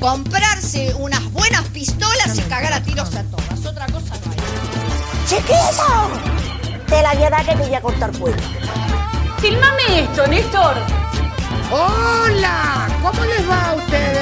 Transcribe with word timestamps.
comprarse 0.00 0.94
unas 0.98 1.24
buenas 1.32 1.62
pistolas 1.68 2.36
y 2.36 2.40
cagar 2.42 2.72
a 2.72 2.82
tiros 2.82 3.14
a 3.14 3.22
todas. 3.24 3.66
Otra 3.66 3.86
cosa 3.86 4.14
no 4.24 4.32
hay. 4.32 4.38
¡Chiquito! 5.26 6.86
Te 6.86 7.02
la 7.02 7.14
voy 7.14 7.24
a 7.24 7.30
dar 7.30 7.44
que 7.44 7.52
te 7.54 7.62
voy 7.62 7.74
a 7.74 7.80
cortar 7.80 8.12
cuello. 8.18 8.36
Filmame 9.38 10.00
esto, 10.00 10.26
Néstor. 10.26 10.76
¡Hola! 11.70 12.88
¿Cómo 13.02 13.24
les 13.24 13.48
va 13.48 13.70
a 13.70 13.74
ustedes? 13.74 14.17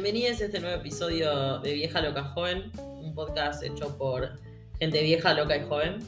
Bienvenidos 0.00 0.40
a 0.40 0.44
este 0.44 0.60
nuevo 0.60 0.76
episodio 0.76 1.58
de 1.58 1.72
Vieja 1.72 2.00
Loca 2.00 2.22
Joven, 2.22 2.70
un 3.02 3.12
podcast 3.16 3.64
hecho 3.64 3.98
por 3.98 4.38
gente 4.78 5.02
vieja, 5.02 5.34
loca 5.34 5.56
y 5.56 5.64
joven. 5.64 5.98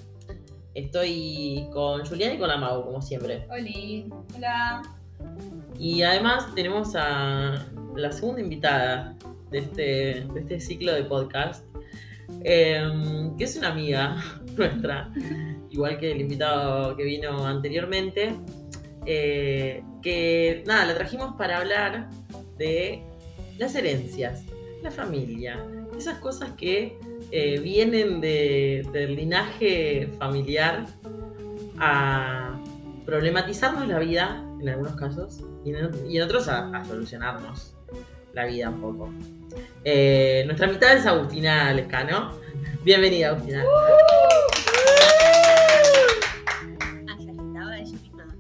Estoy 0.75 1.67
con 1.73 2.07
Julián 2.07 2.37
y 2.37 2.39
con 2.39 2.53
Amau, 2.53 2.85
como 2.85 3.03
siempre. 3.03 3.49
Oli, 3.51 4.09
hola. 4.37 4.83
Y 5.77 6.03
además 6.03 6.55
tenemos 6.55 6.95
a 6.95 7.67
la 7.97 8.13
segunda 8.13 8.41
invitada 8.41 9.17
de 9.51 9.59
este, 9.59 9.83
de 9.83 10.41
este 10.41 10.61
ciclo 10.61 10.95
de 10.95 11.03
podcast, 11.03 11.67
em, 12.45 13.37
que 13.37 13.43
es 13.43 13.57
una 13.57 13.71
amiga 13.71 14.23
nuestra, 14.57 15.13
igual 15.69 15.99
que 15.99 16.13
el 16.13 16.21
invitado 16.21 16.97
que 16.97 17.03
vino 17.03 17.45
anteriormente, 17.45 18.37
eh, 19.05 19.83
que 20.01 20.63
nada, 20.65 20.87
la 20.87 20.95
trajimos 20.95 21.35
para 21.35 21.59
hablar 21.59 22.09
de 22.57 23.10
las 23.61 23.75
herencias, 23.75 24.43
la 24.83 24.91
familia, 24.91 25.63
esas 25.97 26.19
cosas 26.19 26.53
que 26.57 26.99
eh, 27.31 27.61
vienen 27.61 28.21
de- 28.23 28.89
del 28.91 29.15
linaje 29.17 30.09
familiar 30.19 30.87
a 31.79 32.59
problematizarnos 33.05 33.87
la 33.87 33.99
vida, 33.99 34.43
en 34.61 34.69
algunos 34.71 34.95
casos, 34.97 35.43
y 35.65 35.75
en, 35.75 35.91
y 36.09 36.17
en 36.17 36.23
otros 36.23 36.49
a, 36.49 36.71
a 36.75 36.85
solucionarnos 36.87 37.75
la 38.33 38.47
vida 38.47 38.71
un 38.71 38.81
poco. 38.81 39.11
Eh, 39.85 40.43
nuestra 40.47 40.67
mitad 40.67 40.97
es 40.97 41.05
Agustina 41.05 41.73
Lescano. 41.75 42.33
Bienvenida, 42.85 43.29
Agustina. 43.29 43.63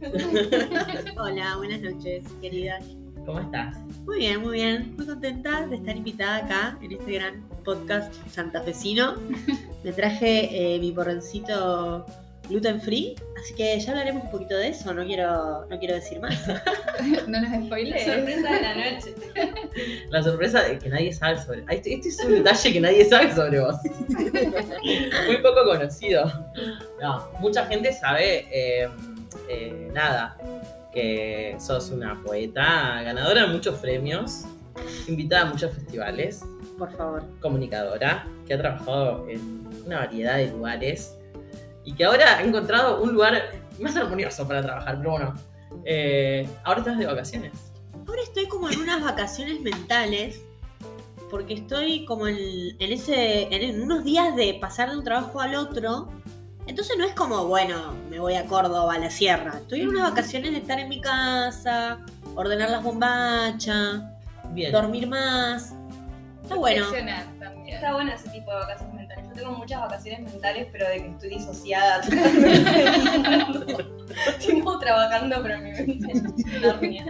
Hola, 1.19 1.57
buenas 1.59 1.81
noches, 1.83 2.25
queridas. 2.41 2.84
¿Cómo 3.27 3.41
estás? 3.41 3.77
Muy 4.11 4.19
bien, 4.19 4.41
muy 4.41 4.55
bien. 4.55 4.97
Muy 4.97 5.06
contenta 5.06 5.69
de 5.69 5.77
estar 5.77 5.97
invitada 5.97 6.39
acá 6.39 6.78
en 6.83 6.91
este 6.91 7.12
gran 7.12 7.48
podcast 7.64 8.12
santafesino. 8.28 9.14
Me 9.84 9.92
traje 9.92 10.75
eh, 10.75 10.80
mi 10.80 10.91
porroncito 10.91 12.05
gluten 12.48 12.81
free, 12.81 13.14
así 13.41 13.55
que 13.55 13.78
ya 13.78 13.92
hablaremos 13.92 14.25
un 14.25 14.31
poquito 14.33 14.56
de 14.56 14.70
eso. 14.70 14.92
No 14.92 15.06
quiero, 15.06 15.64
no 15.66 15.78
quiero 15.78 15.94
decir 15.94 16.19
más. 16.19 16.36
No 17.28 17.41
nos 17.41 17.66
spoilees. 17.66 18.05
Sorpresa 18.05 18.53
de 18.53 18.62
la 18.62 18.75
noche. 18.75 19.14
La 20.11 20.22
sorpresa 20.25 20.62
de 20.64 20.78
que 20.81 20.88
nadie 20.88 21.12
sabe 21.12 21.41
sobre. 21.41 21.64
Este, 21.70 21.94
este 21.94 22.08
es 22.08 22.25
un 22.25 22.33
detalle 22.33 22.72
que 22.72 22.81
nadie 22.81 23.05
sabe 23.05 23.33
sobre 23.33 23.61
vos. 23.61 23.77
Muy 24.08 25.36
poco 25.36 25.64
conocido. 25.66 26.25
No, 27.00 27.28
mucha 27.38 27.64
gente 27.66 27.92
sabe 27.92 28.48
eh, 28.50 28.88
eh, 29.48 29.88
nada. 29.94 30.36
Que 30.93 31.57
sos 31.61 31.91
una 31.91 32.21
poeta 32.23 33.03
ganadora 33.03 33.43
de 33.47 33.53
muchos 33.53 33.77
premios, 33.79 34.45
invitada 35.07 35.43
a 35.43 35.45
muchos 35.47 35.73
festivales, 35.73 36.43
Por 36.79 36.91
favor. 36.97 37.23
comunicadora, 37.41 38.27
que 38.47 38.55
ha 38.55 38.59
trabajado 38.59 39.29
en 39.29 39.69
una 39.87 39.99
variedad 40.00 40.37
de 40.37 40.49
lugares 40.50 41.17
y 41.84 41.95
que 41.95 42.05
ahora 42.05 42.39
ha 42.39 42.43
encontrado 42.43 43.03
un 43.03 43.12
lugar 43.12 43.53
más 43.79 43.97
armonioso 43.97 44.47
para 44.47 44.62
trabajar, 44.62 44.99
pero 44.99 45.11
bueno. 45.12 45.34
eh, 45.84 46.49
ahora 46.65 46.81
estás 46.81 46.99
de 46.99 47.06
vacaciones. 47.06 47.53
Ahora 48.06 48.23
estoy 48.23 48.47
como 48.49 48.69
en 48.69 48.81
unas 48.81 49.03
vacaciones 49.05 49.61
mentales. 49.61 50.43
Porque 51.31 51.55
estoy 51.55 52.05
como 52.06 52.27
en, 52.27 52.37
en 52.37 52.93
ese. 52.93 53.43
En 53.55 53.81
unos 53.81 54.03
días 54.03 54.34
de 54.34 54.59
pasar 54.61 54.91
de 54.91 54.99
un 54.99 55.05
trabajo 55.05 55.41
al 55.41 55.55
otro. 55.55 56.09
Entonces 56.70 56.97
no 56.97 57.04
es 57.04 57.14
como, 57.14 57.47
bueno, 57.48 57.97
me 58.10 58.20
voy 58.20 58.34
a 58.34 58.47
Córdoba, 58.47 58.94
a 58.94 58.98
la 59.00 59.10
sierra. 59.10 59.54
Estoy 59.56 59.81
en 59.81 59.88
unas 59.88 60.10
vacaciones 60.10 60.53
de 60.53 60.58
estar 60.58 60.78
en 60.78 60.88
mi 60.88 61.00
casa, 61.00 61.98
ordenar 62.36 62.70
las 62.70 62.84
bombachas, 62.84 64.03
Bien. 64.53 64.70
dormir 64.70 65.08
más. 65.08 65.75
Está 66.44 66.54
bueno. 66.54 66.86
También. 67.41 67.77
Está 67.77 67.93
bueno 67.95 68.12
ese 68.12 68.28
tipo 68.28 68.51
de 68.53 68.56
vacaciones 68.59 68.95
mentales. 68.95 69.25
Yo 69.28 69.33
tengo 69.34 69.53
muchas 69.53 69.81
vacaciones 69.81 70.21
mentales, 70.33 70.67
pero 70.71 70.89
de 70.89 70.97
que 71.03 71.09
estoy 71.09 71.28
disociada 71.31 72.01
totalmente. 72.03 73.77
Sigo 74.39 74.78
trabajando, 74.78 75.37
pero 75.43 75.59
mi 75.59 75.71
mente. 75.71 76.12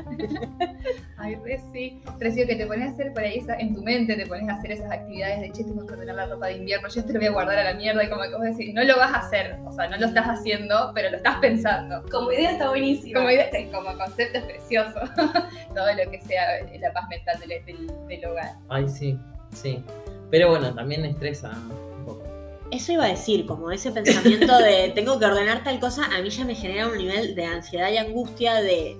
Ay, 1.16 1.34
re 1.44 1.60
sí. 1.72 2.02
Recibo 2.18 2.46
que 2.46 2.56
te 2.56 2.66
pones 2.66 2.88
a 2.90 2.92
hacer 2.92 3.12
por 3.12 3.22
ahí 3.22 3.38
esa- 3.38 3.56
en 3.56 3.74
tu 3.74 3.82
mente, 3.82 4.16
te 4.16 4.26
pones 4.26 4.48
a 4.48 4.54
hacer 4.54 4.72
esas 4.72 4.90
actividades 4.90 5.40
de 5.40 5.50
che, 5.52 5.64
tengo 5.64 5.86
que 5.86 5.92
ordenar 5.94 6.14
la 6.16 6.26
ropa 6.26 6.46
de 6.46 6.54
invierno, 6.58 6.88
yo 6.88 7.04
te 7.04 7.12
lo 7.12 7.18
voy 7.18 7.28
a 7.28 7.32
guardar 7.32 7.58
a 7.58 7.64
la 7.64 7.74
mierda 7.74 8.04
y 8.04 8.08
como 8.08 8.22
que 8.22 8.30
vos 8.36 8.42
decís, 8.42 8.72
no 8.74 8.82
lo 8.84 8.96
vas 8.96 9.12
a 9.12 9.18
hacer, 9.18 9.58
o 9.66 9.72
sea, 9.72 9.88
no 9.88 9.96
lo 9.98 10.06
estás 10.06 10.26
haciendo, 10.26 10.92
pero 10.94 11.10
lo 11.10 11.16
estás 11.18 11.36
pensando. 11.38 12.02
Como 12.10 12.32
idea 12.32 12.52
está 12.52 12.68
buenísima. 12.70 13.18
Como, 13.20 13.30
idea- 13.30 13.50
como 13.72 13.96
concepto 13.98 14.38
es 14.38 14.44
precioso. 14.44 15.00
Todo 15.74 15.92
lo 16.04 16.10
que 16.10 16.20
sea 16.22 16.42
la 16.80 16.92
paz 16.92 17.04
mental 17.08 17.38
del, 17.40 17.64
del- 17.64 18.06
del 18.08 18.24
hogar. 18.26 18.52
Ay, 18.68 18.88
sí, 18.88 19.18
sí. 19.52 19.82
Pero 20.30 20.50
bueno, 20.50 20.74
también 20.74 21.04
estresa 21.04 21.50
un 21.98 22.04
poco. 22.04 22.22
Eso 22.70 22.92
iba 22.92 23.04
a 23.04 23.08
decir, 23.08 23.46
como 23.46 23.70
ese 23.70 23.90
pensamiento 23.90 24.56
de 24.58 24.90
tengo 24.94 25.18
que 25.18 25.26
ordenar 25.26 25.64
tal 25.64 25.80
cosa, 25.80 26.04
a 26.06 26.20
mí 26.22 26.30
ya 26.30 26.44
me 26.44 26.54
genera 26.54 26.86
un 26.88 26.96
nivel 26.98 27.34
de 27.34 27.44
ansiedad 27.46 27.90
y 27.90 27.96
angustia 27.96 28.54
de, 28.62 28.96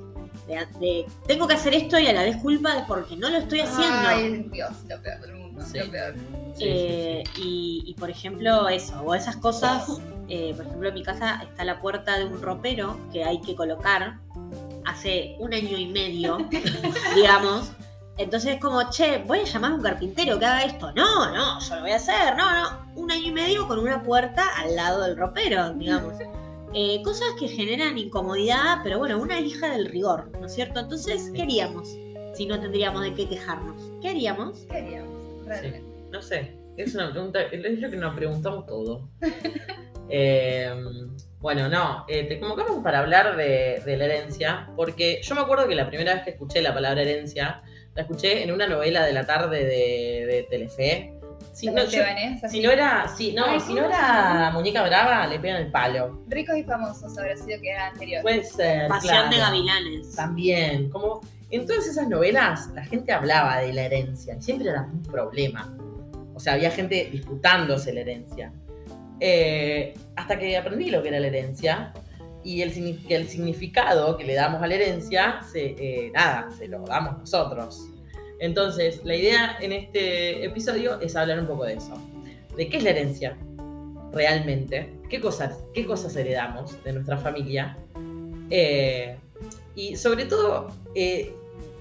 de- 0.49 0.67
de 0.81 1.07
tengo 1.27 1.47
que 1.47 1.55
hacer 1.55 1.75
esto 1.75 1.99
y 1.99 2.07
a 2.09 2.13
la 2.13 2.23
vez 2.25 2.37
culpa 2.39 2.85
porque 2.89 3.17
no 3.17 3.29
lo 3.31 3.39
estoy 3.39 3.61
haciendo. 3.61 4.09
Ay, 4.09 4.49
Dios, 4.53 4.71
lo 4.89 5.01
peor 5.01 5.21
del 5.21 5.35
mundo, 5.37 5.63
Sí. 5.65 5.79
lo 5.79 5.91
peor. 5.91 6.15
Sí, 6.57 6.65
Eh, 6.67 7.23
sí, 7.37 7.43
Y, 7.45 7.83
y, 7.87 7.95
por 7.95 8.11
ejemplo 8.11 8.69
eso, 8.69 9.01
o 9.03 9.15
esas 9.15 9.37
cosas, 9.37 10.01
eh, 10.29 10.53
por 10.57 10.67
ejemplo 10.67 10.89
en 10.89 10.95
mi 10.95 11.03
casa 11.05 11.41
está 11.45 11.65
la 11.65 11.81
puerta 11.81 12.19
de 12.19 12.25
un 12.25 12.43
ropero 12.43 12.97
que 13.13 13.23
hay 13.25 13.41
que 13.41 13.55
colocar 13.55 14.19
hace 14.85 15.37
un 15.39 15.55
año 15.55 15.79
y 15.79 15.87
medio, 15.87 16.39
digamos. 17.15 17.71
Entonces 18.17 18.55
es 18.55 18.61
como, 18.61 18.91
che, 18.91 19.19
voy 19.27 19.41
a 19.41 19.45
llamar 19.45 19.73
a 19.73 19.75
un 19.77 19.83
carpintero 19.83 20.39
que 20.39 20.45
haga 20.45 20.65
esto. 20.65 20.93
No, 20.93 21.33
no, 21.33 21.61
yo 21.61 21.75
lo 21.77 21.81
voy 21.81 21.93
a 21.93 21.97
hacer. 21.97 22.37
No, 22.37 22.51
no. 22.51 22.87
Un 22.97 23.11
año 23.11 23.29
y 23.29 23.33
medio 23.33 23.67
con 23.67 23.79
una 23.79 24.03
puerta 24.03 24.47
al 24.59 24.77
lado 24.77 25.03
del 25.05 25.17
ropero, 25.17 25.73
digamos. 25.75 26.15
Eh, 26.73 27.03
cosas 27.03 27.31
que 27.37 27.49
generan 27.49 27.99
incomodidad, 27.99 28.79
pero 28.85 28.99
bueno, 28.99 29.19
una 29.19 29.41
hija 29.41 29.71
del 29.71 29.87
rigor, 29.87 30.31
¿no 30.39 30.47
es 30.47 30.55
cierto? 30.55 30.79
Entonces, 30.79 31.33
¿qué 31.35 31.43
haríamos 31.43 31.89
si 32.35 32.47
no 32.47 32.61
tendríamos 32.61 33.03
de 33.03 33.13
qué 33.13 33.29
quejarnos? 33.29 33.91
¿Qué 34.01 34.11
haríamos? 34.11 34.67
¿Qué 34.71 34.77
haríamos? 34.77 35.47
Realmente. 35.47 35.81
sí. 35.81 36.05
No 36.13 36.23
sé, 36.23 36.57
es 36.77 36.95
una 36.95 37.11
pregunta, 37.11 37.43
es 37.43 37.81
lo 37.81 37.91
que 37.91 37.97
nos 37.97 38.15
preguntamos 38.15 38.67
todo. 38.67 39.09
Eh, 40.13 40.69
bueno, 41.39 41.69
no, 41.69 42.05
eh, 42.09 42.25
te 42.25 42.41
convocamos 42.41 42.83
para 42.83 42.99
hablar 42.99 43.37
de, 43.37 43.81
de 43.87 43.97
la 43.97 44.07
herencia, 44.07 44.69
porque 44.75 45.21
yo 45.23 45.37
me 45.37 45.41
acuerdo 45.43 45.69
que 45.69 45.77
la 45.77 45.87
primera 45.87 46.15
vez 46.15 46.25
que 46.25 46.31
escuché 46.31 46.61
la 46.61 46.75
palabra 46.75 47.03
herencia, 47.03 47.63
la 47.95 48.03
escuché 48.03 48.43
en 48.43 48.53
una 48.53 48.67
novela 48.67 49.05
de 49.05 49.13
la 49.13 49.27
tarde 49.27 49.65
de, 49.65 50.27
de 50.27 50.47
Telefe. 50.49 51.15
Si 51.53 51.67
no, 51.67 51.85
yo- 51.85 52.03
si 52.49 52.61
no 52.61 52.71
era, 52.71 53.09
si, 53.09 53.33
no, 53.33 53.45
Ay, 53.47 53.59
si 53.61 53.69
¿cómo 53.75 53.81
no 53.83 53.89
se 53.89 53.95
era? 53.95 54.51
Muñeca 54.53 54.83
Brava, 54.85 55.27
le 55.27 55.41
pegan 55.41 55.63
el 55.63 55.71
palo. 55.71 56.23
Ricos 56.29 56.57
y 56.57 56.63
famosos 56.63 57.17
habrá 57.19 57.37
sido 57.37 57.61
que 57.61 57.71
era 57.71 57.89
anterior. 57.89 58.23
Puede 58.23 58.45
ser. 58.45 58.89
Pasión 58.89 59.31
de 59.31 59.39
gavilanes. 59.39 60.15
También, 60.15 60.89
como 60.91 61.21
en 61.51 61.67
todas 61.67 61.87
esas 61.89 62.09
novelas 62.09 62.69
la 62.75 62.85
gente 62.85 63.13
hablaba 63.13 63.59
de 63.59 63.73
la 63.73 63.83
herencia 63.83 64.37
y 64.39 64.43
siempre 64.43 64.71
era 64.71 64.83
un 64.83 65.03
problema. 65.03 65.77
O 66.35 66.39
sea, 66.41 66.53
había 66.55 66.71
gente 66.71 67.09
disputándose 67.11 67.93
la 67.93 68.01
herencia. 68.01 68.53
Eh, 69.19 69.93
hasta 70.17 70.39
que 70.39 70.57
aprendí 70.57 70.91
lo 70.91 71.03
que 71.03 71.09
era 71.09 71.21
la 71.21 71.27
herencia 71.27 71.93
y 72.43 72.63
el, 72.63 72.73
que 73.07 73.15
el 73.15 73.29
significado 73.29 74.17
que 74.17 74.25
le 74.25 74.35
damos 74.35 74.63
a 74.63 74.67
la 74.67 74.75
herencia, 74.75 75.41
se, 75.43 75.75
eh, 75.79 76.11
nada, 76.15 76.51
se 76.57 76.69
lo 76.69 76.81
damos 76.85 77.19
nosotros. 77.19 77.87
Entonces, 78.39 79.03
la 79.05 79.15
idea 79.15 79.59
en 79.61 79.73
este 79.73 80.45
episodio 80.45 80.99
es 81.01 81.15
hablar 81.15 81.41
un 81.41 81.47
poco 81.47 81.65
de 81.65 81.75
eso. 81.75 81.93
¿De 82.57 82.69
qué 82.69 82.79
es 82.79 82.83
la 82.83 82.91
herencia 82.91 83.37
realmente? 84.13 84.95
¿Qué 85.11 85.21
cosas, 85.21 85.63
qué 85.75 85.85
cosas 85.85 86.17
heredamos 86.17 86.83
de 86.83 86.95
nuestra 86.95 87.19
familia? 87.19 87.77
Eh, 88.49 89.17
y 89.75 89.97
sobre 89.97 90.25
todo, 90.25 90.69
eh, 90.95 91.35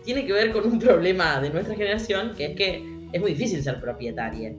tiene 0.03 0.25
que 0.25 0.33
ver 0.33 0.51
con 0.51 0.65
un 0.65 0.79
problema 0.79 1.39
de 1.39 1.49
nuestra 1.49 1.75
generación, 1.75 2.33
que 2.35 2.47
es 2.47 2.55
que 2.55 3.07
es 3.11 3.21
muy 3.21 3.31
difícil 3.31 3.63
ser 3.63 3.79
propietaria. 3.79 4.53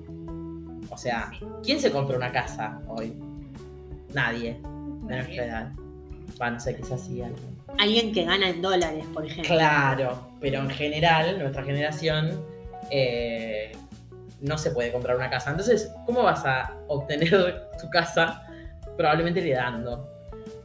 O 0.88 0.97
sea, 0.97 1.31
¿quién 1.62 1.79
se 1.81 1.91
compra 1.91 2.17
una 2.17 2.32
casa 2.32 2.81
hoy? 2.88 3.14
Nadie 4.12 4.61
de 5.06 5.17
nuestra 5.17 5.44
edad. 5.44 5.73
Sé, 6.58 6.75
quizás 6.75 7.02
sí 7.02 7.20
alguien. 7.20 7.58
alguien 7.78 8.12
que 8.12 8.25
gana 8.25 8.48
en 8.48 8.62
dólares, 8.62 9.04
por 9.12 9.26
ejemplo. 9.26 9.54
Claro, 9.54 10.28
pero 10.40 10.60
en 10.60 10.70
general, 10.70 11.38
nuestra 11.38 11.62
generación 11.62 12.42
eh, 12.90 13.72
no 14.40 14.56
se 14.56 14.70
puede 14.70 14.90
comprar 14.90 15.16
una 15.16 15.28
casa. 15.28 15.50
Entonces, 15.50 15.92
¿cómo 16.06 16.22
vas 16.22 16.44
a 16.46 16.75
obtener 16.88 17.69
tu 17.81 17.90
casa? 17.90 18.42
Probablemente 18.96 19.40
heredando. 19.40 20.08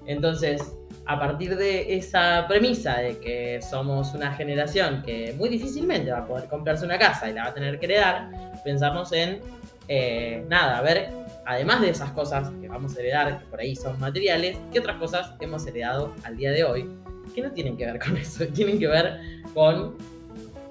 Entonces, 0.07 0.61
a 1.05 1.19
partir 1.19 1.57
de 1.57 1.97
esa 1.97 2.45
premisa 2.47 2.97
de 2.99 3.19
que 3.19 3.61
somos 3.61 4.13
una 4.13 4.33
generación 4.33 5.03
que 5.03 5.33
muy 5.37 5.49
difícilmente 5.49 6.11
va 6.11 6.19
a 6.19 6.25
poder 6.25 6.47
comprarse 6.47 6.85
una 6.85 6.97
casa 6.97 7.29
y 7.29 7.33
la 7.33 7.43
va 7.43 7.49
a 7.49 7.53
tener 7.53 7.79
que 7.79 7.85
heredar, 7.85 8.29
pensamos 8.63 9.11
en, 9.11 9.41
eh, 9.87 10.43
nada, 10.47 10.77
a 10.77 10.81
ver, 10.81 11.09
además 11.45 11.81
de 11.81 11.89
esas 11.89 12.11
cosas 12.11 12.49
que 12.61 12.67
vamos 12.67 12.95
a 12.95 12.99
heredar, 12.99 13.39
que 13.39 13.45
por 13.45 13.59
ahí 13.59 13.75
son 13.75 13.99
materiales, 13.99 14.57
¿qué 14.71 14.79
otras 14.79 14.97
cosas 14.97 15.33
hemos 15.39 15.65
heredado 15.67 16.13
al 16.23 16.37
día 16.37 16.51
de 16.51 16.63
hoy 16.63 16.89
que 17.33 17.41
no 17.41 17.51
tienen 17.51 17.77
que 17.77 17.85
ver 17.85 17.99
con 17.99 18.15
eso? 18.17 18.45
Tienen 18.47 18.79
que 18.79 18.87
ver 18.87 19.19
con 19.53 19.95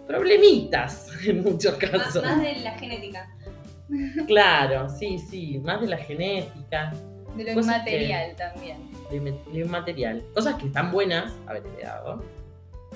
problemitas 0.06 1.08
en 1.26 1.42
muchos 1.42 1.74
casos. 1.74 2.22
más 2.22 2.40
de 2.40 2.56
la 2.60 2.72
genética. 2.78 3.28
Claro, 4.26 4.88
sí, 4.88 5.18
sí, 5.18 5.58
más 5.62 5.80
de 5.80 5.86
la 5.88 5.98
genética, 5.98 6.92
De 7.36 7.44
lo 7.44 7.60
inmaterial 7.60 8.34
también. 8.36 8.78
de 9.10 9.20
me- 9.20 9.38
de 9.52 9.64
material. 9.66 10.22
Cosas 10.34 10.54
que 10.56 10.66
están 10.66 10.90
buenas 10.90 11.32
haber 11.46 11.62
heredado, 11.66 12.22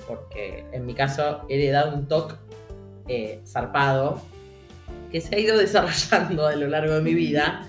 porque 0.07 0.65
en 0.71 0.85
mi 0.85 0.93
caso 0.95 1.45
he 1.47 1.55
heredado 1.55 1.95
un 1.95 2.07
TOC 2.07 2.35
eh, 3.07 3.39
zarpado 3.45 4.21
que 5.11 5.21
se 5.21 5.35
ha 5.35 5.39
ido 5.39 5.57
desarrollando 5.57 6.47
a 6.47 6.55
lo 6.55 6.67
largo 6.67 6.93
de 6.95 7.01
mi 7.01 7.13
vida, 7.13 7.67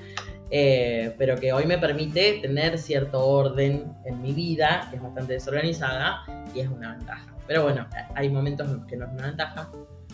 eh, 0.51 1.15
pero 1.19 1.37
que 1.37 1.53
hoy 1.53 1.67
me 1.67 1.79
permite 1.79 2.39
tener 2.43 2.79
cierto 2.79 3.25
orden 3.27 3.93
en 4.05 4.23
mi 4.23 4.33
vida, 4.33 4.87
que 4.91 4.97
es 4.97 5.03
bastante 5.03 5.35
desorganizada 5.35 6.25
y 6.55 6.61
es 6.61 6.69
una 6.69 6.97
ventaja. 6.97 7.35
Pero 7.47 7.65
bueno, 7.65 7.87
hay 8.15 8.29
momentos 8.29 8.67
en 8.69 8.77
los 8.79 8.87
que 8.87 8.97
no 8.97 9.07
es 9.07 9.13
una 9.13 9.27
ventaja, 9.27 9.71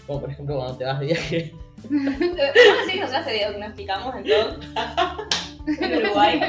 como 0.06 0.20
por 0.20 0.30
ejemplo 0.30 0.56
cuando 0.56 0.76
te 0.76 0.84
vas 0.84 1.00
de 1.00 1.06
viaje 1.06 1.54
¿Vos 1.82 1.90
decís 1.92 2.92
que 2.92 3.00
nosotros 3.00 3.26
te 3.26 3.32
diagnosticamos 3.32 4.14
en 4.16 4.24
todo? 4.24 4.56
en 5.80 6.04
Uruguay. 6.04 6.40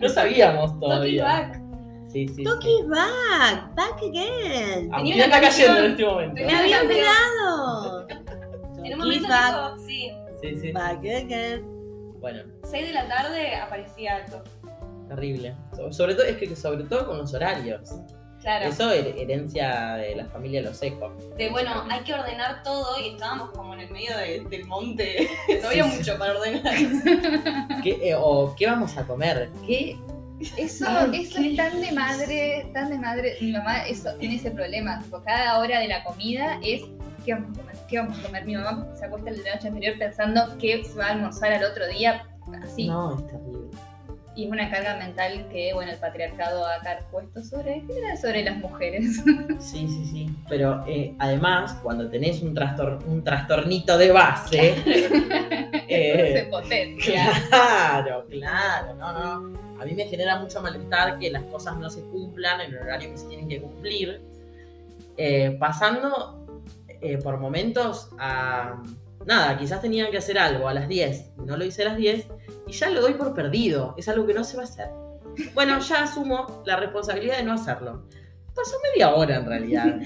No 0.00 0.08
sabíamos 0.08 0.78
todavía. 0.78 1.24
back. 1.24 1.60
Sí, 2.08 2.28
sí. 2.28 2.44
Toki 2.44 2.66
sí. 2.66 2.86
back, 2.88 3.74
back 3.74 3.96
again. 4.02 4.94
A 4.94 5.02
mí 5.02 5.14
me 5.14 5.24
está 5.24 5.40
cayendo 5.40 5.78
en 5.78 5.90
este 5.92 6.04
momento. 6.04 6.34
Me 6.34 6.54
había 6.54 6.82
olvidado. 6.82 8.06
En 8.08 8.18
un 8.18 8.84
Toki 8.84 8.94
momento 8.96 9.28
back, 9.28 9.78
sí, 9.86 10.10
Sí, 10.42 10.56
sí. 10.60 10.72
back 10.72 10.98
again. 10.98 11.71
Bueno, 12.22 12.42
6 12.64 12.86
de 12.86 12.92
la 12.94 13.06
tarde 13.08 13.54
aparecía 13.56 14.16
algo. 14.16 14.42
terrible. 15.08 15.54
So- 15.76 15.92
Sobre 15.92 16.14
todo, 16.14 16.24
es 16.24 16.36
que 16.38 16.56
sobre 16.56 16.84
todo 16.84 17.06
con 17.06 17.18
los 17.18 17.34
horarios. 17.34 17.90
Claro. 18.40 18.64
Eso 18.66 18.90
her- 18.90 19.14
herencia 19.18 19.94
de 19.96 20.16
la 20.16 20.24
familia 20.26 20.62
Los 20.62 20.82
Ecos. 20.82 21.12
De 21.36 21.48
bueno, 21.50 21.84
hay 21.90 22.00
que 22.00 22.14
ordenar 22.14 22.62
todo 22.64 22.98
y 22.98 23.10
estábamos 23.10 23.50
como 23.50 23.74
en 23.74 23.80
el 23.80 23.90
medio 23.90 24.16
de- 24.16 24.40
del 24.48 24.64
monte. 24.64 25.28
No 25.62 25.68
había 25.68 25.84
Sí, 25.84 25.90
sí. 25.90 25.96
mucho 25.98 26.18
para 26.18 26.32
ordenar. 26.38 26.74
¿Qué, 27.84 27.98
eh, 28.10 28.14
o 28.16 28.54
qué 28.56 28.66
vamos 28.66 28.96
a 28.96 29.04
comer? 29.06 29.50
¿Qué? 29.66 29.96
Eso, 30.56 30.86
eso 31.12 31.38
qué 31.40 31.50
es 31.50 31.56
tan 31.56 31.80
de 31.80 31.92
madre, 31.92 32.70
tan 32.72 32.90
de 32.90 32.98
madre. 32.98 33.36
Mi 33.40 33.52
mamá 33.52 33.86
eso, 33.86 34.12
tiene 34.14 34.36
ese 34.36 34.50
problema. 34.50 34.98
Tipo, 35.00 35.22
cada 35.22 35.58
hora 35.60 35.78
de 35.78 35.86
la 35.88 36.02
comida 36.02 36.58
es 36.64 36.82
¿qué 37.24 37.34
vamos 37.34 37.56
a 37.56 37.60
comer? 37.60 37.71
¿Qué 37.92 37.98
vamos 37.98 38.18
a 38.18 38.22
comer? 38.22 38.46
Mi 38.46 38.54
mamá 38.54 38.86
se 38.94 39.04
acuesta 39.04 39.30
la 39.30 39.54
noche 39.54 39.68
anterior 39.68 39.98
pensando 39.98 40.56
que 40.58 40.82
se 40.82 40.94
va 40.98 41.08
a 41.08 41.10
almorzar 41.12 41.52
al 41.52 41.62
otro 41.62 41.86
día. 41.88 42.24
Así. 42.62 42.88
No, 42.88 43.18
es 43.18 43.26
terrible. 43.26 43.68
Y 44.34 44.46
es 44.46 44.50
una 44.50 44.70
carga 44.70 44.96
mental 44.96 45.46
que, 45.52 45.74
bueno, 45.74 45.92
el 45.92 45.98
patriarcado 45.98 46.64
ha 46.64 46.80
puesto 47.10 47.42
sobre, 47.42 47.82
sobre 48.18 48.44
las 48.44 48.56
mujeres. 48.56 49.22
Sí, 49.60 49.86
sí, 49.86 50.06
sí. 50.06 50.30
Pero 50.48 50.82
eh, 50.88 51.14
además, 51.18 51.74
cuando 51.82 52.08
tenés 52.08 52.40
un, 52.40 52.54
trastor- 52.56 53.04
un 53.04 53.22
trastornito 53.22 53.98
de 53.98 54.10
base. 54.10 54.74
se 54.82 55.08
eh, 56.40 56.48
potencia. 56.50 57.30
Claro, 57.50 58.24
claro, 58.30 58.94
no, 58.94 59.12
no. 59.12 59.58
A 59.82 59.84
mí 59.84 59.92
me 59.94 60.06
genera 60.06 60.38
mucho 60.38 60.62
malestar 60.62 61.18
que 61.18 61.30
las 61.30 61.42
cosas 61.42 61.76
no 61.76 61.90
se 61.90 62.00
cumplan 62.04 62.62
en 62.62 62.70
el 62.72 62.78
horario 62.78 63.10
que 63.10 63.18
se 63.18 63.28
tienen 63.28 63.48
que 63.48 63.60
cumplir. 63.60 64.22
Eh, 65.18 65.58
pasando 65.60 66.41
eh, 67.02 67.18
por 67.18 67.38
momentos 67.38 68.10
a. 68.18 68.82
Nada, 69.26 69.56
quizás 69.56 69.80
tenía 69.80 70.10
que 70.10 70.18
hacer 70.18 70.38
algo 70.38 70.66
a 70.68 70.74
las 70.74 70.88
10 70.88 71.32
y 71.38 71.42
no 71.42 71.56
lo 71.56 71.64
hice 71.64 71.82
a 71.82 71.90
las 71.90 71.96
10 71.96 72.26
y 72.66 72.72
ya 72.72 72.90
lo 72.90 73.00
doy 73.00 73.14
por 73.14 73.34
perdido. 73.34 73.94
Es 73.96 74.08
algo 74.08 74.26
que 74.26 74.34
no 74.34 74.42
se 74.42 74.56
va 74.56 74.62
a 74.62 74.66
hacer. 74.66 74.88
Bueno, 75.54 75.78
ya 75.78 76.04
asumo 76.04 76.62
la 76.66 76.76
responsabilidad 76.76 77.38
de 77.38 77.44
no 77.44 77.52
hacerlo. 77.52 78.04
Pasó 78.54 78.76
media 78.92 79.14
hora 79.14 79.36
en 79.36 79.46
realidad. 79.46 80.00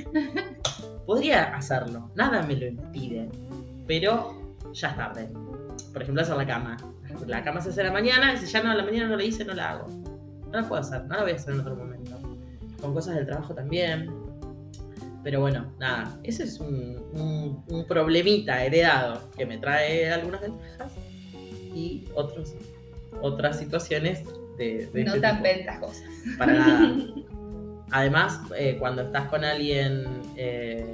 Podría 1.07 1.55
hacerlo, 1.57 2.11
nada 2.15 2.43
me 2.43 2.57
lo 2.57 2.67
impide, 2.67 3.29
pero 3.87 4.57
ya 4.73 4.89
es 4.89 4.97
tarde. 4.97 5.29
Por 5.93 6.03
ejemplo, 6.03 6.23
hacer 6.23 6.37
la 6.37 6.47
cama. 6.47 6.77
La 7.27 7.43
cama 7.43 7.61
se 7.61 7.71
hace 7.71 7.81
a 7.81 7.85
la 7.85 7.93
mañana 7.93 8.35
y 8.35 8.39
si 8.39 8.47
ya 8.47 8.63
no 8.63 8.71
a 8.71 8.75
la 8.75 8.85
mañana 8.85 9.09
no 9.09 9.17
la 9.17 9.25
hice, 9.25 9.45
no 9.45 9.55
la 9.55 9.71
hago. 9.71 9.87
No 9.89 10.61
la 10.61 10.69
puedo 10.69 10.81
hacer, 10.81 11.05
no 11.05 11.17
la 11.17 11.23
voy 11.23 11.33
a 11.33 11.37
hacer 11.37 11.55
en 11.55 11.61
otro 11.61 11.77
momento. 11.77 12.19
Con 12.81 12.93
cosas 12.93 13.15
del 13.15 13.27
trabajo 13.27 13.55
también. 13.55 14.26
Pero 15.27 15.41
bueno, 15.41 15.73
nada, 15.81 16.21
ese 16.23 16.45
es 16.45 16.61
un, 16.61 17.03
un- 17.13 17.65
un 17.69 17.85
problemita 17.89 18.65
heredado 18.65 19.29
que 19.37 19.45
me 19.45 19.59
trae 19.59 20.09
algunas 20.09 20.41
ventajas 20.41 20.93
y 21.75 22.05
otros, 22.15 22.55
otras 23.21 23.59
situaciones 23.59 24.23
de, 24.57 24.87
de 24.93 25.03
No 25.03 25.15
este 25.15 25.21
tan 25.23 25.43
tipo. 25.43 25.49
ventajosas. 25.57 26.05
Para 26.39 26.53
nada. 26.53 26.97
Además, 27.91 28.39
eh, 28.57 28.77
cuando 28.79 29.03
estás 29.03 29.29
con 29.29 29.43
alguien, 29.45 30.05
eh, 30.37 30.87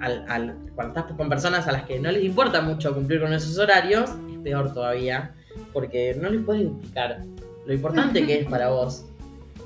al- 0.00 0.24
al- 0.26 0.56
cuando 0.74 0.98
estás 0.98 1.14
con 1.14 1.28
personas 1.28 1.68
a 1.68 1.72
las 1.72 1.82
que 1.82 2.00
no 2.00 2.10
les 2.10 2.24
importa 2.24 2.62
mucho 2.62 2.94
cumplir 2.94 3.20
con 3.20 3.34
esos 3.34 3.58
horarios, 3.58 4.08
es 4.32 4.38
peor 4.38 4.72
todavía, 4.72 5.34
porque 5.74 6.16
no 6.18 6.30
les 6.30 6.40
puedes 6.42 6.62
explicar 6.62 7.22
lo 7.66 7.74
importante 7.74 8.24
que 8.26 8.40
es 8.40 8.46
para 8.48 8.70
vos 8.70 9.04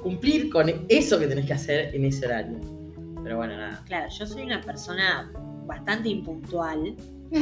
cumplir 0.03 0.51
con 0.51 0.67
eso 0.89 1.17
que 1.21 1.29
tenés 1.29 1.47
que 1.47 1.53
hacer 1.53 1.95
en 1.95 2.05
ese 2.07 2.27
horario. 2.27 2.59
Pero 3.27 3.39
bueno, 3.39 3.57
nada. 3.57 3.83
Claro, 3.87 4.07
yo 4.09 4.25
soy 4.25 4.45
una 4.45 4.61
persona 4.61 5.33
bastante 5.67 6.09
impuntual. 6.09 6.95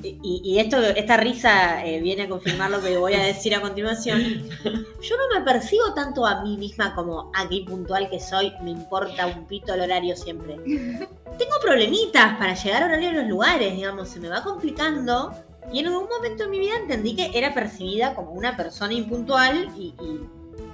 Y, 0.00 0.40
y 0.44 0.58
esto, 0.60 0.80
esta 0.80 1.16
risa 1.16 1.84
eh, 1.84 2.00
viene 2.00 2.22
a 2.22 2.28
confirmar 2.28 2.70
lo 2.70 2.80
que 2.80 2.96
voy 2.96 3.14
a 3.14 3.24
decir 3.24 3.52
a 3.52 3.60
continuación. 3.60 4.20
Yo 4.62 5.16
no 5.16 5.36
me 5.38 5.44
percibo 5.44 5.92
tanto 5.92 6.24
a 6.24 6.40
mí 6.44 6.56
misma 6.56 6.94
como 6.94 7.32
a 7.34 7.48
qué 7.48 7.56
impuntual 7.56 8.08
que 8.08 8.20
soy, 8.20 8.52
me 8.62 8.70
importa 8.70 9.26
un 9.26 9.44
pito 9.46 9.74
el 9.74 9.80
horario 9.80 10.14
siempre. 10.16 10.54
Tengo 10.64 11.56
problemitas 11.60 12.38
para 12.38 12.54
llegar 12.54 12.84
a 12.84 12.86
horario 12.86 13.08
en 13.10 13.16
los 13.16 13.26
lugares, 13.26 13.74
digamos, 13.74 14.08
se 14.08 14.20
me 14.20 14.28
va 14.28 14.44
complicando. 14.44 15.32
Y 15.72 15.80
en 15.80 15.88
algún 15.88 16.08
momento 16.08 16.44
de 16.44 16.50
mi 16.50 16.60
vida 16.60 16.76
entendí 16.80 17.16
que 17.16 17.30
era 17.36 17.52
percibida 17.52 18.14
como 18.14 18.30
una 18.30 18.56
persona 18.56 18.94
impuntual 18.94 19.68
y, 19.76 19.94
y- 20.00 20.20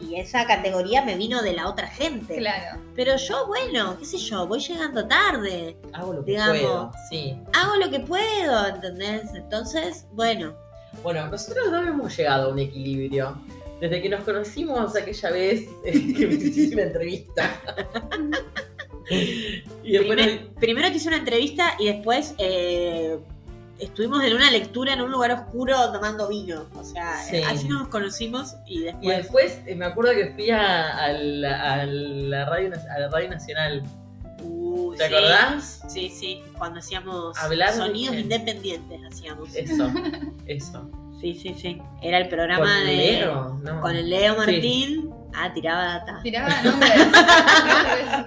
y 0.01 0.17
esa 0.17 0.47
categoría 0.47 1.03
me 1.05 1.17
vino 1.17 1.43
de 1.43 1.53
la 1.55 1.69
otra 1.69 1.87
gente. 1.89 2.37
Claro. 2.37 2.81
Pero 2.95 3.17
yo, 3.17 3.47
bueno, 3.47 3.97
qué 3.99 4.05
sé 4.05 4.19
yo, 4.19 4.47
voy 4.47 4.61
llegando 4.61 5.07
tarde, 5.07 5.77
Hago 5.93 6.13
lo 6.15 6.25
que 6.25 6.35
puedo. 6.35 6.93
Sí. 7.11 7.37
hago 7.53 7.77
lo 7.77 7.91
que 7.91 8.01
puedo, 8.01 8.67
¿entendés? 8.69 9.23
Entonces, 9.35 10.07
bueno, 10.13 10.55
Bueno, 11.03 11.27
nosotros 11.29 11.71
no 11.71 11.83
hemos 11.87 12.17
llegado 12.17 12.51
a 12.51 12.53
un 12.53 12.59
equilibrio. 12.59 13.37
Desde 13.81 14.01
que 14.01 14.09
nos 14.09 14.23
conocimos 14.25 14.95
aquella 14.97 15.31
vez 15.31 15.69
que 15.85 16.27
me 16.27 16.35
hiciste 16.35 16.75
una 16.75 16.85
entrevista. 16.85 17.61
y 19.11 19.93
después 19.93 20.17
primer- 20.17 20.49
primero 20.55 20.89
te 20.91 20.97
hice 20.97 21.09
una 21.09 21.19
entrevista 21.19 21.75
y 21.79 21.87
después 21.87 22.35
eh, 22.39 23.19
estuvimos 23.79 24.23
en 24.25 24.35
una 24.35 24.51
lectura 24.51 24.93
en 24.93 25.01
un 25.03 25.11
lugar 25.11 25.33
oscuro 25.33 25.77
tomando 25.93 26.29
vino. 26.29 26.67
O 26.75 26.85
sea, 26.85 27.17
Sí. 27.25 27.43
así 27.43 27.69
nos 27.69 27.89
conocimos 27.89 28.55
y 28.67 28.81
Y 28.81 28.85
después... 28.85 29.17
después 29.17 29.61
eh, 29.67 29.75
me 29.75 29.87
acuerdo 29.87 30.13
que 30.13 30.33
fui 30.35 30.51
a, 30.51 30.97
a 31.05 31.13
la, 31.13 31.73
a 31.75 31.87
la 31.87 32.45
radio, 32.47 32.71
a 32.95 32.99
la 32.99 33.09
radio 33.09 33.31
nacional. 33.31 33.83
Uy, 34.43 34.97
¿Te 34.97 35.09
sí. 35.09 35.15
acordás? 35.15 35.83
Sí, 35.89 36.09
sí, 36.11 36.43
cuando 36.59 36.81
hacíamos 36.81 37.37
Hablar 37.39 37.73
sonidos 37.73 38.17
independientes 38.17 39.01
hacíamos. 39.11 39.55
Eso, 39.55 39.91
eso. 40.47 40.91
Sí, 41.25 41.33
sí, 41.35 41.55
sí. 41.55 41.81
Era 42.03 42.19
el 42.19 42.25
¿Con 42.25 42.37
programa 42.37 42.81
de... 42.81 42.97
Leo? 42.97 43.59
No. 43.63 43.81
Con 43.81 43.97
el 43.97 44.11
Leo 44.11 44.35
Sí. 44.35 44.39
Martín. 44.53 45.11
Ah, 45.33 45.51
tiraba 45.55 45.85
data. 45.85 46.21
Tiraba 46.23 46.49
nombres. 46.63 46.93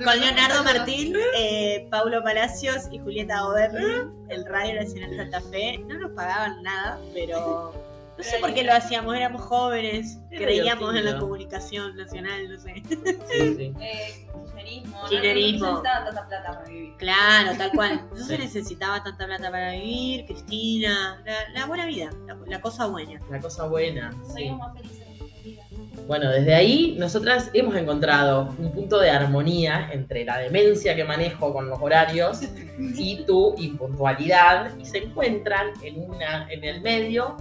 Con 0.04 0.20
Leonardo 0.20 0.64
Martín, 0.64 1.16
eh, 1.38 1.88
Paulo 1.92 2.24
Palacios 2.24 2.88
y 2.92 2.98
Julieta 2.98 3.42
Goberni, 3.44 4.12
el 4.30 4.46
Radio 4.48 4.82
Nacional 4.82 5.16
Santa 5.16 5.42
Fe. 5.42 5.78
No 5.88 6.00
nos 6.00 6.12
pagaban 6.14 6.64
nada, 6.64 6.98
pero 7.14 7.72
no 8.18 8.24
sé 8.24 8.40
por 8.40 8.52
qué 8.56 8.64
lo 8.64 8.74
hacíamos, 8.74 9.16
éramos 9.16 9.44
jóvenes, 9.44 10.18
creíamos 10.32 10.96
en 10.96 11.06
la 11.06 11.20
comunicación 11.20 11.96
nacional, 11.98 12.50
no 12.50 12.60
sé. 12.60 12.82
Sí, 12.84 13.56
sí. 13.58 13.74
Eh, 13.80 14.28
kirchnerismo. 14.68 15.02
¿no? 15.02 15.10
Kirchnerismo. 15.10 15.66
No 15.66 15.72
necesitaba 15.72 16.06
tanta 16.06 16.28
plata 16.28 16.52
para 16.52 16.70
vivir. 16.70 16.98
Claro, 16.98 17.58
tal 17.58 17.72
cual. 17.72 18.10
No 18.18 18.26
se 18.26 18.38
necesitaba 18.38 19.04
tanta 19.04 19.26
plata 19.26 19.52
para 19.52 19.72
vivir, 19.72 20.26
Cristina, 20.26 21.22
la, 21.26 21.50
la 21.54 21.66
buena 21.66 21.86
vida, 21.86 22.10
la, 22.26 22.38
la 22.46 22.62
cosa 22.62 22.88
buena. 22.88 23.20
La 23.30 23.40
cosa 23.40 23.66
buena. 23.68 24.12
Sí. 24.26 24.34
Seríamos 24.34 24.60
más 24.60 24.74
felices 24.76 25.08
en 25.08 25.18
nuestra 25.18 25.42
vida. 25.44 25.64
Bueno, 26.08 26.30
desde 26.30 26.56
ahí 26.56 26.96
nosotras 26.98 27.50
hemos 27.54 27.76
encontrado 27.76 28.56
un 28.58 28.72
punto 28.72 29.00
de 29.00 29.10
armonía 29.10 29.90
entre 29.92 30.24
la 30.26 30.38
demencia 30.38 30.96
que 30.96 31.04
manejo 31.04 31.54
con 31.54 31.70
los 31.70 31.80
horarios 31.82 32.42
y 32.80 33.24
tu 33.26 33.56
impuntualidad 33.58 34.78
y 34.78 34.86
se 34.86 35.00
encuentran 35.00 35.68
en, 35.84 36.00
una, 36.00 36.50
en 36.50 36.64
el 36.64 36.82
medio 36.82 37.36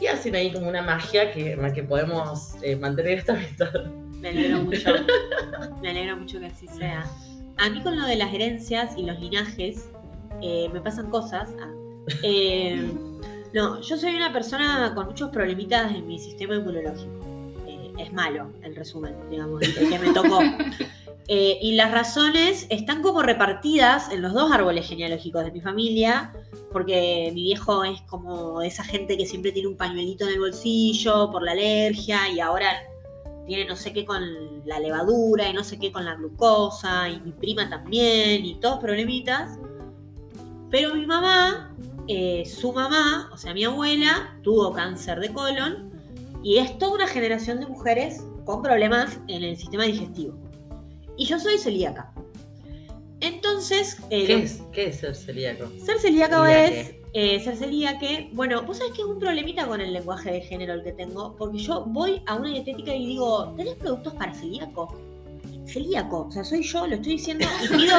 y 0.00 0.06
hacen 0.06 0.34
ahí 0.36 0.52
como 0.52 0.68
una 0.68 0.82
magia 0.82 1.32
que, 1.32 1.52
en 1.52 1.62
la 1.62 1.72
que 1.72 1.82
podemos 1.82 2.54
eh, 2.62 2.76
mantener 2.76 3.18
esta 3.18 3.32
amistad. 3.32 3.72
Me 4.20 4.28
alegro 4.30 4.62
mucho. 4.64 4.90
Me 5.82 5.90
alegro 5.90 6.16
mucho 6.16 6.38
que 6.40 6.46
así 6.46 6.66
sea. 6.68 7.04
A 7.56 7.68
mí 7.70 7.82
con 7.82 7.98
lo 7.98 8.06
de 8.06 8.16
las 8.16 8.32
herencias 8.32 8.96
y 8.96 9.02
los 9.02 9.18
linajes 9.18 9.88
eh, 10.42 10.68
me 10.72 10.80
pasan 10.80 11.10
cosas. 11.10 11.48
Ah, 11.60 11.72
eh, 12.22 12.90
no, 13.52 13.80
yo 13.80 13.96
soy 13.96 14.14
una 14.14 14.32
persona 14.32 14.92
con 14.94 15.06
muchos 15.06 15.30
problemitas 15.30 15.92
en 15.94 16.06
mi 16.06 16.18
sistema 16.18 16.56
inmunológico. 16.56 17.10
Eh, 17.66 17.92
es 17.98 18.12
malo, 18.12 18.52
el 18.62 18.76
resumen, 18.76 19.14
digamos, 19.30 19.62
el 19.62 19.88
que 19.88 19.98
me 19.98 20.12
tocó. 20.12 20.40
Eh, 21.30 21.58
y 21.60 21.72
las 21.72 21.90
razones 21.90 22.66
están 22.70 23.02
como 23.02 23.20
repartidas 23.22 24.10
en 24.10 24.22
los 24.22 24.32
dos 24.32 24.50
árboles 24.50 24.88
genealógicos 24.88 25.44
de 25.44 25.52
mi 25.52 25.60
familia, 25.60 26.32
porque 26.72 27.30
mi 27.34 27.42
viejo 27.42 27.84
es 27.84 28.00
como 28.02 28.62
esa 28.62 28.82
gente 28.82 29.14
que 29.18 29.26
siempre 29.26 29.52
tiene 29.52 29.68
un 29.68 29.76
pañuelito 29.76 30.24
en 30.24 30.32
el 30.32 30.40
bolsillo 30.40 31.30
por 31.30 31.42
la 31.42 31.52
alergia 31.52 32.30
y 32.30 32.40
ahora 32.40 32.82
tiene 33.48 33.64
no 33.64 33.74
sé 33.76 33.92
qué 33.92 34.04
con 34.04 34.22
la 34.66 34.78
levadura 34.78 35.48
y 35.48 35.54
no 35.54 35.64
sé 35.64 35.78
qué 35.78 35.90
con 35.90 36.04
la 36.04 36.14
glucosa 36.14 37.08
y 37.08 37.18
mi 37.20 37.32
prima 37.32 37.68
también 37.68 38.44
y 38.44 38.60
todos 38.60 38.78
problemitas. 38.78 39.58
Pero 40.70 40.94
mi 40.94 41.06
mamá, 41.06 41.74
eh, 42.06 42.44
su 42.44 42.72
mamá, 42.72 43.30
o 43.32 43.38
sea 43.38 43.54
mi 43.54 43.64
abuela, 43.64 44.38
tuvo 44.42 44.72
cáncer 44.74 45.18
de 45.18 45.32
colon 45.32 45.90
y 46.44 46.58
es 46.58 46.78
toda 46.78 46.92
una 46.92 47.06
generación 47.08 47.58
de 47.58 47.66
mujeres 47.66 48.22
con 48.44 48.62
problemas 48.62 49.18
en 49.28 49.42
el 49.42 49.56
sistema 49.56 49.84
digestivo. 49.84 50.38
Y 51.16 51.24
yo 51.24 51.40
soy 51.40 51.56
celíaca. 51.58 52.12
Entonces, 53.20 53.96
eh, 54.10 54.26
¿Qué 54.26 54.34
es, 54.42 54.62
¿Qué 54.72 54.86
es 54.88 54.98
ser 54.98 55.16
celíaco? 55.16 55.68
ser 55.84 55.98
celíaco 55.98 56.44
es 56.44 56.97
eh, 57.12 57.40
ser 57.40 57.56
celíaque. 57.56 58.30
Bueno, 58.32 58.62
vos 58.62 58.78
sabés 58.78 58.92
que 58.92 59.02
es 59.02 59.08
un 59.08 59.18
problemita 59.18 59.66
con 59.66 59.80
el 59.80 59.92
lenguaje 59.92 60.30
de 60.32 60.40
género 60.40 60.74
el 60.74 60.82
que 60.82 60.92
tengo, 60.92 61.34
porque 61.36 61.58
yo 61.58 61.84
voy 61.86 62.22
a 62.26 62.36
una 62.36 62.48
dietética 62.48 62.94
y 62.94 63.06
digo, 63.06 63.54
¿tenés 63.56 63.74
productos 63.76 64.14
para 64.14 64.34
celíaco? 64.34 64.94
Celíaco, 65.66 66.26
o 66.28 66.30
sea, 66.30 66.44
soy 66.44 66.62
yo, 66.62 66.86
lo 66.86 66.94
estoy 66.94 67.12
diciendo 67.12 67.46
y 67.62 67.76
pido, 67.76 67.96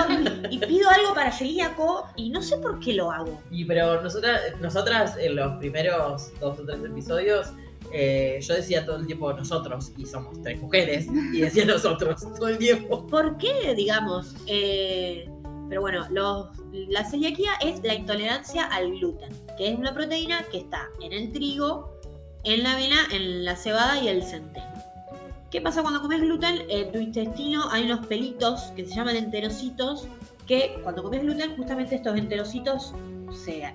y 0.50 0.58
pido 0.58 0.90
algo 0.90 1.14
para 1.14 1.32
celíaco 1.32 2.04
y 2.16 2.30
no 2.32 2.42
sé 2.42 2.58
por 2.58 2.80
qué 2.80 2.94
lo 2.94 3.12
hago. 3.12 3.40
Y 3.52 3.64
pero 3.66 4.02
nosotras, 4.02 4.42
nosotras 4.60 5.16
en 5.20 5.36
los 5.36 5.58
primeros 5.58 6.32
dos 6.40 6.60
o 6.60 6.66
tres 6.66 6.80
episodios, 6.84 7.54
eh, 7.94 8.40
yo 8.42 8.54
decía 8.56 8.86
todo 8.86 8.98
el 8.98 9.06
tiempo 9.06 9.32
nosotros, 9.34 9.92
y 9.98 10.06
somos 10.06 10.42
tres 10.42 10.60
mujeres, 10.62 11.08
y 11.34 11.42
decía 11.42 11.66
nosotros 11.66 12.22
todo 12.36 12.48
el 12.48 12.58
tiempo. 12.58 13.06
¿Por 13.08 13.38
qué, 13.38 13.74
digamos? 13.76 14.36
Eh, 14.48 15.30
pero 15.70 15.82
bueno, 15.82 16.06
los- 16.10 16.48
la 16.72 17.06
celiaquía 17.06 17.52
es 17.62 17.82
la 17.84 17.94
intolerancia 17.94 18.64
al 18.66 18.90
gluten, 18.98 19.30
que 19.58 19.70
es 19.70 19.78
una 19.78 19.94
proteína 19.94 20.44
que 20.52 20.58
está 20.58 20.90
en 21.02 21.14
el 21.14 21.32
trigo, 21.32 21.92
en 22.44 22.64
la 22.64 22.74
avena, 22.74 22.98
en 23.12 23.46
la 23.46 23.56
cebada 23.56 24.02
y 24.02 24.08
el 24.08 24.24
centeno. 24.24 24.66
¿Qué 25.52 25.62
pasa 25.62 25.82
cuando 25.82 26.02
comes 26.02 26.22
gluten? 26.22 26.64
En 26.70 26.92
tu 26.92 27.00
intestino 27.00 27.70
hay 27.72 27.86
unos 27.86 28.06
pelitos 28.08 28.62
que 28.76 28.86
se 28.86 28.96
llaman 28.96 29.16
enterocitos, 29.16 30.08
que 30.48 30.80
cuando 30.84 31.04
comes 31.04 31.22
gluten 31.22 31.56
justamente 31.56 31.96
estos 31.96 32.18
enterocitos 32.18 32.94
se 33.34 33.74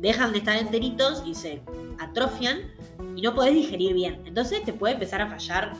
dejan 0.00 0.32
de 0.32 0.38
estar 0.38 0.56
enteritos 0.56 1.22
y 1.26 1.34
se 1.34 1.60
atrofian 1.98 2.72
y 3.16 3.22
no 3.22 3.34
podés 3.34 3.54
digerir 3.54 3.94
bien. 3.94 4.22
Entonces 4.26 4.64
te 4.64 4.72
puede 4.72 4.94
empezar 4.94 5.20
a 5.20 5.28
fallar 5.28 5.72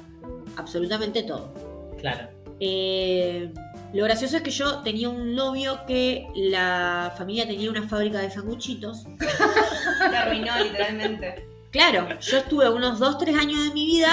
absolutamente 0.56 1.22
todo. 1.22 1.52
Claro. 2.00 2.28
Eh, 2.60 3.52
lo 3.92 4.04
gracioso 4.04 4.36
es 4.36 4.42
que 4.42 4.50
yo 4.50 4.80
tenía 4.82 5.08
un 5.08 5.34
novio 5.34 5.80
que 5.86 6.26
la 6.34 7.12
familia 7.16 7.46
tenía 7.46 7.70
una 7.70 7.88
fábrica 7.88 8.18
de 8.18 8.30
sanguchitos. 8.30 9.04
Te 9.18 10.16
arruinó 10.16 10.58
literalmente. 10.62 11.46
Claro, 11.70 12.18
yo 12.20 12.38
estuve 12.38 12.68
unos 12.70 12.98
2-3 12.98 13.38
años 13.38 13.64
de 13.64 13.74
mi 13.74 13.86
vida 13.86 14.10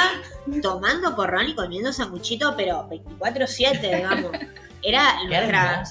tomando 0.62 1.16
porrón 1.16 1.50
y 1.50 1.56
comiendo 1.56 1.94
sanguchito, 1.94 2.54
pero 2.58 2.90
24-7, 2.90 3.96
digamos. 3.96 4.32
Era 4.82 5.24
nuestra. 5.24 5.84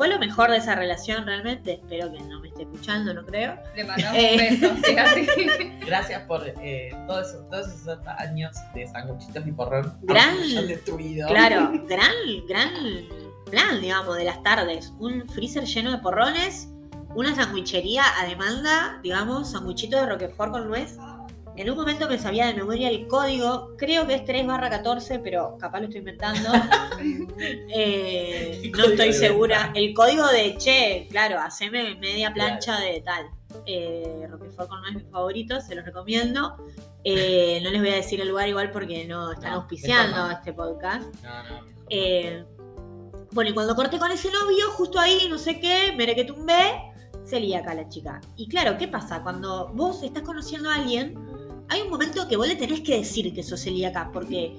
Fue 0.00 0.08
lo 0.08 0.18
mejor 0.18 0.50
de 0.50 0.56
esa 0.56 0.74
relación 0.76 1.26
realmente. 1.26 1.74
Espero 1.74 2.10
que 2.10 2.20
no 2.22 2.40
me 2.40 2.48
esté 2.48 2.62
escuchando, 2.62 3.12
no 3.12 3.22
creo. 3.26 3.58
Le 3.76 3.84
mandamos 3.84 4.18
Eh. 4.18 4.30
un 4.32 4.60
beso, 4.60 4.74
sí, 4.86 4.96
así. 4.96 5.26
Gracias 5.84 6.22
por 6.22 6.42
eh, 6.62 6.96
todos, 7.06 7.28
esos, 7.28 7.50
todos 7.50 7.66
esos 7.68 7.98
años 8.16 8.56
de 8.74 8.86
sanguchitos 8.86 9.46
y 9.46 9.52
porrón. 9.52 9.94
Gran- 10.00 10.38
destruido. 10.66 11.28
Claro, 11.28 11.70
gran, 11.86 12.12
gran 12.48 12.70
plan, 13.50 13.78
digamos, 13.82 14.16
de 14.16 14.24
las 14.24 14.42
tardes. 14.42 14.90
Un 15.00 15.28
freezer 15.28 15.64
lleno 15.64 15.90
de 15.90 15.98
porrones, 15.98 16.70
una 17.14 17.34
sandwichería 17.34 18.04
a 18.22 18.24
demanda, 18.26 19.00
digamos, 19.02 19.50
sanguchito 19.50 19.98
de 19.98 20.06
Roquefort 20.06 20.50
con 20.50 20.66
nuez. 20.68 20.96
En 21.60 21.68
un 21.68 21.76
momento 21.76 22.08
me 22.08 22.18
sabía 22.18 22.46
de 22.46 22.54
memoria 22.54 22.88
el 22.88 23.06
código, 23.06 23.74
creo 23.76 24.06
que 24.06 24.14
es 24.14 24.24
3 24.24 24.46
barra 24.46 24.70
14, 24.70 25.18
pero 25.18 25.58
capaz 25.60 25.80
lo 25.80 25.84
estoy 25.88 25.98
inventando. 25.98 26.48
Eh, 27.72 28.70
no 28.76 28.84
estoy 28.84 29.08
de 29.08 29.12
segura. 29.12 29.64
venta. 29.64 29.78
El 29.78 29.94
código 29.94 30.26
de 30.26 30.56
che, 30.58 31.06
claro, 31.10 31.38
haceme 31.38 31.94
media 31.96 32.32
plancha 32.32 32.78
de 32.80 33.00
tal. 33.02 33.26
Eh, 33.66 34.26
Roquefort 34.28 34.68
con 34.68 34.80
nuez, 34.82 34.94
mi 34.94 35.02
favorito, 35.10 35.60
se 35.60 35.74
los 35.74 35.84
recomiendo. 35.84 36.56
Eh, 37.04 37.60
no 37.62 37.70
les 37.70 37.80
voy 37.80 37.90
a 37.90 37.94
decir 37.96 38.20
el 38.20 38.28
lugar 38.28 38.48
igual 38.48 38.70
porque 38.70 39.06
no 39.06 39.32
están 39.32 39.52
No, 39.52 39.56
auspiciando 39.60 40.16
no. 40.16 40.30
este 40.30 40.52
podcast. 40.52 41.04
No. 41.22 41.30
Eh, 41.88 42.44
bueno, 43.32 43.50
y 43.50 43.54
cuando 43.54 43.74
corté 43.74 43.98
con 43.98 44.10
ese 44.10 44.30
novio, 44.30 44.70
justo 44.72 44.98
ahí, 44.98 45.26
no 45.30 45.38
sé 45.38 45.60
qué, 45.60 45.92
mere 45.96 46.14
que 46.14 46.24
tumbé, 46.24 46.82
celíaca 47.24 47.74
la 47.74 47.88
chica. 47.88 48.20
Y 48.36 48.48
claro, 48.48 48.76
¿qué 48.76 48.88
pasa? 48.88 49.22
Cuando 49.22 49.68
vos 49.74 50.02
estás 50.02 50.22
conociendo 50.22 50.68
a 50.68 50.74
alguien, 50.76 51.14
hay 51.70 51.82
un 51.82 51.90
momento 51.90 52.26
que 52.28 52.36
vos 52.36 52.46
le 52.46 52.56
tenés 52.56 52.80
que 52.80 52.98
decir 52.98 53.32
que 53.32 53.42
sos 53.42 53.60
celíaca, 53.60 54.10
porque 54.12 54.54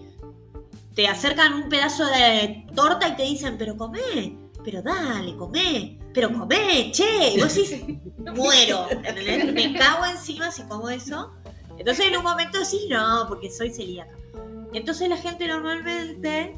te 0.95 1.07
acercan 1.07 1.53
un 1.53 1.69
pedazo 1.69 2.05
de 2.05 2.65
torta 2.73 3.09
y 3.09 3.15
te 3.15 3.23
dicen, 3.23 3.57
pero 3.57 3.77
comé, 3.77 4.37
pero 4.63 4.81
dale, 4.81 5.35
comé, 5.35 5.99
pero 6.13 6.31
comé, 6.31 6.91
che. 6.91 7.33
Y 7.35 7.41
vos 7.41 7.53
decís, 7.53 7.81
muero, 8.35 8.87
¿entendés? 8.89 9.53
Me 9.53 9.73
cago 9.77 10.05
encima 10.05 10.51
si 10.51 10.63
como 10.63 10.89
eso. 10.89 11.31
Entonces 11.77 12.07
en 12.07 12.17
un 12.17 12.23
momento 12.23 12.63
sí, 12.63 12.87
no, 12.89 13.25
porque 13.27 13.49
soy 13.51 13.71
celíaca. 13.71 14.15
Entonces 14.73 15.09
la 15.09 15.17
gente 15.17 15.47
normalmente 15.47 16.57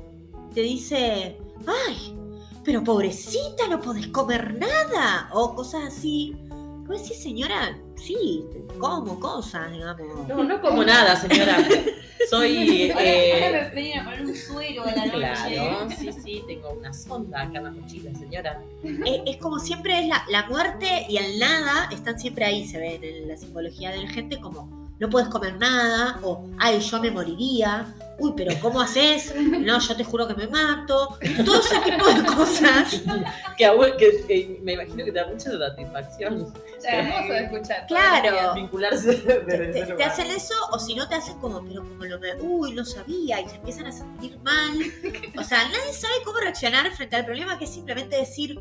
te 0.54 0.62
dice, 0.62 1.38
ay, 1.66 2.16
pero 2.64 2.84
pobrecita, 2.84 3.68
no 3.70 3.80
podés 3.80 4.08
comer 4.08 4.56
nada, 4.60 5.30
o 5.34 5.56
cosas 5.56 5.86
así. 5.86 6.36
Vos 6.86 7.02
decís, 7.02 7.24
señora, 7.24 7.78
sí, 7.96 8.44
como 8.78 9.20
cosas, 9.20 9.72
digamos. 9.72 10.28
No, 10.28 10.44
no 10.44 10.62
como 10.62 10.84
nada, 10.84 11.16
señora. 11.16 11.58
Soy. 12.30 12.92
Ahora, 12.92 13.06
eh, 13.06 13.46
ahora 13.46 13.72
me 13.74 13.82
vienen 13.82 14.00
a 14.00 14.04
poner 14.06 14.22
un 14.26 14.36
suero 14.36 14.84
a 14.84 14.92
la 14.92 15.06
noche. 15.06 15.18
Claro, 15.18 15.90
sí, 15.98 16.10
sí, 16.24 16.44
tengo 16.48 16.72
una 16.72 16.94
sonda 16.94 17.42
acá 17.42 17.58
en 17.58 17.64
la 17.64 17.72
mochila, 17.72 18.14
señora. 18.16 18.62
Es, 18.84 19.22
es 19.26 19.38
como 19.38 19.60
siempre 19.60 20.00
es 20.00 20.08
la, 20.08 20.24
la 20.30 20.48
muerte 20.48 21.06
y 21.10 21.18
el 21.18 21.40
nada 21.40 21.90
están 21.92 22.20
siempre 22.20 22.46
ahí, 22.46 22.66
se 22.66 22.80
ven 22.80 23.04
en 23.04 23.28
la 23.28 23.38
simbología 23.38 23.92
de 23.92 24.04
la 24.04 24.10
gente 24.10 24.40
como 24.40 24.83
no 25.04 25.10
puedes 25.10 25.30
comer 25.30 25.56
nada, 25.58 26.20
o 26.24 26.48
ay, 26.60 26.80
yo 26.80 27.00
me 27.00 27.12
moriría, 27.12 27.94
uy, 28.20 28.34
pero 28.36 28.54
¿cómo 28.62 28.82
haces? 28.82 29.34
No, 29.36 29.80
yo 29.80 29.96
te 29.96 30.04
juro 30.04 30.28
que 30.28 30.34
me 30.34 30.48
mato, 30.48 31.18
todo 31.46 31.60
ese 31.60 31.80
tipo 31.80 32.08
de 32.08 32.24
cosas. 32.26 33.02
Que, 33.58 33.68
abue- 33.70 33.96
que- 33.98 34.26
que 34.28 34.60
me 34.64 34.74
imagino 34.74 35.06
que 35.06 35.12
te 35.12 35.20
da 35.20 35.28
mucha 35.28 35.52
satisfacción 35.52 36.52
Hermoso 36.84 37.34
de 37.34 37.44
escuchar. 37.44 37.86
Claro. 37.88 38.56
vincularse 38.56 39.14
Te, 39.14 39.40
desde 39.42 39.58
te- 39.58 39.70
ese 39.70 39.86
te 39.86 39.92
lugar. 39.94 40.10
hacen 40.10 40.32
eso 40.32 40.56
o 40.72 40.80
si 40.80 40.96
no 40.96 41.08
te 41.08 41.14
hacen 41.16 41.38
como, 41.40 41.64
pero 41.64 41.82
como 41.88 42.04
lo 42.06 42.20
me, 42.20 42.34
uy, 42.42 42.72
no 42.72 42.84
sabía 42.84 43.42
y 43.42 43.48
se 43.50 43.56
empiezan 43.58 43.86
a 43.88 43.92
sentir 43.92 44.40
mal. 44.40 44.74
O 45.40 45.44
sea, 45.44 45.64
nadie 45.66 45.94
sabe 45.94 46.14
cómo 46.26 46.40
reaccionar 46.40 46.90
frente 46.94 47.16
al 47.16 47.26
problema 47.26 47.60
que 47.60 47.66
es 47.66 47.74
simplemente 47.74 48.16
decir, 48.18 48.60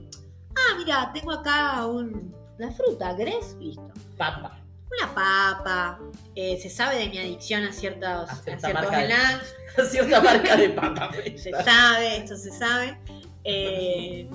ah, 0.57 0.75
mira, 0.77 1.11
tengo 1.15 1.33
acá 1.33 1.87
un- 1.87 2.35
una 2.59 2.71
fruta, 2.73 3.17
¿querés? 3.17 3.57
Listo. 3.59 3.91
Papa. 4.19 4.59
Una 4.99 5.15
papa, 5.15 5.99
eh, 6.35 6.59
se 6.61 6.69
sabe 6.69 6.97
de 6.97 7.09
mi 7.09 7.19
adicción 7.19 7.65
a 7.65 7.73
ciertos, 7.73 8.09
A 8.09 8.23
a 8.23 8.35
cierta 8.37 8.69
ciertos 8.69 8.73
marca 8.91 8.99
de- 8.99 9.07
snacks, 9.07 9.55
Cierta 9.91 10.21
marca 10.21 10.57
de 10.57 10.69
papa. 10.71 11.11
se 11.37 11.51
sabe, 11.65 12.17
esto 12.19 12.37
se 12.37 12.51
sabe. 12.51 12.99
Eh, 13.45 14.29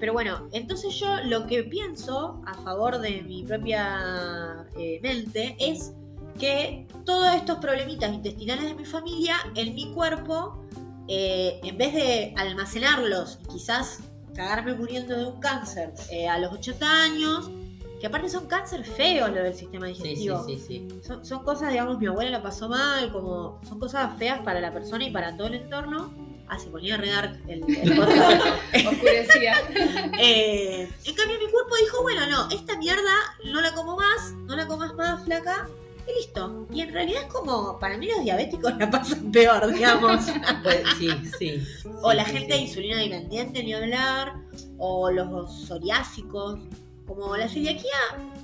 pero 0.00 0.12
bueno, 0.12 0.48
entonces 0.52 0.94
yo 0.96 1.08
lo 1.24 1.46
que 1.46 1.62
pienso 1.64 2.42
a 2.46 2.54
favor 2.54 2.98
de 2.98 3.22
mi 3.22 3.44
propia 3.44 4.66
eh, 4.76 4.98
mente 5.02 5.56
es 5.58 5.92
que 6.38 6.86
todos 7.06 7.34
estos 7.34 7.58
problemitas 7.58 8.12
intestinales 8.12 8.64
de 8.64 8.74
mi 8.74 8.84
familia 8.84 9.36
en 9.54 9.74
mi 9.74 9.92
cuerpo, 9.94 10.62
eh, 11.08 11.60
en 11.62 11.78
vez 11.78 11.94
de 11.94 12.34
almacenarlos 12.36 13.38
y 13.44 13.52
quizás 13.54 14.00
cagarme 14.34 14.74
muriendo 14.74 15.16
de 15.16 15.24
un 15.26 15.40
cáncer 15.40 15.94
eh, 16.10 16.28
a 16.28 16.38
los 16.38 16.52
80 16.52 16.86
años, 17.04 17.50
que 18.00 18.06
aparte 18.06 18.28
son 18.28 18.46
cáncer 18.46 18.84
feos 18.84 19.30
lo 19.30 19.42
del 19.42 19.54
sistema 19.54 19.86
Sí, 19.88 19.94
sí, 19.94 20.02
digestivo. 20.02 20.44
sí, 20.44 20.58
sí. 20.58 20.88
Son, 21.02 21.24
son 21.24 21.42
cosas, 21.44 21.70
digamos, 21.70 21.98
mi 21.98 22.06
abuela 22.06 22.30
la 22.30 22.42
pasó 22.42 22.68
mal, 22.68 23.10
como 23.12 23.60
son 23.68 23.78
cosas 23.80 24.16
feas 24.18 24.40
para 24.40 24.60
la 24.60 24.72
persona 24.72 25.04
y 25.04 25.10
para 25.10 25.36
todo 25.36 25.46
el 25.48 25.54
entorno. 25.54 26.12
Ah, 26.48 26.58
se 26.60 26.68
ponía 26.68 26.94
a 26.94 26.98
redar 26.98 27.40
el, 27.48 27.64
el. 27.68 27.98
Oscurecía. 28.88 29.54
Eh, 30.18 30.88
en 31.04 31.14
cambio, 31.14 31.38
mi 31.38 31.50
cuerpo 31.50 31.74
dijo, 31.80 32.02
bueno, 32.02 32.26
no, 32.26 32.48
esta 32.50 32.78
mierda 32.78 33.10
no 33.44 33.60
la 33.60 33.74
como 33.74 33.96
más, 33.96 34.32
no 34.46 34.54
la 34.56 34.66
comas 34.66 34.94
más, 34.94 35.24
flaca, 35.24 35.68
y 36.06 36.18
listo. 36.18 36.66
Y 36.72 36.80
en 36.82 36.92
realidad 36.92 37.22
es 37.22 37.32
como, 37.32 37.78
para 37.78 37.98
mí 37.98 38.06
los 38.06 38.22
diabéticos 38.22 38.76
la 38.78 38.90
pasan 38.90 39.30
peor, 39.32 39.72
digamos. 39.72 40.26
Pues, 40.62 40.82
sí, 40.98 41.08
sí. 41.38 41.62
o 42.02 42.10
sí, 42.10 42.16
la 42.16 42.24
sí, 42.24 42.30
gente 42.32 42.54
sí. 42.54 42.62
insulina 42.62 42.98
dependiente, 42.98 43.62
ni 43.62 43.74
hablar, 43.74 44.36
o 44.78 45.10
los 45.10 45.66
psoriásicos. 45.66 46.60
Como 47.06 47.36
la 47.36 47.48
celiaquía 47.48 47.92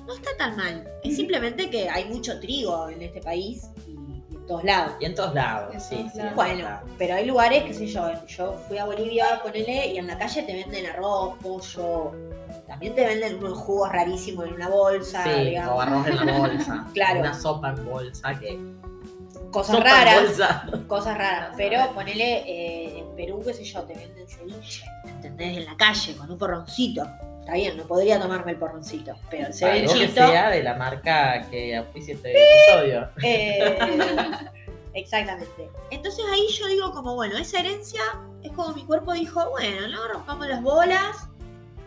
no 0.07 0.15
está 0.15 0.31
tan 0.39 0.57
mal. 0.57 0.89
Es 1.03 1.17
simplemente 1.17 1.69
que 1.71 1.89
hay 1.89 2.05
mucho 2.07 2.39
trigo 2.41 2.89
en 2.89 3.03
este 3.03 3.21
país 3.21 3.69
y, 3.87 3.93
y 4.33 4.37
en 4.37 4.47
todos 4.47 4.65
lados. 4.65 4.95
Y 5.01 5.05
en 5.07 5.15
todos 5.15 5.35
lados, 5.35 5.75
En 5.75 5.81
sí, 5.81 5.97
todos 5.97 6.13
sí. 6.13 6.19
lados. 6.19 6.31
en 6.31 6.37
Bueno, 6.37 6.65
lados. 6.65 6.91
pero 6.99 7.15
hay 7.15 7.27
lugares, 7.27 7.65
qué 7.65 7.75
sé 7.75 7.87
yo, 7.89 8.27
yo 8.27 8.53
fui 8.69 8.79
a 8.79 8.85
Bolivia, 8.85 9.41
ponele, 9.43 9.89
y 9.89 9.99
en 9.99 10.07
la 10.07 10.17
calle 10.19 10.43
te 10.45 10.53
venden 10.55 10.87
arroz, 10.87 11.35
pollo, 11.43 12.13
también 12.67 12.95
te 12.95 13.05
venden 13.05 13.37
unos 13.37 13.59
jugos 13.59 13.91
rarísimos 13.91 14.47
en 14.47 14.55
una 14.55 14.69
bolsa, 14.69 15.25
Sí, 15.25 15.31
o 15.31 15.45
digamos, 15.45 15.83
arroz 15.87 16.07
en 16.07 16.27
la 16.27 16.39
bolsa. 16.39 16.87
Claro. 16.95 17.21
Una 17.21 17.35
sopa 17.35 17.71
en 17.71 17.85
bolsa 17.85 18.39
que. 18.39 18.59
cosas 19.51 19.77
sopa 19.77 19.89
en 19.89 19.95
raras, 20.07 20.23
bolsa. 20.23 20.67
cosas 20.87 21.19
raras, 21.19 21.41
Cosas 21.47 21.55
pero 21.57 21.77
raras. 21.79 21.95
ponele, 21.95 22.39
eh, 22.47 22.99
en 23.01 23.17
Perú, 23.17 23.43
qué 23.45 23.55
sé 23.55 23.65
yo, 23.65 23.83
te 23.83 23.95
venden 23.95 24.27
ceviche, 24.29 24.85
¿entendés? 25.07 25.59
En 25.59 25.65
la 25.67 25.77
calle, 25.77 26.17
con 26.17 26.31
un 26.31 26.39
porroncito. 26.39 27.05
Está 27.43 27.55
bien, 27.55 27.77
no 27.77 27.83
podría 27.85 28.21
tomarme 28.21 28.53
el 28.53 28.59
porroncito, 28.59 29.15
pero 29.31 29.49
el 29.49 29.53
cevechito... 29.55 30.15
sea 30.15 30.49
de 30.51 30.63
la 30.63 30.75
marca 30.75 31.43
que 31.51 31.77
auspicia 31.77 32.15
este 32.15 32.33
episodio. 32.33 33.09
Eh, 33.23 33.77
exactamente. 34.95 35.69
Entonces 35.91 36.25
ahí 36.33 36.47
yo 36.57 36.67
digo 36.69 36.93
como, 36.93 37.15
bueno, 37.17 37.37
esa 37.37 37.59
herencia 37.61 38.01
es 38.43 38.53
como 38.53 38.75
mi 38.75 38.85
cuerpo 38.85 39.13
dijo, 39.13 39.51
bueno, 39.51 39.89
no 39.89 40.07
rompamos 40.09 40.47
las 40.47 40.63
bolas. 40.63 41.29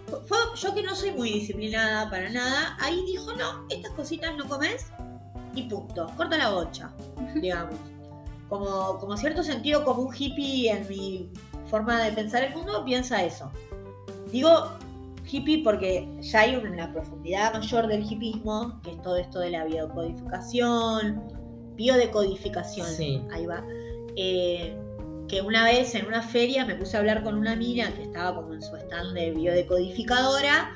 Fue- 0.08 0.20
fue- 0.28 0.38
yo 0.58 0.74
que 0.76 0.84
no 0.84 0.94
soy 0.94 1.12
muy 1.12 1.32
disciplinada 1.32 2.10
para 2.10 2.30
nada, 2.30 2.78
ahí 2.82 3.04
dijo, 3.06 3.34
no, 3.34 3.66
estas 3.70 3.92
cositas 3.94 4.36
no 4.36 4.48
comes 4.48 4.88
y 5.54 5.64
punto, 5.64 6.12
corta 6.18 6.38
la 6.38 6.50
bocha, 6.50 6.92
digamos. 7.36 7.76
Como, 8.50 9.00
como 9.00 9.18
cierto 9.18 9.42
sentido 9.42 9.84
como 9.86 10.02
un 10.04 10.14
hippie 10.14 10.70
en 10.70 10.88
mi 10.88 11.30
forma 11.70 12.04
de 12.04 12.12
pensar 12.12 12.44
el 12.44 12.54
mundo, 12.54 12.84
piensa 12.86 13.24
eso. 13.24 13.52
Digo 14.32 14.70
hippie 15.30 15.64
porque 15.64 16.08
ya 16.22 16.42
hay 16.42 16.56
una 16.56 16.92
profundidad 16.92 17.54
mayor 17.54 17.88
del 17.88 18.04
hippismo, 18.04 18.80
que 18.84 18.92
es 18.92 19.02
todo 19.02 19.18
esto 19.18 19.40
de 19.40 19.50
la 19.52 19.66
biodecodificación, 19.66 21.22
biodecodificación, 21.76 22.88
Sí. 22.88 23.22
ahí 23.32 23.46
va. 23.46 23.64
Eh, 24.16 24.78
que 25.28 25.42
una 25.42 25.64
vez 25.66 25.96
en 25.96 26.06
una 26.06 26.22
feria 26.22 26.66
me 26.66 26.76
puse 26.76 26.96
a 26.96 27.00
hablar 27.00 27.24
con 27.24 27.36
una 27.36 27.56
mina 27.56 27.92
que 27.94 28.04
estaba 28.04 28.36
como 28.36 28.54
en 28.54 28.62
su 28.62 28.76
stand 28.76 29.14
de 29.14 29.32
biodecodificadora 29.32 30.72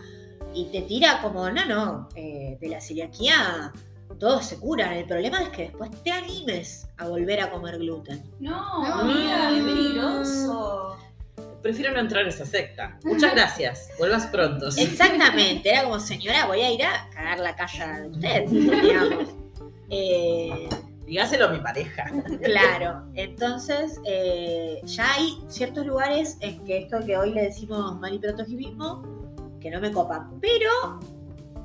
y 0.53 0.65
te 0.65 0.81
tira 0.81 1.21
como, 1.21 1.49
no, 1.51 1.65
no, 1.65 2.09
eh, 2.15 2.57
de 2.59 2.69
la 2.69 2.81
celiaquía 2.81 3.71
todos 4.19 4.47
se 4.47 4.59
curan. 4.59 4.93
El 4.93 5.05
problema 5.05 5.39
es 5.43 5.49
que 5.49 5.61
después 5.63 5.91
te 6.03 6.11
animes 6.11 6.89
a 6.97 7.07
volver 7.07 7.39
a 7.41 7.51
comer 7.51 7.77
gluten. 7.77 8.21
No, 8.39 8.81
No. 8.83 8.93
amiga, 9.01 9.55
es 9.55 9.63
peligroso. 9.63 10.97
Prefiero 11.61 11.93
no 11.93 11.99
entrar 11.99 12.25
a 12.25 12.29
esa 12.29 12.45
secta. 12.45 12.97
Muchas 13.03 13.33
gracias. 13.33 13.89
Vuelvas 13.97 14.27
pronto. 14.27 14.67
Exactamente, 14.77 15.69
era 15.69 15.83
como, 15.83 15.99
señora, 15.99 16.45
voy 16.45 16.61
a 16.61 16.71
ir 16.71 16.83
a 16.83 17.09
cagar 17.13 17.39
la 17.39 17.55
casa 17.55 18.01
de 18.01 18.07
usted, 18.09 18.45
digamos. 18.47 19.29
Eh, 19.91 20.69
Dígaselo 21.07 21.45
a 21.45 21.49
mi 21.49 21.57
pareja. 21.57 22.05
Claro, 22.43 23.03
entonces 23.15 23.99
eh, 24.05 24.79
ya 24.83 25.15
hay 25.15 25.39
ciertos 25.47 25.83
lugares 25.87 26.37
en 26.41 26.63
que 26.63 26.77
esto 26.77 27.03
que 27.03 27.17
hoy 27.17 27.33
le 27.33 27.41
decimos 27.45 27.99
maniprotogivismo, 27.99 29.01
que 29.59 29.71
no 29.71 29.81
me 29.81 29.91
copan. 29.91 30.39
Pero 30.39 30.99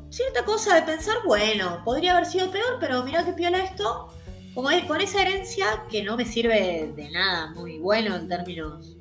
cierta 0.08 0.46
cosa 0.46 0.76
de 0.76 0.82
pensar, 0.82 1.16
bueno, 1.26 1.82
podría 1.84 2.12
haber 2.12 2.24
sido 2.24 2.50
peor, 2.50 2.78
pero 2.80 3.04
mira 3.04 3.22
qué 3.26 3.34
piola 3.34 3.58
esto. 3.58 4.08
Como 4.54 4.70
es, 4.70 4.86
con 4.86 5.02
esa 5.02 5.20
herencia 5.20 5.66
que 5.90 6.02
no 6.02 6.16
me 6.16 6.24
sirve 6.24 6.90
de 6.96 7.10
nada 7.10 7.50
muy 7.50 7.78
bueno 7.78 8.16
en 8.16 8.26
términos 8.26 8.96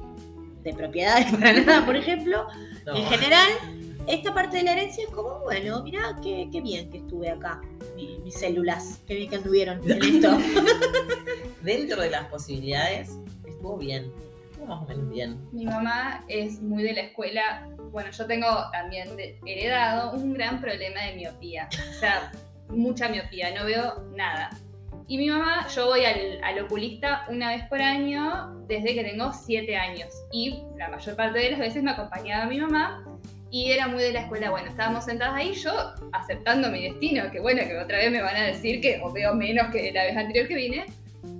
de 0.63 0.73
propiedades 0.73 1.31
para 1.31 1.53
nada, 1.53 1.85
por 1.85 1.95
ejemplo. 1.95 2.47
No. 2.85 2.95
En 2.95 3.05
general, 3.05 3.49
esta 4.07 4.33
parte 4.33 4.57
de 4.57 4.63
la 4.63 4.73
herencia 4.73 5.03
es 5.05 5.09
como, 5.11 5.39
bueno, 5.41 5.81
mira 5.83 6.17
qué, 6.21 6.47
qué 6.51 6.61
bien 6.61 6.89
que 6.89 6.97
estuve 6.99 7.29
acá. 7.29 7.61
mi- 7.95 8.19
mis 8.23 8.35
células, 8.35 8.99
qué 9.07 9.15
bien 9.15 9.29
que 9.29 9.35
anduvieron 9.37 9.79
en 9.89 10.03
esto. 10.15 10.37
Dentro 11.61 12.01
de 12.01 12.09
las 12.09 12.25
posibilidades, 12.27 13.17
estuvo 13.45 13.77
bien. 13.77 14.11
Estuvo 14.51 14.65
más 14.65 14.83
o 14.83 14.85
menos 14.87 15.09
bien. 15.09 15.37
Mi 15.51 15.65
mamá 15.65 16.23
es 16.27 16.61
muy 16.61 16.83
de 16.83 16.93
la 16.93 17.01
escuela. 17.01 17.67
Bueno, 17.91 18.09
yo 18.11 18.25
tengo 18.25 18.47
también 18.71 19.15
de- 19.15 19.39
heredado 19.45 20.11
un 20.13 20.33
gran 20.33 20.59
problema 20.61 21.01
de 21.03 21.15
miopía. 21.15 21.69
O 21.95 21.99
sea, 21.99 22.31
mucha 22.69 23.07
miopía, 23.07 23.53
no 23.57 23.65
veo 23.65 24.03
nada. 24.15 24.49
Y 25.07 25.17
mi 25.17 25.29
mamá, 25.29 25.67
yo 25.67 25.87
voy 25.87 26.01
al, 26.05 26.63
oculista 26.63 27.25
una 27.29 27.49
vez 27.49 27.63
por 27.67 27.81
año 27.81 28.63
desde 28.67 28.93
que 28.93 29.03
tengo 29.03 29.33
7 29.33 29.75
años. 29.75 30.09
Y 30.31 30.63
la 30.77 30.89
mayor 30.89 31.15
parte 31.15 31.39
de 31.39 31.51
las 31.51 31.59
veces 31.59 31.83
me 31.83 31.91
acompañaba 31.91 32.45
mi 32.45 32.59
mamá. 32.59 33.05
Y 33.51 33.71
era 33.71 33.87
muy 33.87 34.01
de 34.01 34.13
la 34.13 34.21
escuela, 34.21 34.49
bueno, 34.49 34.69
estábamos 34.69 35.05
sentadas 35.05 35.35
ahí, 35.35 35.53
yo 35.53 35.71
aceptando 36.11 36.71
mi 36.71 36.85
destino, 36.85 37.29
que 37.29 37.39
bueno, 37.39 37.61
que 37.67 37.77
otra 37.77 37.99
vez 37.99 38.09
me 38.09 38.19
van 38.19 38.35
a 38.35 38.45
decir 38.45 38.81
que 38.81 38.99
o 39.03 39.11
veo 39.11 39.35
menos 39.35 39.67
que 39.71 39.91
la 39.91 40.05
vez 40.05 40.17
anterior 40.17 40.47
que 40.47 40.55
vine. 40.55 40.85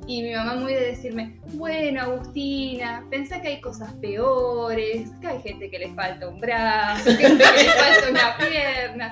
Y 0.06 0.22
mi 0.22 0.34
mamá 0.34 0.56
muy 0.56 0.74
de 0.74 0.82
decirme, 0.82 1.40
bueno, 1.54 2.02
Agustina, 2.02 3.04
pensá 3.10 3.42
que 3.42 3.48
hay 3.48 3.62
cosas 3.62 3.94
peores, 3.94 5.10
que 5.22 5.28
hay 5.28 5.42
gente 5.42 5.72
que 5.72 5.80
le 5.80 5.90
falta 5.96 6.28
un 6.28 6.40
brazo, 6.40 7.10
gente 7.18 7.44
que 7.44 7.64
le 7.64 7.70
falta 7.72 8.10
una 8.12 8.38
pierna. 8.38 9.12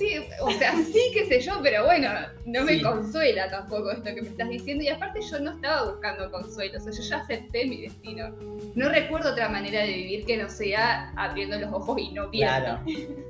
Sí, 0.00 0.16
o 0.40 0.50
sea, 0.52 0.72
sí, 0.92 0.98
qué 1.12 1.26
sé 1.26 1.40
yo, 1.42 1.60
pero 1.62 1.84
bueno, 1.84 2.08
no 2.46 2.62
me 2.64 2.76
Sí. 2.76 2.82
consuela 2.82 3.50
tampoco 3.50 3.90
esto 3.90 4.04
que 4.14 4.22
me 4.22 4.28
estás 4.28 4.48
diciendo. 4.48 4.82
Y 4.82 4.88
aparte 4.88 5.20
yo 5.20 5.38
no 5.40 5.50
estaba 5.52 5.90
buscando 5.90 6.30
consuelo, 6.30 6.78
o 6.78 6.80
sea, 6.80 6.90
yo 6.92 7.02
ya 7.02 7.16
acepté 7.18 7.66
mi 7.66 7.82
destino. 7.82 8.34
No 8.74 8.88
recuerdo 8.88 9.32
otra 9.32 9.50
manera 9.50 9.82
de 9.82 9.88
vivir 9.92 10.24
que 10.24 10.38
no 10.38 10.48
sea 10.48 11.12
abriendo 11.16 11.58
los 11.58 11.70
ojos 11.70 11.98
y 12.00 12.12
no 12.12 12.30
viendo. 12.30 12.50
Claro. 12.54 12.80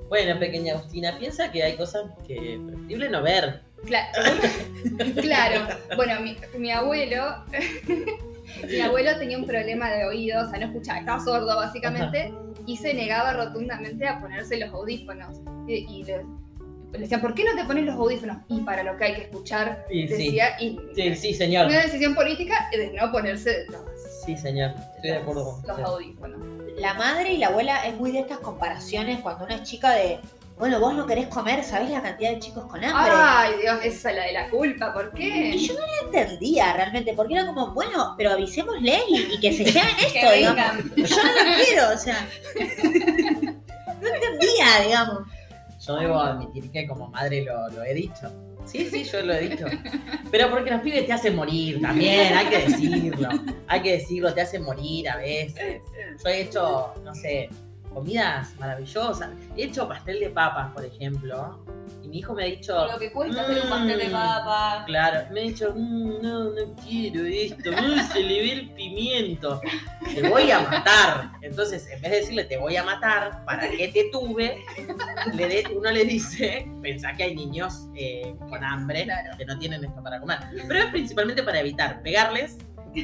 Bueno, 0.08 0.38
pequeña 0.38 0.74
Agustina, 0.74 1.18
piensa 1.18 1.50
que 1.50 1.62
hay 1.64 1.76
cosas 1.76 2.04
que 2.24 2.54
es 2.54 2.60
preferible 2.60 3.08
no 3.10 3.22
ver. 3.22 3.62
Cla- 3.86 4.10
claro. 5.20 5.66
Bueno, 5.96 6.20
mi, 6.20 6.36
mi 6.56 6.70
abuelo, 6.70 7.44
mi 8.68 8.80
abuelo 8.80 9.18
tenía 9.18 9.38
un 9.38 9.46
problema 9.46 9.90
de 9.90 10.04
oído, 10.04 10.46
o 10.46 10.50
sea, 10.50 10.60
no 10.60 10.66
escuchaba, 10.66 11.00
estaba 11.00 11.24
sordo 11.24 11.56
básicamente, 11.56 12.32
y 12.66 12.76
se 12.76 12.94
negaba 12.94 13.32
rotundamente 13.32 14.06
a 14.06 14.20
ponerse 14.20 14.58
los 14.58 14.72
audífonos. 14.72 15.38
Y, 15.66 15.74
y 15.88 16.04
le, 16.04 16.20
le 16.92 16.98
decían, 17.00 17.20
¿por 17.20 17.34
qué 17.34 17.44
no 17.44 17.54
te 17.54 17.64
pones 17.64 17.84
los 17.84 17.94
audífonos? 17.94 18.38
Y 18.48 18.60
para 18.60 18.82
lo 18.82 18.96
que 18.96 19.04
hay 19.04 19.14
que 19.14 19.22
escuchar, 19.22 19.84
Sí, 19.90 20.08
sí. 20.08 20.14
decía, 20.14 20.56
y 20.60 20.78
Sí, 20.94 21.14
sí, 21.16 21.34
señor. 21.34 21.66
una 21.66 21.82
decisión 21.82 22.14
política 22.14 22.68
de 22.72 22.92
no 22.92 23.10
ponerse 23.12 23.66
los, 23.68 23.80
Sí, 24.24 24.36
señor. 24.36 24.72
Estoy 24.96 25.10
de 25.10 25.16
acuerdo 25.16 25.60
con 25.62 25.66
los 25.66 25.78
audífonos. 25.88 26.40
La 26.78 26.94
madre 26.94 27.32
y 27.32 27.38
la 27.38 27.48
abuela 27.48 27.86
es 27.86 27.94
muy 27.96 28.10
de 28.12 28.20
estas 28.20 28.38
comparaciones 28.38 29.20
cuando 29.20 29.44
una 29.44 29.56
es 29.56 29.62
chica 29.64 29.90
de, 29.92 30.18
bueno, 30.58 30.78
vos 30.80 30.94
no 30.94 31.06
querés 31.06 31.26
comer, 31.28 31.62
¿sabés 31.64 31.90
la 31.90 32.02
cantidad 32.02 32.30
de 32.32 32.38
chicos 32.38 32.64
con 32.66 32.82
hambre? 32.84 33.12
Ay, 33.14 33.52
Dios, 33.62 33.78
esa 33.82 34.10
es 34.10 34.16
la 34.16 34.24
de 34.24 34.32
la 34.32 34.50
culpa, 34.50 34.92
¿por 34.92 35.12
qué? 35.12 35.52
Y 35.54 35.66
yo 35.66 35.74
no 35.74 35.80
la 35.80 36.20
entendía 36.20 36.72
realmente, 36.74 37.12
porque 37.14 37.34
era 37.34 37.46
como, 37.46 37.72
bueno, 37.72 38.14
pero 38.18 38.32
avisémosle 38.32 38.98
y, 39.08 39.34
y 39.34 39.40
que 39.40 39.52
se 39.52 39.64
lleven 39.72 39.88
esto, 39.98 40.28
Que 40.30 40.36
digamos. 40.36 40.84
Yo 40.96 41.16
no 41.16 41.50
lo 41.50 41.64
quiero, 41.64 41.82
o 41.94 41.98
sea. 41.98 42.26
No 44.00 44.08
entendía, 44.08 44.66
digamos. 44.86 45.18
Yo 45.86 45.96
debo 45.96 46.20
admitir 46.20 46.70
que 46.70 46.86
como 46.86 47.08
madre 47.08 47.42
lo, 47.44 47.68
lo 47.70 47.82
he 47.82 47.94
dicho. 47.94 48.30
Sí, 48.66 48.88
sí, 48.90 49.04
yo 49.04 49.22
lo 49.22 49.32
he 49.32 49.48
dicho. 49.48 49.64
Pero 50.30 50.50
porque 50.50 50.70
los 50.70 50.80
pibes 50.82 51.06
te 51.06 51.12
hacen 51.12 51.34
morir 51.34 51.80
también, 51.80 52.34
hay 52.34 52.46
que 52.46 52.58
decirlo. 52.58 53.28
Hay 53.66 53.82
que 53.82 53.92
decirlo, 53.92 54.34
te 54.34 54.42
hacen 54.42 54.62
morir 54.62 55.08
a 55.08 55.16
veces. 55.16 55.82
Yo 56.22 56.30
he 56.30 56.42
hecho, 56.42 56.94
no 57.02 57.14
sé, 57.14 57.48
comidas 57.92 58.54
maravillosas. 58.58 59.30
He 59.56 59.64
hecho 59.64 59.88
pastel 59.88 60.20
de 60.20 60.30
papas, 60.30 60.72
por 60.72 60.84
ejemplo. 60.84 61.64
Y 62.02 62.08
mi 62.08 62.18
hijo 62.18 62.34
me 62.34 62.44
ha 62.44 62.46
dicho, 62.46 62.86
Lo 62.90 62.98
que 62.98 63.12
cuesta 63.12 63.42
hacer 63.42 63.62
un 63.62 63.68
pastel 63.70 63.98
de 63.98 64.08
Mm. 64.08 64.12
papa. 64.12 64.84
Claro, 64.86 65.26
me 65.32 65.40
ha 65.40 65.42
dicho, 65.44 65.72
"Mm, 65.76 66.22
no, 66.22 66.44
no 66.50 66.74
quiero 66.86 67.24
esto, 67.24 67.70
no 67.72 68.02
se 68.12 68.20
le 68.22 68.40
ve 68.40 68.52
el 68.52 68.70
pimiento, 68.70 69.60
te 70.14 70.28
voy 70.28 70.50
a 70.50 70.60
matar. 70.60 71.32
Entonces, 71.42 71.86
en 71.90 72.00
vez 72.00 72.10
de 72.10 72.16
decirle 72.18 72.44
te 72.44 72.56
voy 72.56 72.76
a 72.76 72.84
matar, 72.84 73.44
¿para 73.44 73.68
qué 73.70 73.88
te 73.88 74.08
tuve? 74.10 74.64
Le 75.34 75.48
de- 75.48 75.64
uno 75.76 75.90
le 75.90 76.04
dice, 76.04 76.70
pensá 76.82 77.12
que 77.14 77.24
hay 77.24 77.34
niños 77.34 77.88
eh, 77.96 78.34
con 78.48 78.62
hambre 78.64 79.04
Claro. 79.04 79.36
que 79.36 79.44
no 79.44 79.58
tienen 79.58 79.84
esto 79.84 80.02
para 80.02 80.20
comer. 80.20 80.38
Pero 80.68 80.80
es 80.80 80.86
principalmente 80.86 81.42
para 81.42 81.60
evitar 81.60 82.02
pegarles 82.02 82.56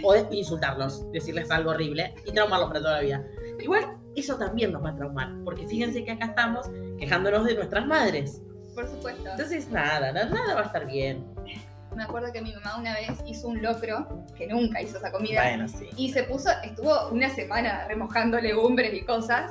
o 0.03 0.17
insultarlos, 0.33 1.11
decirles 1.13 1.51
algo 1.51 1.71
horrible 1.71 2.15
y 2.25 2.33
traumarlos 2.33 2.69
para 2.69 2.81
toda 2.81 2.95
la 2.95 3.01
vida. 3.03 3.25
Igual, 3.61 3.97
eso 4.17 4.37
también 4.37 4.73
nos 4.73 4.83
va 4.85 4.91
a 4.91 4.97
traumar, 4.97 5.31
porque 5.45 5.67
fíjense 5.67 6.05
que 6.05 6.13
acá 6.13 6.27
estamos 6.27 6.67
quejándonos 6.99 7.45
de 7.45 7.55
nuestras 7.55 7.87
madres. 7.87 8.43
Por 8.75 8.87
supuesto. 8.89 9.31
Entonces, 9.31 9.69
nada, 9.71 10.13
na- 10.13 10.25
nada 10.27 10.55
va 10.55 10.61
a 10.63 10.65
estar 10.65 10.87
bien. 10.87 11.25
Me 11.95 12.03
acuerdo 12.03 12.31
que 12.31 12.43
mi 12.43 12.53
mamá 12.53 12.77
una 12.79 12.93
vez 12.95 13.09
hizo 13.27 13.49
un 13.49 13.63
locro, 13.63 14.27
que 14.37 14.47
nunca 14.47 14.83
hizo 14.83 14.99
esa 14.99 15.11
comida, 15.11 15.43
Bueno, 15.43 15.67
sí. 15.67 15.89
y 15.97 16.13
se 16.13 16.25
puso, 16.25 16.51
estuvo 16.63 17.09
una 17.09 17.31
semana 17.31 17.87
remojando 17.89 18.39
legumbres 18.39 18.93
y 18.93 19.03
cosas. 19.03 19.51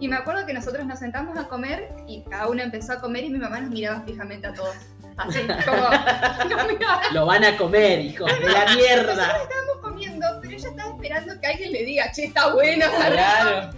Y 0.00 0.08
me 0.08 0.16
acuerdo 0.16 0.44
que 0.44 0.52
nosotros 0.52 0.84
nos 0.86 0.98
sentamos 0.98 1.38
a 1.38 1.46
comer 1.46 1.94
y 2.08 2.24
cada 2.24 2.48
uno 2.48 2.62
empezó 2.62 2.94
a 2.94 3.00
comer 3.00 3.22
y 3.24 3.30
mi 3.30 3.38
mamá 3.38 3.60
nos 3.60 3.70
miraba 3.70 4.00
fijamente 4.02 4.48
a 4.48 4.52
todos. 4.52 4.74
Así 5.16 5.38
como, 5.64 5.86
miraba, 6.68 7.00
Lo 7.12 7.26
van 7.26 7.44
a 7.44 7.56
comer, 7.56 8.00
hijos 8.00 8.28
de 8.40 8.48
la 8.52 8.74
mierda. 8.74 9.12
estábamos 9.12 9.76
comiendo, 9.80 10.26
pero 10.42 10.52
ella 10.56 10.68
estaba 10.68 10.90
esperando 10.90 11.40
que 11.40 11.46
alguien 11.46 11.72
le 11.72 11.84
diga, 11.84 12.10
che, 12.10 12.24
está 12.24 12.52
bueno, 12.52 12.84
está 12.86 13.08
rico". 13.10 13.14
Claro. 13.14 13.70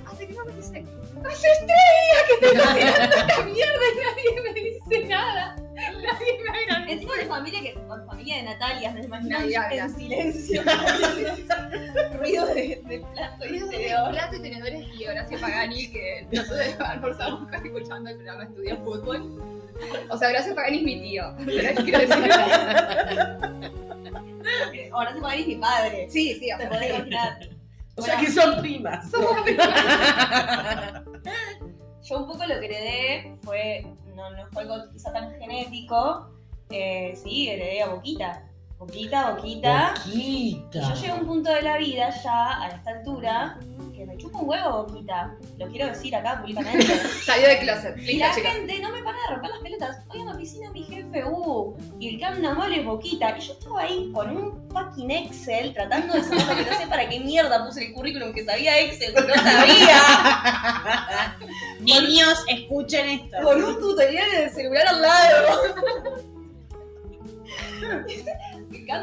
Hace 1.33 1.49
tres 1.67 1.87
días 2.03 2.23
que 2.27 2.33
estoy 2.35 2.57
cocinando 2.59 3.17
esta 3.17 3.43
mierda 3.45 3.85
y 3.93 3.97
nadie 4.05 4.43
me 4.43 4.61
dice 4.61 5.05
nada. 5.09 5.57
Nadie 5.77 6.33
me 6.43 6.49
agradece. 6.59 6.93
Encima 6.93 7.15
de 7.17 7.27
familia 7.27 7.61
que 7.61 7.75
con 7.75 8.07
familia 8.07 8.37
de 8.37 8.43
Natalia, 8.45 8.91
me 8.93 9.01
imagino 9.03 9.39
Nadie 9.39 9.57
habla. 9.57 9.85
en 9.85 9.95
silencio. 9.95 10.63
Ruido 12.19 12.47
de, 12.47 12.83
de 12.87 12.99
plato 13.13 13.45
y 13.45 13.49
Ruido 13.49 13.67
de 13.69 13.77
tenedor. 13.77 14.11
plato 14.13 14.37
y 14.37 14.43
tenedores 14.43 14.87
y 14.99 15.07
Horacio 15.07 15.41
Pagani, 15.41 15.89
que 15.89 16.27
nosotros 16.33 16.61
almorzamos 16.81 17.53
escuchando 17.53 18.11
el 18.11 18.17
programa 18.17 18.45
Estudio 18.45 18.77
Fútbol. 18.85 19.43
O 20.09 20.17
sea, 20.17 20.29
Horacio 20.31 20.55
Pagani 20.55 20.79
es 20.79 20.83
mi 20.85 21.01
tío. 21.03 21.35
Pero 21.45 21.83
quiero 21.85 21.99
decir. 21.99 22.31
Ahora 24.93 25.13
se 25.15 25.21
paga 25.21 25.37
mi 25.37 25.57
padre. 25.57 26.09
Sí, 26.11 26.35
sí, 26.41 26.49
Te 26.59 26.67
podés 26.67 26.89
imaginar. 26.91 27.39
O 27.97 28.03
sea 28.03 28.19
que 28.19 28.31
son 28.31 28.61
primas. 28.61 29.11
Yo 32.03 32.19
un 32.19 32.27
poco 32.27 32.47
lo 32.47 32.61
que 32.61 32.67
heredé 32.67 33.37
fue, 33.43 33.87
no, 34.15 34.31
no 34.31 34.47
fue 34.53 34.63
algo 34.63 34.91
quizá 34.93 35.13
tan 35.13 35.35
genético, 35.39 36.31
eh, 36.71 37.15
sí, 37.17 37.49
heredé 37.49 37.83
a 37.83 37.89
Boquita. 37.89 38.46
Boquita, 38.79 39.31
Boquita. 39.31 39.95
Y 40.13 40.57
Boquita. 40.57 40.89
yo 40.89 40.95
llegué 40.95 41.11
a 41.11 41.15
un 41.15 41.27
punto 41.27 41.51
de 41.51 41.63
la 41.63 41.79
vida 41.79 42.11
ya, 42.23 42.63
a 42.63 42.69
esta 42.69 42.91
altura, 42.91 43.59
que 43.97 44.05
me 44.05 44.17
chupa 44.19 44.39
un 44.39 44.49
huevo 44.49 44.85
Boquita. 44.85 45.35
Lo 45.57 45.67
quiero 45.69 45.87
decir 45.87 46.15
acá 46.15 46.43
públicamente. 46.43 46.87
salió 47.25 47.49
de 47.49 47.59
closet. 47.61 47.97
Y 47.99 48.19
la 48.19 48.35
gente 48.35 48.79
no 48.81 48.93
me 48.93 49.03
para 49.03 49.17
de 49.17 49.35
romper 49.35 49.51
las 49.51 49.61
pelotas. 49.61 49.99
Hoy 50.09 50.21
en 50.21 50.27
la 50.27 50.33
oficina 50.33 50.71
mi 50.73 50.83
jefe, 50.83 51.25
uh, 51.25 51.75
y 51.99 52.15
el 52.15 52.21
Camp 52.21 52.39
Namol 52.39 52.75
es 52.75 52.85
Boquita. 52.85 53.35
Y 53.39 53.41
yo 53.41 53.55
estaba 53.55 53.81
ahí 53.81 54.11
con 54.13 54.37
un 54.37 54.69
fucking 54.71 55.11
Excel 55.11 55.73
tratando 55.73 56.13
de 56.13 56.23
saber 56.23 56.65
que 56.65 56.71
no 56.71 56.79
sé 56.79 56.87
para 56.87 57.09
qué 57.09 57.21
mierda 57.21 57.65
puse 57.65 57.87
el 57.87 57.95
currículum 57.95 58.35
que 58.35 58.45
sabía 58.45 58.79
Excel, 58.81 59.15
que 59.15 59.23
no 59.23 59.35
sabía. 59.35 61.37
Niños, 61.81 62.45
escuchen 62.47 63.09
esto. 63.09 63.39
con 63.43 63.65
un 63.65 63.81
tutorial 63.81 64.29
en 64.35 64.43
el 64.45 64.51
celular 64.51 64.87
al 64.87 65.01
lado. 65.01 66.27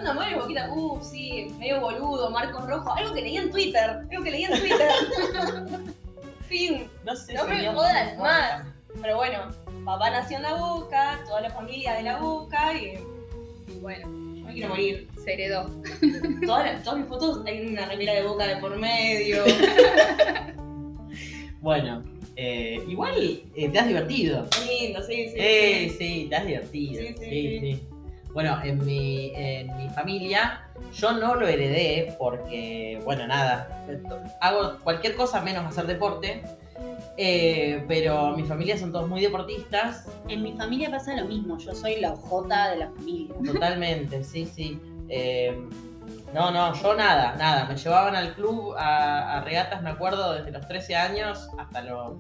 Namol 0.04 0.26
es 0.28 0.36
Boquita, 0.42 0.70
uh, 0.74 1.00
sí, 1.04 1.48
medio 1.60 1.80
boludo, 1.82 2.30
Marcos 2.32 2.68
Rojo, 2.68 2.94
algo 2.94 3.14
que 3.14 3.22
leí 3.22 3.38
en 3.38 3.52
Twitter, 3.52 3.90
algo 4.12 4.24
que 4.24 4.32
leí 4.32 4.44
en 4.46 4.60
Twitter. 4.60 4.90
fin. 6.48 6.88
No 7.06 7.16
sé 7.16 7.34
No 7.34 7.46
me 7.48 7.66
jodan 7.68 8.18
más. 8.18 8.66
Pero 9.02 9.16
bueno, 9.16 9.50
papá 9.86 10.10
nació 10.12 10.38
en 10.38 10.44
la 10.44 10.54
boca, 10.56 11.20
toda 11.26 11.42
la 11.42 11.50
familia 11.50 11.94
de 11.96 12.04
la 12.04 12.18
boca 12.18 12.74
y 12.78 13.00
Y 13.68 13.80
bueno, 13.80 14.08
yo 14.36 14.46
me 14.46 14.54
quiero 14.54 14.70
morir. 14.70 15.08
se 15.24 15.34
heredó. 15.34 15.70
Todas, 16.46 16.66
las- 16.74 16.84
todas 16.84 17.00
mis 17.00 17.08
fotos 17.08 17.42
hay 17.48 17.66
una 17.66 17.86
remera 17.88 18.14
de 18.14 18.24
boca 18.24 18.46
de 18.46 18.58
por 18.58 18.78
medio. 18.78 19.44
Bueno, 21.60 22.04
eh, 22.36 22.84
igual 22.88 23.42
eh, 23.56 23.70
te 23.70 23.80
has 23.80 23.88
divertido. 23.88 24.48
Lindo, 24.68 25.02
sí, 25.04 25.30
sí. 25.30 25.36
Eh, 25.38 25.88
sí. 25.90 25.96
sí, 25.98 26.28
te 26.30 26.36
has 26.36 26.46
divertido. 26.46 27.02
Sí, 27.02 27.08
sí, 27.08 27.16
sí, 27.18 27.30
sí. 27.30 27.60
sí. 27.60 27.84
Bueno, 28.34 28.60
en 28.64 28.84
mi, 28.84 29.32
en 29.36 29.76
mi 29.78 29.90
familia 29.90 30.68
yo 30.94 31.14
no 31.14 31.36
lo 31.36 31.48
heredé 31.48 32.16
porque, 32.18 33.00
bueno, 33.04 33.28
nada, 33.28 33.86
hago 34.42 34.80
cualquier 34.84 35.16
cosa 35.16 35.42
menos 35.42 35.66
hacer 35.66 35.86
deporte, 35.86 36.44
eh, 37.18 37.84
pero 37.88 38.36
mi 38.36 38.44
familia 38.44 38.78
son 38.78 38.92
todos 38.92 39.08
muy 39.08 39.22
deportistas, 39.22 40.08
En 40.28 40.42
mi 40.42 40.54
familia 40.54 40.90
pasa 40.90 41.16
lo 41.16 41.26
mismo. 41.26 41.58
Yo 41.60 41.74
soy 41.76 42.00
la 42.00 42.14
ojota 42.14 42.72
de 42.72 42.78
la 42.78 42.90
familia. 42.92 43.36
totalmente, 43.46 44.24
sí, 44.24 44.46
sí. 44.46 44.80
Eh, 45.10 45.56
no, 46.34 46.50
no, 46.50 46.74
yo 46.74 46.96
nada, 46.96 47.36
nada. 47.38 47.66
Me 47.66 47.76
llevaban 47.76 48.16
al 48.16 48.34
club 48.34 48.74
a, 48.78 49.38
a 49.38 49.42
regatas, 49.42 49.84
me 49.84 49.92
acuerdo, 49.92 50.34
desde 50.34 50.52
los 50.52 50.68
13 50.68 50.96
años 50.96 51.50
hasta 51.60 51.82
los 51.84 52.14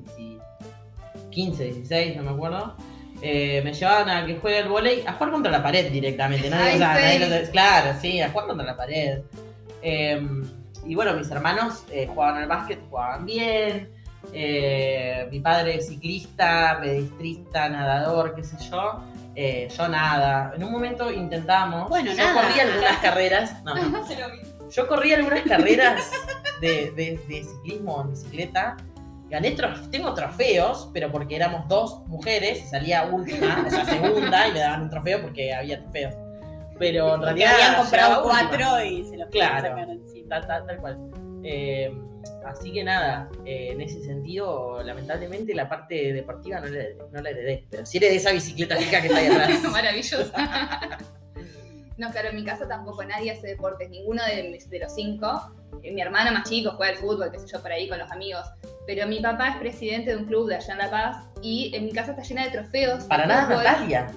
15, 1.31 1.63
16, 1.63 2.17
no 2.17 2.23
me 2.23 2.29
acuerdo. 2.31 2.75
Eh, 3.25 3.61
me 3.63 3.71
llevaban 3.73 4.09
a 4.09 4.25
que 4.25 4.35
juegue 4.35 4.59
al 4.59 4.67
volei, 4.67 5.05
a 5.07 5.13
jugar 5.13 5.31
contra 5.31 5.49
la 5.49 5.63
pared 5.63 5.89
directamente. 5.89 6.49
¿no? 6.49 6.57
Ay, 6.57 6.75
O 6.75 6.77
sea, 6.77 6.95
sí. 6.97 7.01
nadie 7.03 7.19
lo- 7.45 7.51
claro, 7.51 7.97
sí, 8.01 8.19
a 8.19 8.29
jugar 8.29 8.47
contra 8.47 8.65
la 8.65 8.75
pared. 8.75 9.19
Eh, 9.81 10.21
y 10.85 10.95
bueno, 10.95 11.13
mis 11.13 11.31
hermanos 11.31 11.85
eh, 11.89 12.05
jugaban 12.13 12.41
al 12.43 12.47
básquet, 12.49 12.79
jugaban 12.89 13.25
bien. 13.25 13.89
Eh, 14.33 15.27
mi 15.31 15.39
padre 15.39 15.75
es 15.75 15.87
ciclista, 15.87 16.77
pedestrista, 16.81 17.69
nadador, 17.69 18.35
qué 18.35 18.43
sé 18.43 18.57
yo. 18.69 19.01
Yo 19.35 19.87
nada. 19.87 20.51
En 20.55 20.63
un 20.65 20.71
momento 20.71 21.09
intentamos. 21.11 21.87
Bueno, 21.89 22.11
yo 22.11 22.17
nada. 22.17 22.41
corrí 22.41 22.59
algunas 22.59 22.97
carreras. 22.97 23.63
No, 23.63 23.73
no. 23.75 24.03
Yo 24.69 24.87
corrí 24.87 25.13
algunas 25.13 25.41
carreras 25.43 26.09
de, 26.59 26.91
de- 26.95 27.19
de 27.27 27.43
ciclismo 27.43 28.01
en 28.01 28.09
bicicleta. 28.09 28.75
Gané 29.29 29.55
trof- 29.55 29.89
tengo 29.89 30.13
trofeos, 30.13 30.89
pero 30.93 31.11
porque 31.11 31.35
éramos 31.35 31.67
dos 31.67 32.05
mujeres 32.07 32.69
salía 32.69 33.05
última, 33.05 33.63
o 33.65 33.69
sea, 33.69 33.85
segunda, 33.85 34.47
y 34.47 34.51
me 34.53 34.59
daban 34.59 34.83
un 34.83 34.89
trofeo 34.89 35.21
porque 35.21 35.53
había 35.53 35.81
trofeos. 35.81 36.13
Pero 36.77 37.15
en 37.15 37.21
realidad. 37.21 37.53
habían 37.53 37.75
comprado 37.75 38.23
cuatro 38.23 38.83
y 38.83 39.05
se 39.05 39.17
los 39.17 39.29
Claro. 39.29 39.69
sacar 39.69 39.89
encima. 39.89 40.29
Tal, 40.29 40.47
tal, 40.47 40.65
tal 40.67 40.77
cual. 40.77 40.97
Eh, 41.43 41.91
así 42.45 42.71
que 42.71 42.83
nada, 42.83 43.29
eh, 43.45 43.69
en 43.71 43.81
ese 43.81 44.01
sentido, 44.03 44.81
lamentablemente 44.83 45.53
la 45.53 45.67
parte 45.69 46.13
deportiva 46.13 46.59
no 46.59 46.67
la, 46.67 46.83
no 47.11 47.21
la 47.21 47.29
heredé. 47.29 47.65
Pero 47.69 47.85
sí 47.85 47.97
heredé 47.97 48.15
esa 48.15 48.31
bicicleta 48.31 48.75
fija 48.75 49.01
que 49.01 49.07
está 49.07 49.19
ahí 49.19 49.27
atrás. 49.31 49.61
Maravillosa. 49.71 50.97
No, 51.97 52.09
claro, 52.11 52.29
en 52.29 52.35
mi 52.35 52.43
casa 52.43 52.67
tampoco 52.67 53.03
nadie 53.03 53.31
hace 53.31 53.47
deportes, 53.47 53.89
ninguno 53.89 54.23
de, 54.25 54.43
mis- 54.49 54.69
de 54.69 54.79
los 54.79 54.93
cinco. 54.95 55.53
Eh, 55.83 55.91
Mi 55.91 56.01
hermana 56.01 56.31
más 56.31 56.49
chico 56.49 56.71
juega 56.77 56.93
al 56.93 56.97
fútbol, 56.99 57.31
qué 57.31 57.39
sé 57.39 57.45
yo, 57.51 57.61
por 57.61 57.71
ahí 57.71 57.87
con 57.87 57.99
los 57.99 58.11
amigos. 58.11 58.45
Pero 58.87 59.05
mi 59.07 59.19
papá 59.21 59.49
es 59.49 59.57
presidente 59.57 60.11
de 60.11 60.17
un 60.17 60.25
club 60.25 60.47
de 60.49 60.55
allá 60.55 60.73
en 60.73 60.77
La 60.79 60.89
Paz 60.89 61.17
y 61.41 61.71
en 61.75 61.85
mi 61.85 61.91
casa 61.91 62.11
está 62.11 62.23
llena 62.23 62.45
de 62.45 62.51
trofeos. 62.51 63.03
Para 63.05 63.25
nada, 63.25 63.45
fútbol. 63.47 63.63
Natalia. 63.63 64.11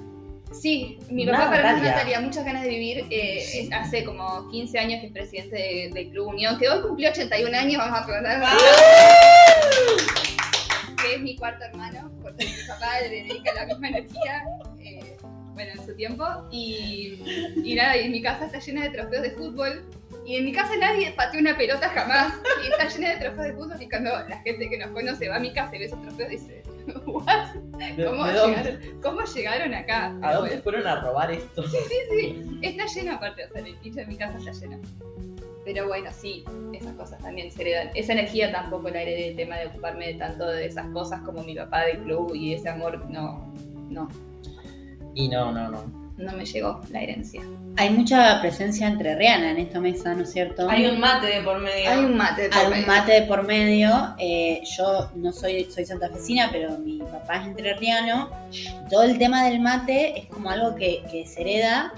Sí, 0.53 0.99
mi 1.11 1.25
Nada, 1.25 1.39
papá 1.39 1.51
para 1.51 1.63
Natalia. 1.73 1.91
Natalia, 1.93 2.21
muchas 2.21 2.45
ganas 2.45 2.63
de 2.63 2.69
vivir. 2.69 2.99
eh, 3.11 3.39
es- 3.63 3.73
hace 3.73 4.05
como 4.05 4.49
15 4.51 4.79
años 4.79 5.01
que 5.01 5.07
es 5.09 5.13
presidente 5.13 5.57
de- 5.57 5.91
del 5.93 6.11
Club 6.11 6.29
Unión, 6.29 6.57
que 6.59 6.69
hoy 6.69 6.81
cumplió 6.83 7.11
81 7.11 7.55
años, 7.55 7.79
vamos 7.79 8.01
a 8.01 8.07
preguntar. 8.07 8.43
Que 11.03 11.15
es 11.17 11.21
mi 11.21 11.37
cuarto 11.37 11.65
hermano, 11.65 12.11
porque 12.23 12.45
mi 12.47 12.53
papá 12.67 13.01
le 13.03 13.09
dedica 13.11 13.53
la 13.55 13.67
misma 13.67 13.89
energía, 13.89 14.43
bueno, 15.57 15.73
en 15.73 15.87
su 15.87 15.97
tiempo. 15.97 16.25
Y, 16.51 17.19
y 17.65 17.75
nada, 17.75 17.97
y 17.97 18.11
mi 18.11 18.23
casa 18.23 18.45
está 18.45 18.59
llena 18.59 18.85
de 18.85 18.91
trofeos 18.91 19.23
de 19.23 19.31
fútbol. 19.31 19.83
Y 20.27 20.37
en 20.37 20.45
mi 20.45 20.53
casa 20.53 20.77
nadie 20.77 21.13
pateó 21.13 21.41
una 21.41 21.57
pelota 21.57 21.89
jamás. 21.89 22.35
Y 22.63 22.69
está 22.71 22.89
llena 22.89 23.15
de 23.15 23.17
trofeos 23.17 23.47
de 23.47 23.53
fútbol. 23.55 23.83
Y 23.83 23.89
cuando 23.89 24.11
la 24.11 24.39
gente 24.43 24.69
que 24.69 24.79
nos 24.79 24.91
conoce 24.91 25.29
va 25.29 25.37
a 25.37 25.41
mi 25.41 25.53
casa 25.53 25.75
y 25.75 25.79
ve 25.79 25.85
esos 25.87 26.03
trofeos, 26.03 26.31
dice: 26.31 26.63
¿What? 27.07 27.55
¿De, 27.55 28.05
¿Cómo, 28.05 28.27
de 28.27 28.33
dónde? 28.35 28.57
llegaron, 28.59 29.01
¿Cómo 29.01 29.25
llegaron 29.25 29.75
acá? 29.75 30.15
¿A 30.23 30.35
dónde 30.35 30.59
fueron 30.59 30.87
a 30.87 31.01
robar 31.01 31.33
esto? 31.33 31.67
Sí, 31.67 32.59
está 32.61 32.87
lleno 32.87 33.15
aparte, 33.15 33.45
o 33.47 33.49
sea, 33.49 33.63
el 33.63 33.75
piso 33.77 33.97
de 33.97 34.07
mi 34.07 34.17
casa 34.17 34.39
está 34.39 34.53
lleno. 34.53 34.79
Pero 35.65 35.89
bueno, 35.89 36.11
sí, 36.13 36.45
esas 36.75 36.93
cosas 36.95 37.19
también 37.23 37.51
se 37.51 37.63
heredan. 37.63 37.91
Esa 37.95 38.13
energía 38.13 38.53
tampoco 38.53 38.91
la 38.91 39.03
heredé, 39.03 39.31
el 39.31 39.37
tema 39.37 39.57
de 39.57 39.67
ocuparme 39.67 40.15
tanto 40.15 40.47
de 40.47 40.67
esas 40.67 40.87
cosas 40.91 41.23
como 41.23 41.43
mi 41.43 41.57
papá 41.57 41.87
del 41.87 41.99
club 42.03 42.35
y 42.35 42.53
ese 42.53 42.69
amor, 42.69 43.11
no, 43.11 43.53
no, 43.89 44.09
Y 45.17 45.29
no, 45.29 45.51
no, 45.51 45.69
no. 45.71 45.83
no 46.19 46.33
me 46.33 46.45
llegó 46.45 46.81
la 46.91 47.01
herencia. 47.01 47.43
Hay 47.79 47.91
mucha 47.91 48.41
presencia 48.41 48.87
entrerriana 48.87 49.51
en 49.51 49.59
esta 49.59 49.81
mesa, 49.81 50.15
¿no 50.15 50.23
es 50.23 50.33
cierto? 50.33 50.69
Hay 50.71 50.87
un 50.87 51.01
mate 51.01 51.27
de 51.27 51.41
por 51.43 51.59
medio. 51.59 51.91
Hay 51.91 52.05
un 52.05 52.17
mate 52.17 52.43
de 52.43 52.49
por 52.51 52.59
Hay 52.59 52.81
un 52.81 52.87
mate 52.87 53.13
de 53.13 53.23
por 53.23 53.43
medio. 53.47 54.15
eh, 54.19 54.63
yo 54.77 55.11
no 55.17 55.33
soy, 55.33 55.65
soy 55.71 55.85
santafesina, 55.85 56.49
pero 56.53 56.79
mi 56.79 56.99
papá 56.99 57.41
es 57.43 57.49
entrerriano. 57.49 58.31
Todo 58.91 59.03
el 59.03 59.19
tema 59.19 59.45
del 59.47 59.61
mate 59.61 60.19
es 60.21 60.27
como 60.27 60.49
algo 60.51 60.75
que, 60.77 61.03
que 61.11 61.27
se 61.27 61.41
hereda 61.43 61.93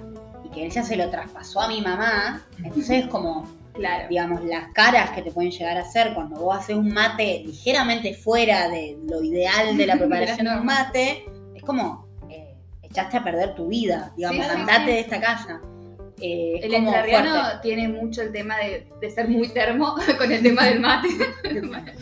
y 0.45 0.49
que 0.51 0.65
ella 0.67 0.83
se 0.83 0.97
lo 0.97 1.11
traspasó 1.11 1.61
a 1.61 1.69
mi 1.69 1.81
mamá. 1.81 2.47
Entonces 2.65 3.05
es 3.05 3.07
como, 3.09 3.47
Claro. 3.75 4.09
digamos, 4.09 4.45
las 4.45 4.73
caras 4.73 5.11
que 5.11 5.23
te 5.23 5.31
pueden 5.31 5.53
llegar 5.53 5.77
a 5.77 5.83
hacer 5.83 6.13
cuando 6.15 6.41
vos 6.41 6.57
haces 6.59 6.75
un 6.75 6.89
mate 6.93 7.43
ligeramente 7.47 8.15
fuera 8.15 8.69
de 8.69 8.97
lo 9.09 9.23
ideal 9.23 9.77
de 9.77 9.87
la 9.87 9.97
preparación 9.99 10.47
de 10.49 10.57
un 10.57 10.67
mate, 10.67 11.25
es 11.55 11.63
como, 11.63 12.08
echaste 12.91 13.17
a 13.19 13.25
perder 13.25 13.55
tu 13.55 13.69
vida, 13.69 14.13
digamos, 14.17 14.45
Sí, 14.47 14.53
andate 14.53 14.85
sí. 14.87 14.93
de 14.93 15.01
esta 15.01 15.21
casa. 15.21 15.61
Eh, 16.21 16.59
El 16.65 16.75
entrerriano 16.75 17.61
tiene 17.63 17.87
mucho 17.89 18.23
el 18.23 18.33
tema 18.33 18.57
de, 18.59 18.89
de 19.01 19.11
ser 19.11 19.29
muy 19.29 19.49
termo 19.51 19.95
con 20.19 20.33
el 20.33 20.43
tema 20.43 20.65
del 20.65 20.81
mate. 20.81 21.09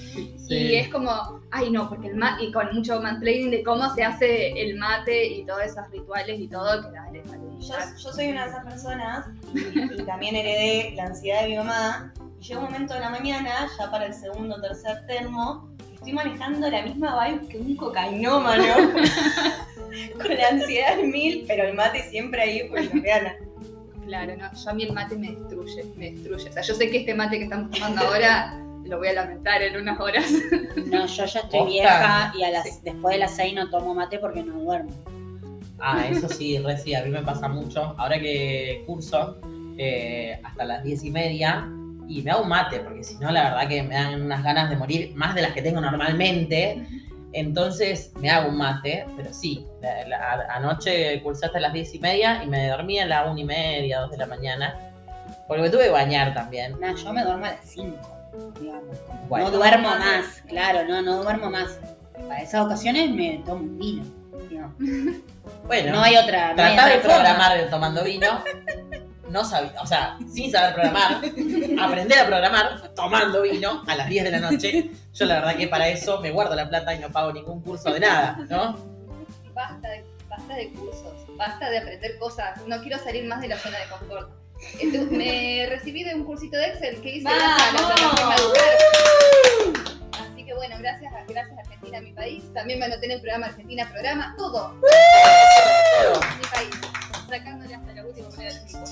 Sí. 0.47 0.55
Y 0.55 0.77
es 0.77 0.89
como, 0.91 1.41
ay 1.51 1.71
no, 1.73 1.89
porque 1.89 2.07
el 2.07 2.15
mate, 2.15 2.45
y 2.45 2.53
con 2.53 2.73
mucho 2.73 3.03
mansplaining 3.03 3.51
de 3.51 3.65
cómo 3.65 3.93
se 3.97 4.05
hace 4.05 4.53
el 4.53 4.77
mate 4.77 5.27
y 5.27 5.45
todos 5.45 5.65
esos 5.65 5.91
rituales 5.91 6.39
y 6.39 6.47
todo, 6.47 6.83
que 6.83 6.93
dale, 6.97 7.23
dale. 7.27 7.43
Yo, 7.59 7.75
yo 7.99 8.13
soy 8.13 8.29
una 8.29 8.45
de 8.45 8.51
esas 8.51 8.65
personas 8.65 9.27
y, 9.53 10.01
y 10.01 10.05
también 10.07 10.37
heredé 10.37 10.93
la 10.95 11.07
ansiedad 11.07 11.43
de 11.43 11.49
mi 11.49 11.57
mamá. 11.57 12.15
Y 12.41 12.45
llega 12.45 12.61
un 12.61 12.67
momento 12.67 12.95
de 12.95 13.01
la 13.01 13.11
mañana, 13.11 13.51
ya 13.77 13.91
para 13.91 14.07
el 14.07 14.15
segundo 14.15 14.55
o 14.55 14.61
tercer 14.61 15.05
termo, 15.09 15.69
estoy 16.07 16.13
manejando 16.13 16.71
la 16.71 16.83
misma 16.83 17.27
vibe 17.27 17.49
que 17.49 17.59
un 17.59 17.77
cocainómano. 17.77 18.65
Con 20.23 20.37
la 20.37 20.49
ansiedad 20.49 20.99
mil, 21.03 21.45
pero 21.49 21.65
el 21.65 21.75
mate 21.75 22.03
siempre 22.03 22.43
ahí 22.43 22.69
pues 22.69 22.91
gana. 23.03 23.35
Claro, 24.05 24.37
no, 24.37 24.49
yo 24.55 24.71
a 24.71 24.75
mí 24.75 24.85
el 24.85 24.93
mate 24.93 25.17
me 25.17 25.33
destruye, 25.33 25.85
me 25.97 26.13
destruye. 26.13 26.49
O 26.49 26.53
sea, 26.53 26.63
yo 26.63 26.75
sé 26.75 26.91
que 26.91 26.99
este 26.99 27.15
mate 27.15 27.39
que 27.39 27.45
estamos 27.45 27.71
tomando 27.73 28.03
ahora 28.03 28.63
lo 28.85 28.99
voy 28.99 29.09
a 29.09 29.15
lamentar 29.15 29.63
en 29.63 29.81
unas 29.81 29.99
horas. 29.99 30.31
No, 30.87 31.07
yo 31.07 31.25
ya 31.25 31.41
estoy 31.41 31.59
Posta. 31.59 31.65
vieja 31.65 32.33
y 32.39 32.45
a 32.45 32.51
las, 32.51 32.85
después 32.85 33.15
de 33.15 33.19
las 33.19 33.35
6 33.35 33.55
no 33.55 33.71
tomo 33.71 33.95
mate 33.95 34.21
porque 34.21 34.45
no 34.45 34.61
duermo. 34.61 34.93
Ah, 35.81 36.07
eso 36.09 36.29
sí, 36.29 36.59
re 36.59 36.79
sí, 36.79 36.95
a 36.95 37.03
mí 37.03 37.11
me 37.11 37.23
pasa 37.23 37.49
mucho. 37.49 37.97
Ahora 37.99 38.21
que 38.21 38.85
curso 38.87 39.41
eh, 39.77 40.39
hasta 40.45 40.65
las 40.65 40.85
diez 40.85 41.03
y 41.03 41.11
media 41.11 41.69
y 42.09 42.23
me 42.23 42.31
hago 42.31 42.43
un 42.43 42.49
mate, 42.49 42.81
porque 42.81 43.03
si 43.05 43.17
no, 43.19 43.31
la 43.31 43.45
verdad 43.45 43.69
que 43.69 43.83
me 43.83 43.95
dan 43.95 44.23
unas 44.23 44.43
ganas 44.43 44.71
de 44.71 44.77
morir 44.77 45.13
más 45.15 45.35
de 45.35 45.43
las 45.43 45.53
que 45.53 45.63
tengo 45.63 45.81
normalmente. 45.81 46.87
Entonces 47.33 48.13
me 48.21 48.31
hago 48.31 48.49
un 48.49 48.57
mate, 48.57 49.05
pero 49.17 49.33
sí, 49.33 49.67
la- 49.83 50.07
la- 50.07 50.47
anoche 50.55 51.21
cursé 51.23 51.47
hasta 51.47 51.61
las 51.61 51.73
diez 51.73 51.95
y 51.95 51.99
media 51.99 52.43
y 52.43 52.47
me 52.47 52.69
dormí 52.69 52.99
a 52.99 53.07
la 53.07 53.25
una 53.31 53.41
y 53.41 53.45
media, 53.45 54.01
dos 54.01 54.11
de 54.11 54.17
la 54.19 54.27
mañana. 54.27 54.75
Porque 55.47 55.63
me 55.63 55.71
tuve 55.71 55.85
que 55.85 55.91
bañar 55.91 56.33
también. 56.35 56.77
No, 56.81 56.97
yo 56.97 57.13
me 57.13 57.23
duermo 57.23 57.45
a 57.47 57.51
las 57.51 57.61
5, 57.65 57.97
digamos. 58.61 58.97
Bueno. 59.29 59.51
No 59.51 59.57
duermo 59.57 59.89
más, 59.91 60.43
claro, 60.49 60.85
no, 60.89 61.03
no 61.03 61.23
duermo 61.23 61.51
más. 61.51 61.79
Para 62.29 62.41
esas 62.43 62.65
ocasiones 62.65 63.11
me 63.11 63.43
tomo 63.45 63.61
un 63.63 63.79
vino. 63.79 64.05
digamos. 64.49 64.75
Bueno, 65.67 65.93
No 65.93 66.03
hay 66.03 66.17
otra. 66.17 66.55
No 66.55 66.63
hay 66.63 66.75
tratar 66.75 66.91
de 66.93 66.99
otra 66.99 67.11
forma. 67.11 67.25
programar 67.25 67.71
tomando 67.71 68.03
vino. 68.05 68.27
No 69.31 69.45
sabía, 69.45 69.75
o 69.81 69.87
sea, 69.87 70.19
sin 70.33 70.51
saber 70.53 70.75
programar, 70.75 71.17
aprender 71.81 72.19
a 72.19 72.27
programar 72.27 72.95
tomando 72.95 73.43
vino 73.43 73.83
a 73.87 73.97
las 73.97 74.09
10 74.09 74.25
de 74.25 74.31
la 74.31 74.41
noche. 74.41 74.91
Yo 75.13 75.27
la 75.27 75.37
verdad 75.37 75.57
que 75.57 75.69
para 75.69 75.89
eso 75.89 76.21
me 76.21 76.31
guardo 76.31 76.55
la 76.55 76.69
plata 76.69 76.95
y 76.95 76.99
no 76.99 77.11
pago 77.11 77.33
ningún 77.33 77.61
curso 77.61 77.93
de 77.93 78.01
nada, 78.01 78.39
¿no? 78.49 78.77
Basta 79.53 79.89
de, 79.89 80.05
basta 80.29 80.55
de 80.55 80.71
cursos, 80.71 81.15
basta 81.37 81.71
de 81.71 81.79
aprender 81.79 82.19
cosas. 82.19 82.65
No 82.67 82.81
quiero 82.83 82.99
salir 82.99 83.25
más 83.25 83.41
de 83.41 83.49
la 83.49 83.59
zona 83.59 83.79
de 83.79 83.89
confort. 83.89 84.31
Me 85.11 85.67
recibí 85.71 86.05
de 86.05 86.15
un 86.15 86.25
cursito 86.25 86.57
de 86.57 86.67
Excel 86.67 87.01
que 87.01 87.17
hice 87.17 87.29
a 87.29 87.33
¡Vamos! 87.33 88.53
Así 90.21 90.45
que 90.45 90.55
bueno, 90.55 90.77
gracias 90.79 91.13
a, 91.13 91.25
gracias 91.25 91.59
a 91.59 91.61
Argentina, 91.61 92.01
mi 92.01 92.13
país. 92.13 92.45
También 92.55 92.79
me 92.79 92.87
anoté 92.87 93.07
en 93.07 93.13
el 93.13 93.21
programa 93.21 93.47
Argentina 93.47 93.89
Programa. 93.91 94.35
Todo. 94.37 94.75
Mi 94.75 94.83
país. 96.53 96.75
Sacándole 97.29 97.75
hasta 97.75 97.93
la 97.93 98.07
última 98.07 98.29
moneda 98.29 98.53
del 98.53 98.63
equipo. 98.63 98.85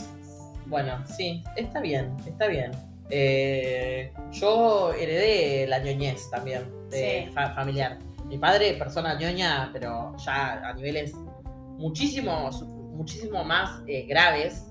Bueno, 0.66 1.02
sí, 1.06 1.42
está 1.56 1.80
bien, 1.80 2.16
está 2.26 2.46
bien. 2.46 2.70
Eh, 3.10 4.12
yo 4.32 4.92
heredé 4.94 5.66
la 5.66 5.78
ñoñez 5.78 6.30
también, 6.30 6.62
de 6.90 7.26
Sí. 7.28 7.32
fa- 7.32 7.50
familiar. 7.54 7.98
Mi 8.26 8.38
padre, 8.38 8.74
persona 8.74 9.18
ñoña, 9.18 9.70
pero 9.72 10.16
ya 10.24 10.54
a 10.68 10.72
niveles 10.72 11.12
muchísimo, 11.76 12.50
muchísimo 12.94 13.44
más 13.44 13.82
eh, 13.86 14.06
graves 14.06 14.64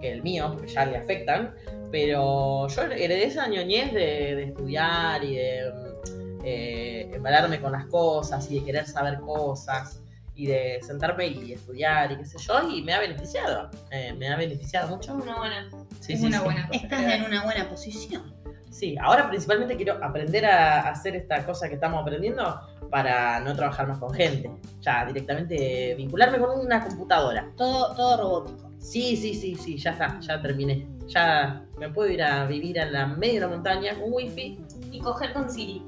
que 0.00 0.12
el 0.12 0.22
mío, 0.22 0.50
porque 0.52 0.68
ya 0.72 0.84
le 0.84 0.98
afectan. 0.98 1.54
Pero 1.90 2.68
yo 2.68 2.82
heredé 2.82 3.24
esa 3.24 3.48
ñoñez 3.48 3.92
de, 3.92 4.00
de 4.36 4.42
estudiar 4.44 5.24
y 5.24 5.36
de 5.36 5.72
mm, 5.72 6.40
eh, 6.44 7.10
embalarme 7.14 7.60
con 7.60 7.72
las 7.72 7.86
cosas 7.86 8.48
y 8.50 8.60
de 8.60 8.64
querer 8.64 8.86
saber 8.86 9.18
cosas 9.20 9.99
y 10.40 10.46
de 10.46 10.80
sentarme 10.82 11.26
y 11.26 11.52
estudiar 11.52 12.12
y 12.12 12.16
qué 12.16 12.24
sé 12.24 12.38
yo, 12.38 12.70
y 12.70 12.82
me 12.82 12.94
ha 12.94 13.00
beneficiado. 13.00 13.70
eh, 13.90 14.14
me 14.18 14.28
ha 14.28 14.36
beneficiado 14.36 14.88
mucho. 14.96 15.14
Una 15.14 15.36
buena. 15.36 15.68
Sí, 16.00 16.14
es 16.14 16.20
sí, 16.20 16.26
una 16.26 16.38
sí. 16.38 16.44
buena 16.44 16.66
cosa. 16.66 16.80
Estás 16.82 17.02
en 17.02 17.24
una 17.24 17.44
buena 17.44 17.68
posición. 17.68 18.34
Sí, 18.70 18.96
ahora 19.02 19.28
principalmente 19.28 19.76
quiero 19.76 20.02
aprender 20.02 20.46
a 20.46 20.88
hacer 20.88 21.14
esta 21.14 21.44
cosa 21.44 21.68
que 21.68 21.74
estamos 21.74 22.00
aprendiendo 22.00 22.58
para 22.90 23.40
no 23.40 23.54
trabajar 23.54 23.86
más 23.86 23.98
con 23.98 24.14
gente. 24.14 24.50
Ya 24.80 25.04
directamente 25.04 25.94
vincularme 25.96 26.38
con 26.38 26.58
una 26.58 26.82
computadora. 26.86 27.50
Todo, 27.58 27.94
todo 27.94 28.16
robótico. 28.16 28.70
Sí, 28.78 29.16
sí, 29.16 29.34
sí, 29.34 29.56
sí, 29.56 29.76
ya 29.76 29.90
está, 29.90 30.18
ya 30.20 30.40
terminé. 30.40 30.86
Ya 31.06 31.62
me 31.78 31.90
puedo 31.90 32.08
ir 32.10 32.22
a 32.22 32.46
vivir 32.46 32.80
a 32.80 32.86
la 32.86 33.06
media 33.08 33.34
de 33.34 33.40
la 33.40 33.48
montaña 33.48 33.94
con 33.94 34.04
wifi. 34.10 34.58
Y 34.90 35.00
coger 35.00 35.34
con 35.34 35.50
Siri 35.50 35.84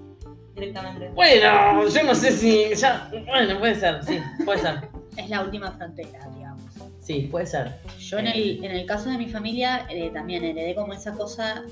directamente. 0.55 1.09
Bueno, 1.15 1.89
yo 1.89 2.03
no 2.03 2.15
sé 2.15 2.33
si 2.33 2.75
ya. 2.75 3.11
Bueno, 3.27 3.59
puede 3.59 3.75
ser, 3.75 4.05
sí, 4.05 4.19
puede 4.45 4.61
ser. 4.61 4.89
Es 5.17 5.29
la 5.29 5.43
última 5.43 5.71
frontera, 5.73 6.29
digamos. 6.35 6.63
Sí, 7.01 7.29
puede 7.31 7.47
ser. 7.47 7.75
Yo 7.99 8.19
en 8.19 8.29
el, 8.29 8.65
en 8.65 8.71
el 8.71 8.87
caso 8.87 9.11
de 9.11 9.19
mi 9.19 9.29
familia 9.29 9.87
eh, 9.91 10.11
también 10.15 10.45
heredé 10.45 10.75
como 10.75 10.93
esa 10.93 11.13
cosa. 11.13 11.65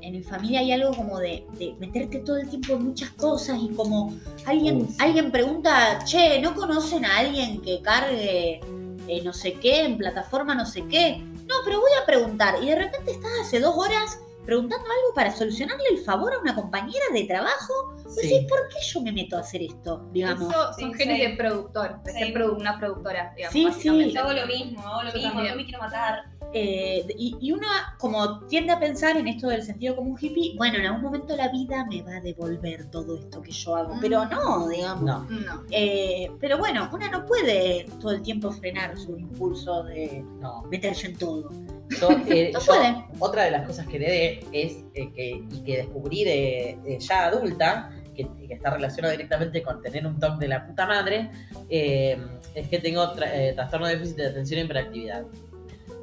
En 0.00 0.12
mi 0.12 0.22
familia 0.22 0.60
hay 0.60 0.72
algo 0.72 0.94
como 0.94 1.18
de, 1.18 1.44
de 1.58 1.74
meterte 1.78 2.20
todo 2.20 2.38
el 2.38 2.48
tiempo 2.48 2.74
en 2.74 2.84
muchas 2.84 3.10
cosas 3.10 3.58
y 3.60 3.68
como 3.74 4.14
alguien, 4.46 4.88
alguien 4.98 5.30
pregunta, 5.30 5.98
che, 6.04 6.40
¿no 6.40 6.54
conocen 6.54 7.04
a 7.04 7.18
alguien 7.18 7.60
que 7.60 7.82
cargue 7.82 8.60
eh, 9.08 9.22
no 9.22 9.32
sé 9.32 9.54
qué 9.54 9.84
en 9.84 9.98
plataforma 9.98 10.54
no 10.54 10.64
sé 10.64 10.86
qué? 10.86 11.18
No, 11.18 11.56
pero 11.64 11.80
voy 11.80 11.90
a 12.00 12.06
preguntar. 12.06 12.62
Y 12.62 12.66
de 12.66 12.76
repente 12.76 13.10
estás 13.10 13.32
hace 13.42 13.58
dos 13.60 13.76
horas 13.76 14.20
preguntando 14.50 14.84
algo 14.84 15.14
para 15.14 15.30
solucionarle 15.30 15.84
el 15.92 15.98
favor 15.98 16.32
a 16.34 16.38
una 16.40 16.56
compañera 16.56 17.04
de 17.12 17.22
trabajo. 17.22 17.94
Y 17.98 18.10
Sí. 18.10 18.28
decís, 18.34 18.48
¿por 18.48 18.58
qué 18.68 18.76
yo 18.84 19.00
me 19.00 19.12
meto 19.12 19.36
a 19.36 19.40
hacer 19.40 19.62
esto? 19.62 20.08
Digamos. 20.12 20.50
Eso 20.50 20.72
son 20.72 20.90
Sí, 20.92 20.98
genes 20.98 21.16
sí. 21.18 21.26
de 21.30 21.36
productor, 21.36 22.02
de 22.02 22.12
Sí. 22.12 22.18
ser 22.18 22.34
produ- 22.34 22.56
una 22.58 22.76
productora, 22.76 23.32
digamos. 23.36 23.52
Sí, 23.52 23.68
sí. 23.80 24.10
Yo 24.12 24.20
hago 24.22 24.32
lo 24.32 24.46
mismo, 24.48 24.80
hago 24.80 25.02
lo 25.04 25.10
Yo 25.10 25.14
mismo, 25.14 25.30
también. 25.34 25.50
no 25.52 25.56
me 25.56 25.64
quiero 25.64 25.78
matar. 25.78 26.24
Eh, 26.52 27.06
y, 27.16 27.36
y 27.40 27.52
uno 27.52 27.68
como 28.00 28.40
tiende 28.48 28.72
a 28.72 28.80
pensar 28.80 29.16
en 29.16 29.28
esto 29.28 29.46
del 29.46 29.62
sentido 29.62 29.94
como 29.94 30.10
un 30.10 30.18
hippie, 30.20 30.56
bueno, 30.56 30.78
en 30.78 30.86
algún 30.86 31.02
momento 31.02 31.36
la 31.36 31.46
vida 31.46 31.84
me 31.88 32.02
va 32.02 32.16
a 32.16 32.20
devolver 32.20 32.90
todo 32.90 33.16
esto 33.16 33.40
que 33.40 33.52
yo 33.52 33.76
hago, 33.76 33.96
pero 34.00 34.24
no, 34.26 34.66
digamos. 34.68 35.04
No. 35.04 35.20
No. 35.30 35.62
Eh, 35.70 36.28
pero 36.40 36.58
bueno, 36.58 36.90
una 36.92 37.08
no 37.08 37.24
puede 37.24 37.86
todo 38.00 38.10
el 38.10 38.22
tiempo 38.22 38.50
frenar 38.50 38.98
su 38.98 39.16
impulso 39.16 39.84
de 39.84 40.24
No. 40.40 40.62
meterse 40.68 41.06
en 41.06 41.16
todo. 41.18 41.50
Yo, 41.98 42.08
eh, 42.28 42.50
No 42.52 42.60
yo- 42.60 42.66
puede. 42.66 42.94
otra 43.18 43.44
de 43.44 43.50
las 43.52 43.66
cosas 43.66 43.86
que 43.86 43.96
heredé 43.96 44.40
es 44.52 44.84
eh, 44.94 45.10
que, 45.14 45.42
y 45.50 45.62
que 45.64 45.76
descubrí 45.78 46.24
de, 46.24 46.78
de 46.84 46.98
ya 47.00 47.26
adulta, 47.26 47.90
que, 48.14 48.26
que 48.46 48.54
está 48.54 48.70
relacionado 48.70 49.12
directamente 49.12 49.62
con 49.62 49.80
tener 49.80 50.06
un 50.06 50.18
toque 50.18 50.40
de 50.40 50.48
la 50.48 50.66
puta 50.66 50.86
madre, 50.86 51.30
eh, 51.68 52.16
es 52.54 52.68
que 52.68 52.78
tengo 52.78 53.02
tra- 53.14 53.54
trastorno 53.54 53.86
de 53.86 53.94
déficit 53.96 54.16
de 54.16 54.26
atención 54.26 54.60
e 54.60 54.64
hiperactividad. 54.64 55.24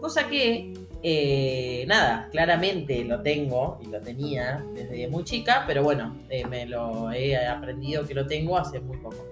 Cosa 0.02 0.28
que, 0.28 0.74
nada, 1.88 2.28
claramente 2.32 3.04
lo 3.04 3.22
tengo 3.22 3.80
y 3.84 3.88
lo 3.88 4.00
tenía 4.02 4.64
desde 4.76 5.08
muy 5.08 5.24
chica, 5.24 5.64
pero 5.66 5.84
bueno, 5.84 6.16
me 6.50 6.66
lo 6.66 7.12
he 7.12 7.36
aprendido 7.38 8.06
que 8.06 8.14
lo 8.14 8.28
tengo 8.28 8.58
hace 8.58 8.80
muy 8.80 8.98
poco. 8.98 9.26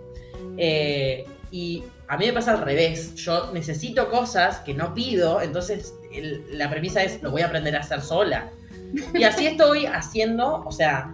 Eh, 0.58 1.26
y 1.52 1.84
a 2.08 2.18
mí 2.18 2.26
me 2.28 2.34
pasa 2.34 2.52
al 2.52 2.62
revés. 2.62 3.16
Yo 3.16 3.52
necesito 3.54 4.10
cosas 4.10 4.60
que 4.60 4.74
no 4.74 4.94
pido, 4.94 5.42
entonces 5.42 5.94
el- 6.14 6.58
la 6.58 6.70
premisa 6.70 7.04
es 7.04 7.22
lo 7.24 7.32
voy 7.32 7.42
a 7.42 7.48
aprender 7.48 7.76
a 7.76 7.80
hacer 7.80 8.02
sola. 8.02 8.50
Y 9.14 9.24
así 9.24 9.48
estoy 9.48 9.86
haciendo, 9.86 10.64
o 10.66 10.72
sea, 10.72 11.14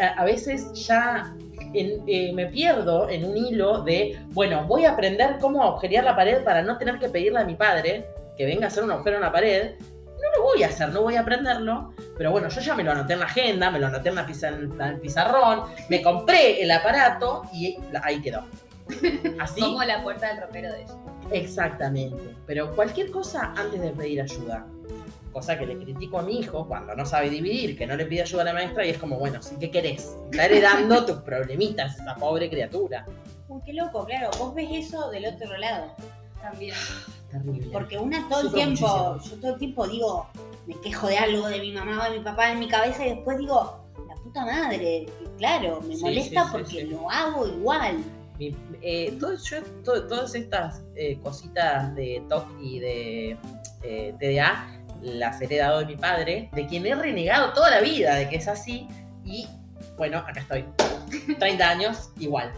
a, 0.00 0.06
a 0.20 0.24
veces 0.24 0.72
ya 0.86 1.34
en- 1.74 2.02
eh, 2.06 2.32
me 2.34 2.46
pierdo 2.46 3.08
en 3.08 3.24
un 3.24 3.36
hilo 3.36 3.82
de, 3.82 4.18
bueno, 4.30 4.64
voy 4.66 4.84
a 4.84 4.92
aprender 4.92 5.36
cómo 5.40 5.62
agujerear 5.62 6.04
la 6.04 6.16
pared 6.16 6.42
para 6.44 6.62
no 6.62 6.78
tener 6.78 6.98
que 6.98 7.08
pedirle 7.08 7.40
a 7.40 7.44
mi 7.44 7.54
padre 7.54 8.06
que 8.36 8.44
venga 8.46 8.64
a 8.64 8.68
hacer 8.68 8.82
un 8.84 8.90
agujero 8.92 9.16
en 9.16 9.22
la 9.22 9.32
pared. 9.32 9.72
No 9.80 10.38
lo 10.38 10.42
voy 10.44 10.62
a 10.62 10.66
hacer, 10.68 10.90
no 10.90 11.02
voy 11.02 11.16
a 11.16 11.20
aprenderlo. 11.20 11.92
Pero 12.18 12.30
bueno, 12.30 12.48
yo 12.48 12.60
ya 12.60 12.74
me 12.74 12.82
lo 12.84 12.92
anoté 12.92 13.14
en 13.14 13.20
la 13.20 13.24
agenda, 13.26 13.70
me 13.70 13.78
lo 13.78 13.86
anoté 13.86 14.10
en, 14.10 14.14
la 14.16 14.26
pizza- 14.26 14.48
en 14.48 14.78
el 14.80 15.00
pizarrón, 15.00 15.62
me 15.88 16.02
compré 16.02 16.62
el 16.62 16.70
aparato 16.70 17.42
y 17.54 17.76
ahí 18.02 18.20
quedó. 18.20 18.44
Así. 19.40 19.60
Como 19.60 19.82
la 19.84 20.02
puerta 20.02 20.28
del 20.28 20.40
ropero 20.42 20.72
de 20.72 20.82
ella. 20.82 20.94
Exactamente. 21.32 22.34
Pero 22.46 22.74
cualquier 22.74 23.10
cosa 23.10 23.52
antes 23.56 23.80
de 23.80 23.90
pedir 23.90 24.20
ayuda. 24.22 24.66
Cosa 25.32 25.56
que 25.56 25.64
le 25.64 25.76
critico 25.78 26.18
a 26.18 26.22
mi 26.22 26.40
hijo 26.40 26.66
cuando 26.66 26.94
no 26.96 27.06
sabe 27.06 27.30
dividir, 27.30 27.78
que 27.78 27.86
no 27.86 27.94
le 27.94 28.04
pide 28.06 28.22
ayuda 28.22 28.42
a 28.42 28.46
la 28.46 28.52
maestra 28.52 28.84
y 28.84 28.90
es 28.90 28.98
como, 28.98 29.16
bueno, 29.16 29.40
¿sí 29.40 29.54
qué 29.60 29.70
querés? 29.70 30.16
Está 30.32 30.46
heredando 30.46 31.04
tus 31.06 31.18
problemitas, 31.18 31.98
esa 32.00 32.16
pobre 32.16 32.50
criatura. 32.50 33.06
Uy, 33.48 33.60
qué 33.64 33.72
loco, 33.72 34.04
claro, 34.06 34.30
vos 34.38 34.54
ves 34.54 34.68
eso 34.72 35.08
del 35.10 35.26
otro 35.26 35.56
lado. 35.56 35.94
También. 36.42 36.74
Terrible. 37.30 37.68
Porque 37.72 37.96
una 37.98 38.28
todo 38.28 38.40
el 38.48 38.52
tiempo, 38.52 39.12
muchísimo. 39.12 39.36
yo 39.36 39.40
todo 39.40 39.52
el 39.52 39.58
tiempo 39.58 39.86
digo, 39.86 40.26
me 40.66 40.74
quejo 40.80 41.06
de 41.06 41.18
algo 41.18 41.46
de 41.48 41.60
mi 41.60 41.70
mamá 41.72 42.00
o 42.08 42.10
de 42.10 42.18
mi 42.18 42.24
papá 42.24 42.50
en 42.50 42.58
mi 42.58 42.66
cabeza 42.68 43.06
y 43.06 43.10
después 43.10 43.38
digo, 43.38 43.84
la 44.08 44.14
puta 44.16 44.44
madre, 44.44 45.06
y 45.06 45.38
claro, 45.38 45.80
me 45.82 45.94
Sí, 45.94 46.02
molesta 46.02 46.42
sí, 46.42 46.46
sí, 46.46 46.52
porque 46.52 46.70
sí. 46.70 46.82
lo 46.86 47.08
hago 47.08 47.46
igual. 47.46 47.98
Mi- 48.38 48.56
eh, 48.82 49.16
todo- 49.20 49.36
yo- 49.36 49.62
to- 49.84 50.06
todas 50.06 50.34
estas 50.34 50.82
eh, 50.96 51.18
cositas 51.22 51.94
de 51.94 52.22
TOC 52.28 52.46
y 52.62 52.78
de 52.80 53.36
eh, 53.82 54.14
TDA 54.18 54.66
las 55.02 55.40
he 55.40 55.44
heredado 55.46 55.78
de 55.80 55.86
mi 55.86 55.96
padre, 55.96 56.50
de 56.52 56.66
quien 56.66 56.84
he 56.86 56.94
renegado 56.94 57.52
toda 57.54 57.70
la 57.70 57.80
vida 57.80 58.16
de 58.16 58.28
que 58.28 58.36
es 58.36 58.48
así 58.48 58.86
y 59.24 59.46
Bueno, 59.96 60.18
acá 60.18 60.40
estoy. 60.40 60.64
30 61.38 61.68
años, 61.68 62.10
igual. 62.18 62.52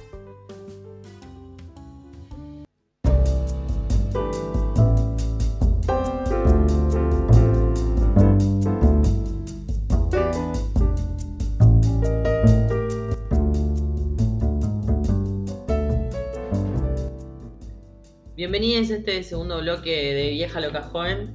Bienvenidos 18.42 18.90
a 18.90 18.94
este 18.94 19.22
segundo 19.22 19.61
bloque 19.61 20.14
de 20.14 20.31
Vieja 20.31 20.59
Loca 20.59 20.83
Joven. 20.83 21.33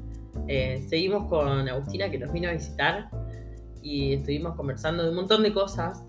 Eh, 0.49 0.85
seguimos 0.89 1.29
con 1.29 1.69
Agustina 1.69 2.11
que 2.11 2.19
nos 2.19 2.33
vino 2.33 2.49
a 2.49 2.51
visitar 2.51 3.09
y 3.81 4.15
estuvimos 4.15 4.57
conversando 4.57 5.03
de 5.03 5.11
un 5.11 5.15
montón 5.15 5.41
de 5.41 5.53
cosas. 5.53 6.03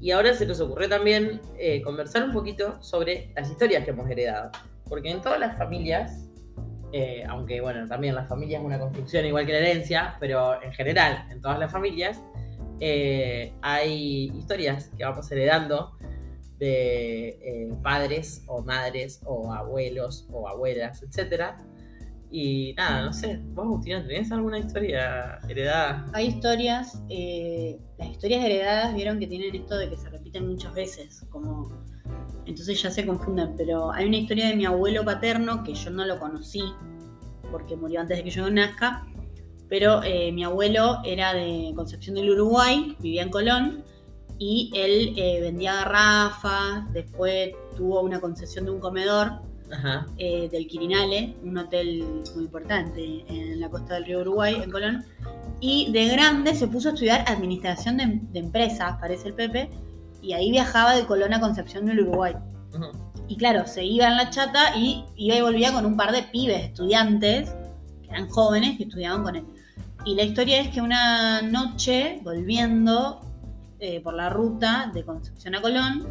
Y 0.00 0.12
ahora 0.12 0.32
se 0.32 0.46
nos 0.46 0.60
ocurrió 0.60 0.88
también 0.88 1.42
eh, 1.58 1.82
conversar 1.82 2.24
un 2.24 2.32
poquito 2.32 2.82
sobre 2.82 3.34
las 3.36 3.50
historias 3.50 3.84
que 3.84 3.90
hemos 3.90 4.08
heredado. 4.08 4.50
Porque 4.88 5.10
en 5.10 5.20
todas 5.20 5.38
las 5.38 5.58
familias, 5.58 6.26
eh, 6.94 7.22
aunque 7.28 7.60
bueno, 7.60 7.86
también 7.86 8.14
la 8.14 8.24
familia 8.24 8.60
es 8.60 8.64
una 8.64 8.78
construcción 8.78 9.26
igual 9.26 9.44
que 9.44 9.52
la 9.52 9.58
herencia, 9.58 10.16
pero 10.20 10.62
en 10.62 10.72
general, 10.72 11.26
en 11.30 11.42
todas 11.42 11.58
las 11.58 11.70
familias, 11.70 12.22
eh, 12.80 13.52
hay 13.60 14.32
historias 14.34 14.90
que 14.96 15.04
vamos 15.04 15.30
heredando 15.30 15.98
de 16.58 17.28
eh, 17.28 17.74
padres 17.82 18.44
o 18.46 18.62
madres 18.62 19.20
o 19.24 19.52
abuelos 19.52 20.26
o 20.30 20.48
abuelas, 20.48 21.02
etcétera. 21.02 21.58
Y 22.30 22.74
nada, 22.76 23.04
no 23.04 23.12
sé, 23.12 23.40
vos 23.52 23.64
Agustina, 23.64 24.04
¿tenés 24.04 24.32
alguna 24.32 24.58
historia 24.58 25.38
heredada? 25.48 26.04
Hay 26.14 26.26
historias, 26.26 27.00
eh, 27.08 27.78
las 27.96 28.08
historias 28.08 28.44
heredadas 28.44 28.94
vieron 28.94 29.20
que 29.20 29.28
tienen 29.28 29.54
esto 29.54 29.78
de 29.78 29.88
que 29.88 29.96
se 29.96 30.10
repiten 30.10 30.48
muchas 30.48 30.74
veces, 30.74 31.24
como 31.30 31.70
entonces 32.44 32.82
ya 32.82 32.90
se 32.90 33.06
confunden, 33.06 33.54
pero 33.56 33.92
hay 33.92 34.06
una 34.06 34.16
historia 34.16 34.48
de 34.48 34.56
mi 34.56 34.64
abuelo 34.66 35.04
paterno 35.04 35.62
que 35.62 35.74
yo 35.74 35.90
no 35.90 36.04
lo 36.04 36.18
conocí 36.18 36.62
porque 37.52 37.76
murió 37.76 38.00
antes 38.00 38.16
de 38.16 38.24
que 38.24 38.30
yo 38.30 38.50
nazca, 38.50 39.06
pero 39.68 40.02
eh, 40.02 40.32
mi 40.32 40.42
abuelo 40.42 40.98
era 41.04 41.34
de 41.34 41.72
Concepción 41.76 42.16
del 42.16 42.30
Uruguay, 42.30 42.96
vivía 42.98 43.22
en 43.22 43.30
Colón 43.30 43.84
y 44.38 44.70
él 44.74 45.14
eh, 45.16 45.40
vendía 45.40 45.74
garrafas, 45.74 46.92
después 46.92 47.50
tuvo 47.76 48.00
una 48.00 48.20
concesión 48.20 48.64
de 48.64 48.72
un 48.72 48.80
comedor 48.80 49.40
Ajá. 49.72 50.06
eh, 50.18 50.48
del 50.50 50.66
Quirinale, 50.66 51.36
un 51.42 51.56
hotel 51.56 52.04
muy 52.34 52.44
importante 52.44 53.24
en 53.28 53.60
la 53.60 53.68
costa 53.68 53.94
del 53.94 54.04
río 54.04 54.20
Uruguay, 54.20 54.60
en 54.62 54.70
Colón. 54.70 55.04
Y 55.60 55.90
de 55.92 56.08
grande 56.08 56.54
se 56.54 56.66
puso 56.66 56.88
a 56.88 56.92
estudiar 56.92 57.24
administración 57.28 57.96
de, 57.96 58.20
de 58.32 58.38
empresas, 58.40 58.96
parece 59.00 59.28
el 59.28 59.34
Pepe, 59.34 59.70
y 60.20 60.32
ahí 60.32 60.50
viajaba 60.50 60.94
de 60.94 61.06
Colón 61.06 61.32
a 61.32 61.40
Concepción 61.40 61.86
del 61.86 62.00
Uruguay. 62.00 62.34
Ujú. 62.74 62.86
Y 63.28 63.36
claro, 63.36 63.66
se 63.66 63.84
iba 63.84 64.06
en 64.06 64.16
la 64.16 64.30
chata 64.30 64.76
y 64.76 65.04
iba 65.16 65.36
y 65.36 65.40
volvía 65.40 65.72
con 65.72 65.86
un 65.86 65.96
par 65.96 66.12
de 66.12 66.24
pibes, 66.24 66.64
estudiantes, 66.64 67.54
que 68.02 68.10
eran 68.10 68.28
jóvenes, 68.28 68.76
que 68.76 68.84
estudiaban 68.84 69.22
con 69.22 69.36
él. 69.36 69.44
Y 70.04 70.14
la 70.14 70.24
historia 70.24 70.60
es 70.60 70.68
que 70.68 70.82
una 70.82 71.40
noche, 71.40 72.20
volviendo 72.22 73.20
eh, 73.84 74.00
por 74.00 74.14
la 74.14 74.30
ruta 74.30 74.90
de 74.94 75.04
Concepción 75.04 75.54
a 75.54 75.60
Colón, 75.60 76.08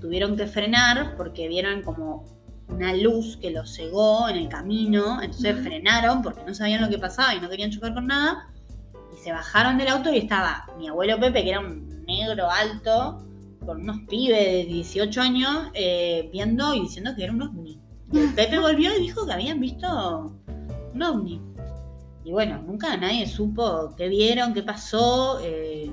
tuvieron 0.00 0.36
que 0.36 0.46
frenar 0.46 1.16
porque 1.16 1.48
vieron 1.48 1.82
como 1.82 2.24
una 2.68 2.94
luz 2.94 3.36
que 3.36 3.50
los 3.50 3.74
cegó 3.74 4.28
en 4.28 4.36
el 4.36 4.48
camino, 4.48 5.20
entonces 5.20 5.58
frenaron 5.60 6.22
porque 6.22 6.44
no 6.46 6.54
sabían 6.54 6.82
lo 6.82 6.88
que 6.88 6.98
pasaba 6.98 7.34
y 7.34 7.40
no 7.40 7.50
querían 7.50 7.72
chocar 7.72 7.94
con 7.94 8.06
nada, 8.06 8.48
y 9.12 9.16
se 9.18 9.32
bajaron 9.32 9.76
del 9.76 9.88
auto 9.88 10.12
y 10.12 10.18
estaba 10.18 10.66
mi 10.78 10.86
abuelo 10.86 11.18
Pepe, 11.18 11.42
que 11.42 11.50
era 11.50 11.58
un 11.58 12.04
negro 12.06 12.48
alto, 12.48 13.26
con 13.66 13.80
unos 13.82 14.02
pibes 14.08 14.38
de 14.38 14.64
18 14.66 15.20
años, 15.20 15.68
eh, 15.74 16.28
viendo 16.32 16.74
y 16.74 16.82
diciendo 16.82 17.12
que 17.16 17.24
era 17.24 17.32
un 17.32 17.42
ovni. 17.42 17.80
El 18.12 18.32
Pepe 18.34 18.58
volvió 18.60 18.96
y 18.96 19.00
dijo 19.00 19.26
que 19.26 19.32
habían 19.32 19.58
visto 19.58 20.36
un 20.94 21.02
ovni. 21.02 21.42
Y 22.24 22.30
bueno, 22.30 22.62
nunca 22.62 22.96
nadie 22.96 23.26
supo 23.26 23.94
qué 23.96 24.08
vieron, 24.08 24.54
qué 24.54 24.62
pasó, 24.62 25.40
eh, 25.42 25.90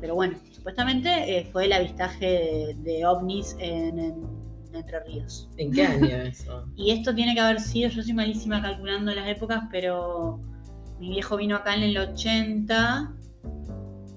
pero 0.00 0.14
bueno, 0.14 0.38
supuestamente 0.50 1.38
eh, 1.38 1.48
fue 1.52 1.66
el 1.66 1.72
avistaje 1.72 2.26
de, 2.26 2.76
de 2.78 3.06
ovnis 3.06 3.56
en, 3.58 3.98
en 3.98 4.14
Entre 4.72 5.00
Ríos. 5.04 5.48
¿En 5.56 5.72
qué 5.72 5.86
año 5.86 6.06
eso? 6.24 6.66
Y 6.76 6.90
esto 6.90 7.14
tiene 7.14 7.34
que 7.34 7.40
haber 7.40 7.60
sido, 7.60 7.88
yo 7.90 8.02
soy 8.02 8.12
malísima 8.12 8.60
calculando 8.60 9.14
las 9.14 9.28
épocas, 9.28 9.64
pero 9.70 10.40
mi 10.98 11.10
viejo 11.10 11.36
vino 11.36 11.56
acá 11.56 11.74
en 11.74 11.82
el 11.82 11.98
80, 11.98 13.14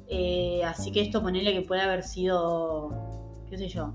eh, 0.09 0.61
así 0.63 0.91
que 0.91 1.01
esto 1.01 1.21
ponele 1.21 1.53
que 1.53 1.61
puede 1.61 1.81
haber 1.81 2.03
sido, 2.03 2.89
qué 3.49 3.57
sé 3.57 3.67
yo, 3.67 3.93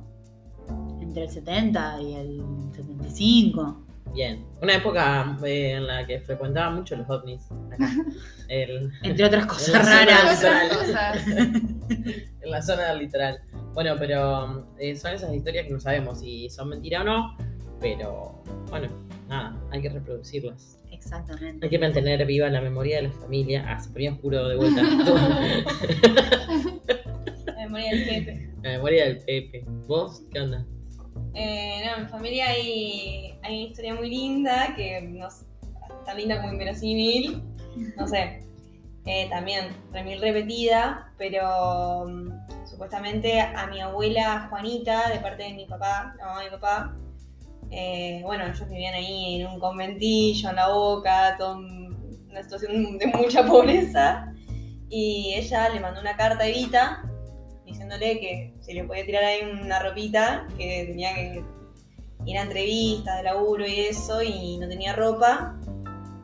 entre 1.00 1.24
el 1.24 1.30
70 1.30 2.02
y 2.02 2.14
el 2.14 2.42
75. 2.74 3.86
Bien. 4.12 4.44
Una 4.60 4.74
época 4.76 5.38
eh, 5.44 5.72
en 5.72 5.86
la 5.86 6.06
que 6.06 6.20
frecuentaba 6.20 6.70
mucho 6.70 6.96
los 6.96 7.08
ovnis. 7.08 7.48
Acá. 7.72 7.90
El- 8.48 8.92
Entre 9.02 9.24
otras 9.24 9.46
cosas 9.46 9.86
raras. 9.88 10.44
en 10.44 12.50
la 12.50 12.60
zona 12.62 12.88
del 12.90 12.98
litoral. 13.00 13.40
Bueno, 13.72 13.94
pero 13.98 14.68
eh, 14.78 14.94
son 14.96 15.14
esas 15.14 15.32
historias 15.32 15.64
que 15.66 15.72
no 15.72 15.80
sabemos 15.80 16.20
si 16.20 16.50
son 16.50 16.68
mentira 16.68 17.00
o 17.00 17.04
no, 17.04 17.38
pero 17.80 18.42
bueno, 18.68 18.90
nada, 19.30 19.58
hay 19.70 19.80
que 19.80 19.88
reproducirlas. 19.88 20.78
Exactamente. 20.90 21.64
Hay 21.64 21.70
que 21.70 21.78
mantener 21.78 22.26
viva 22.26 22.50
la 22.50 22.60
memoria 22.60 22.96
de 22.96 23.02
la 23.04 23.12
familia. 23.12 23.64
Ah, 23.66 23.80
se 23.80 23.88
ponía 23.88 24.12
oscuro 24.12 24.46
de 24.46 24.56
vuelta. 24.56 24.82
La 27.46 27.54
memoria 27.64 27.90
del 27.92 28.04
Pepe. 28.04 28.50
la 28.62 28.70
memoria 28.72 29.04
del 29.06 29.18
Pepe. 29.20 29.64
¿Vos 29.86 30.22
qué 30.30 30.40
onda? 30.40 30.66
Eh, 31.34 31.82
no, 31.86 31.96
en 31.96 32.02
mi 32.04 32.08
familia 32.08 32.48
hay, 32.48 33.34
hay 33.42 33.54
una 33.58 33.68
historia 33.70 33.94
muy 33.94 34.10
linda 34.10 34.74
que 34.76 35.00
no 35.02 35.30
sé, 35.30 35.46
tan 36.04 36.16
linda 36.16 36.40
como 36.40 36.52
inverosímil. 36.52 37.42
No 37.96 38.06
sé. 38.06 38.40
Eh, 39.04 39.28
también 39.30 39.74
remil 39.92 40.20
repetida, 40.20 41.12
pero 41.18 42.04
mm, 42.06 42.66
supuestamente 42.66 43.40
a 43.40 43.66
mi 43.66 43.80
abuela 43.80 44.46
Juanita, 44.48 45.08
de 45.10 45.18
parte 45.18 45.42
de 45.44 45.54
mi 45.54 45.66
papá, 45.66 46.14
mamá 46.20 46.42
de 46.44 46.50
papá, 46.50 46.96
eh, 47.70 48.20
bueno, 48.22 48.44
ellos 48.44 48.68
vivían 48.68 48.94
ahí 48.94 49.40
en 49.40 49.46
un 49.48 49.58
conventillo, 49.58 50.50
en 50.50 50.56
la 50.56 50.68
boca, 50.68 51.34
todo 51.38 51.56
un- 51.56 52.26
una 52.30 52.42
situación 52.42 52.98
de 52.98 53.06
mucha 53.08 53.44
pobreza. 53.46 54.32
Y 54.88 55.34
ella 55.36 55.70
le 55.70 55.80
mandó 55.80 56.00
una 56.00 56.16
carta 56.16 56.44
a 56.44 56.46
Evita 56.46 57.02
diciéndole 57.72 58.20
que 58.20 58.54
se 58.60 58.74
le 58.74 58.84
podía 58.84 59.04
tirar 59.04 59.24
ahí 59.24 59.40
una 59.42 59.80
ropita, 59.80 60.46
que 60.56 60.84
tenía 60.86 61.14
que 61.14 61.44
ir 62.24 62.38
a 62.38 62.42
entrevistas 62.42 63.16
de 63.18 63.22
laburo 63.24 63.66
y 63.66 63.80
eso, 63.80 64.22
y 64.22 64.58
no 64.58 64.68
tenía 64.68 64.94
ropa. 64.94 65.56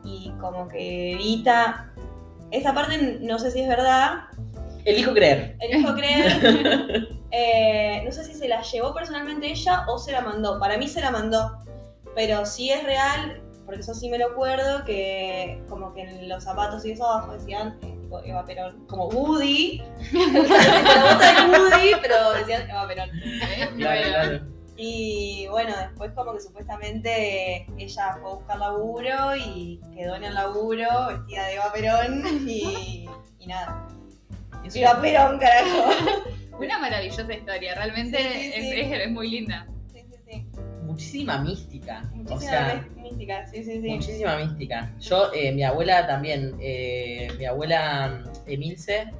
Y 0.03 0.31
como 0.39 0.67
que 0.67 1.13
Evita, 1.13 1.91
esta 2.51 2.73
parte 2.73 3.19
no 3.21 3.39
sé 3.39 3.51
si 3.51 3.61
es 3.61 3.67
verdad, 3.67 4.25
Elijo 4.85 5.13
creer. 5.13 5.55
elijo 5.59 5.93
creer, 5.93 7.09
eh, 7.31 8.01
no 8.05 8.11
sé 8.11 8.23
si 8.23 8.33
se 8.33 8.47
la 8.47 8.61
llevó 8.61 8.93
personalmente 8.93 9.51
ella 9.51 9.85
o 9.87 9.99
se 9.99 10.11
la 10.11 10.21
mandó, 10.21 10.57
para 10.59 10.77
mí 10.77 10.87
se 10.87 11.01
la 11.01 11.11
mandó, 11.11 11.57
pero 12.15 12.45
sí 12.45 12.71
es 12.71 12.83
real, 12.83 13.41
porque 13.65 13.81
eso 13.81 13.93
sí 13.93 14.09
me 14.09 14.17
lo 14.17 14.27
acuerdo, 14.27 14.85
que 14.85 15.61
como 15.67 15.93
que 15.93 16.01
en 16.01 16.29
los 16.29 16.43
zapatos 16.43 16.85
y 16.85 16.91
eso 16.91 17.05
abajo 17.05 17.33
decían 17.33 17.77
eh, 17.83 17.98
tipo 18.09 18.23
Eva 18.23 18.43
Perón, 18.43 18.85
como 18.87 19.07
Woody, 19.09 19.81
la 20.13 21.13
bota 21.13 21.33
de 21.33 21.59
Woody, 21.59 21.91
pero 22.01 22.33
decían 22.33 22.67
Eva 22.69 22.87
Perón. 22.87 23.09
Claro, 23.77 24.01
claro. 24.07 24.39
Y 24.77 25.45
bueno, 25.51 25.75
después 25.77 26.11
como 26.13 26.33
que 26.33 26.39
supuestamente 26.39 27.67
ella 27.77 28.17
fue 28.21 28.31
a 28.31 28.33
buscar 28.35 28.57
laburo 28.59 29.35
y 29.35 29.79
quedó 29.93 30.15
en 30.15 30.23
el 30.23 30.33
laburo 30.33 30.87
vestida 31.09 31.45
de 31.47 31.53
Eva 31.55 31.71
Perón 31.73 32.23
y, 32.47 33.07
y 33.39 33.47
nada. 33.47 33.87
Es 34.65 34.75
Eva 34.75 34.99
Perón, 35.01 35.37
carajo. 35.37 35.91
Una 36.59 36.79
maravillosa 36.79 37.31
historia, 37.33 37.75
realmente 37.75 38.17
Sí, 38.17 38.23
sí, 38.23 38.51
es- 38.55 38.69
sí. 38.69 38.79
Es, 38.93 39.01
es 39.05 39.11
muy 39.11 39.29
linda. 39.29 39.67
Sí, 39.93 40.01
sí, 40.09 40.15
sí. 40.31 40.47
muchísima 40.83 41.37
mística. 41.39 42.01
Muchísima 42.13 42.35
o 42.35 42.39
sea, 42.39 42.87
mística, 43.09 43.47
sí, 43.47 43.63
sí, 43.63 43.81
sí. 43.81 43.89
muchísima 43.89 44.37
mística. 44.37 44.93
Yo, 44.99 45.31
eh, 45.33 45.51
mi 45.51 45.63
abuela 45.63 46.07
también, 46.07 46.55
eh, 46.59 47.27
mi 47.37 47.45
abuela 47.45 48.23
Emilce 48.45 49.11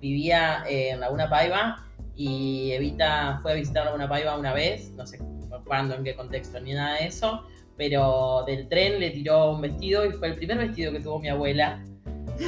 vivía 0.00 0.64
eh, 0.68 0.90
en 0.90 1.00
Laguna 1.00 1.28
Paiva 1.28 1.86
y 2.16 2.72
Evita 2.72 3.38
fue 3.42 3.52
a 3.52 3.54
visitar 3.54 3.84
Laguna 3.84 4.08
Paiva 4.08 4.36
una 4.38 4.52
vez, 4.52 4.90
no 4.92 5.06
sé 5.06 5.18
cuándo, 5.64 5.94
en 5.94 6.04
qué 6.04 6.14
contexto, 6.14 6.60
ni 6.60 6.72
nada 6.72 6.98
de 6.98 7.06
eso, 7.06 7.44
pero 7.76 8.44
del 8.46 8.68
tren 8.68 8.98
le 9.00 9.10
tiró 9.10 9.52
un 9.52 9.60
vestido 9.60 10.04
y 10.04 10.12
fue 10.12 10.28
el 10.28 10.36
primer 10.36 10.58
vestido 10.58 10.92
que 10.92 11.00
tuvo 11.00 11.18
mi 11.18 11.28
abuela 11.28 11.82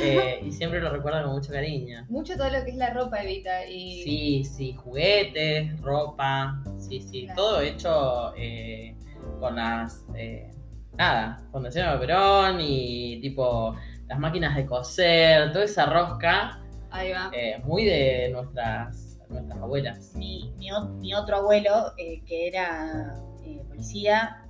eh, 0.00 0.40
y 0.44 0.52
siempre 0.52 0.80
lo 0.80 0.90
recuerda 0.90 1.22
con 1.22 1.32
mucho 1.32 1.52
cariño. 1.52 2.04
Mucho 2.08 2.36
todo 2.36 2.48
lo 2.48 2.64
que 2.64 2.70
es 2.70 2.76
la 2.76 2.90
ropa, 2.90 3.22
Evita. 3.22 3.66
Y 3.66 4.02
Sí, 4.02 4.44
sí, 4.44 4.72
juguetes, 4.74 5.78
ropa, 5.80 6.62
sí, 6.78 7.00
sí, 7.00 7.24
Claro. 7.24 7.42
todo 7.42 7.60
hecho 7.60 8.32
eh, 8.36 8.94
con 9.38 9.56
las, 9.56 10.04
eh, 10.14 10.50
nada, 10.98 11.40
Fundación 11.50 11.88
Eva 11.88 11.98
Perón 12.00 12.60
y 12.60 13.20
tipo 13.20 13.74
las 14.08 14.18
máquinas 14.18 14.54
de 14.56 14.66
coser, 14.66 15.52
toda 15.52 15.64
esa 15.64 15.86
rosca, 15.86 16.60
ahí 16.90 17.12
va. 17.12 17.30
eh, 17.32 17.60
muy 17.64 17.84
de 17.84 18.30
nuestras 18.32 19.18
nuestras 19.28 19.58
abuelas. 19.62 20.12
mi, 20.14 20.52
mi, 20.58 20.70
o- 20.72 20.88
mi 20.88 21.14
otro 21.14 21.36
abuelo, 21.38 21.92
eh, 21.96 22.22
que 22.26 22.48
era 22.48 23.14
eh, 23.44 23.62
policía, 23.66 24.42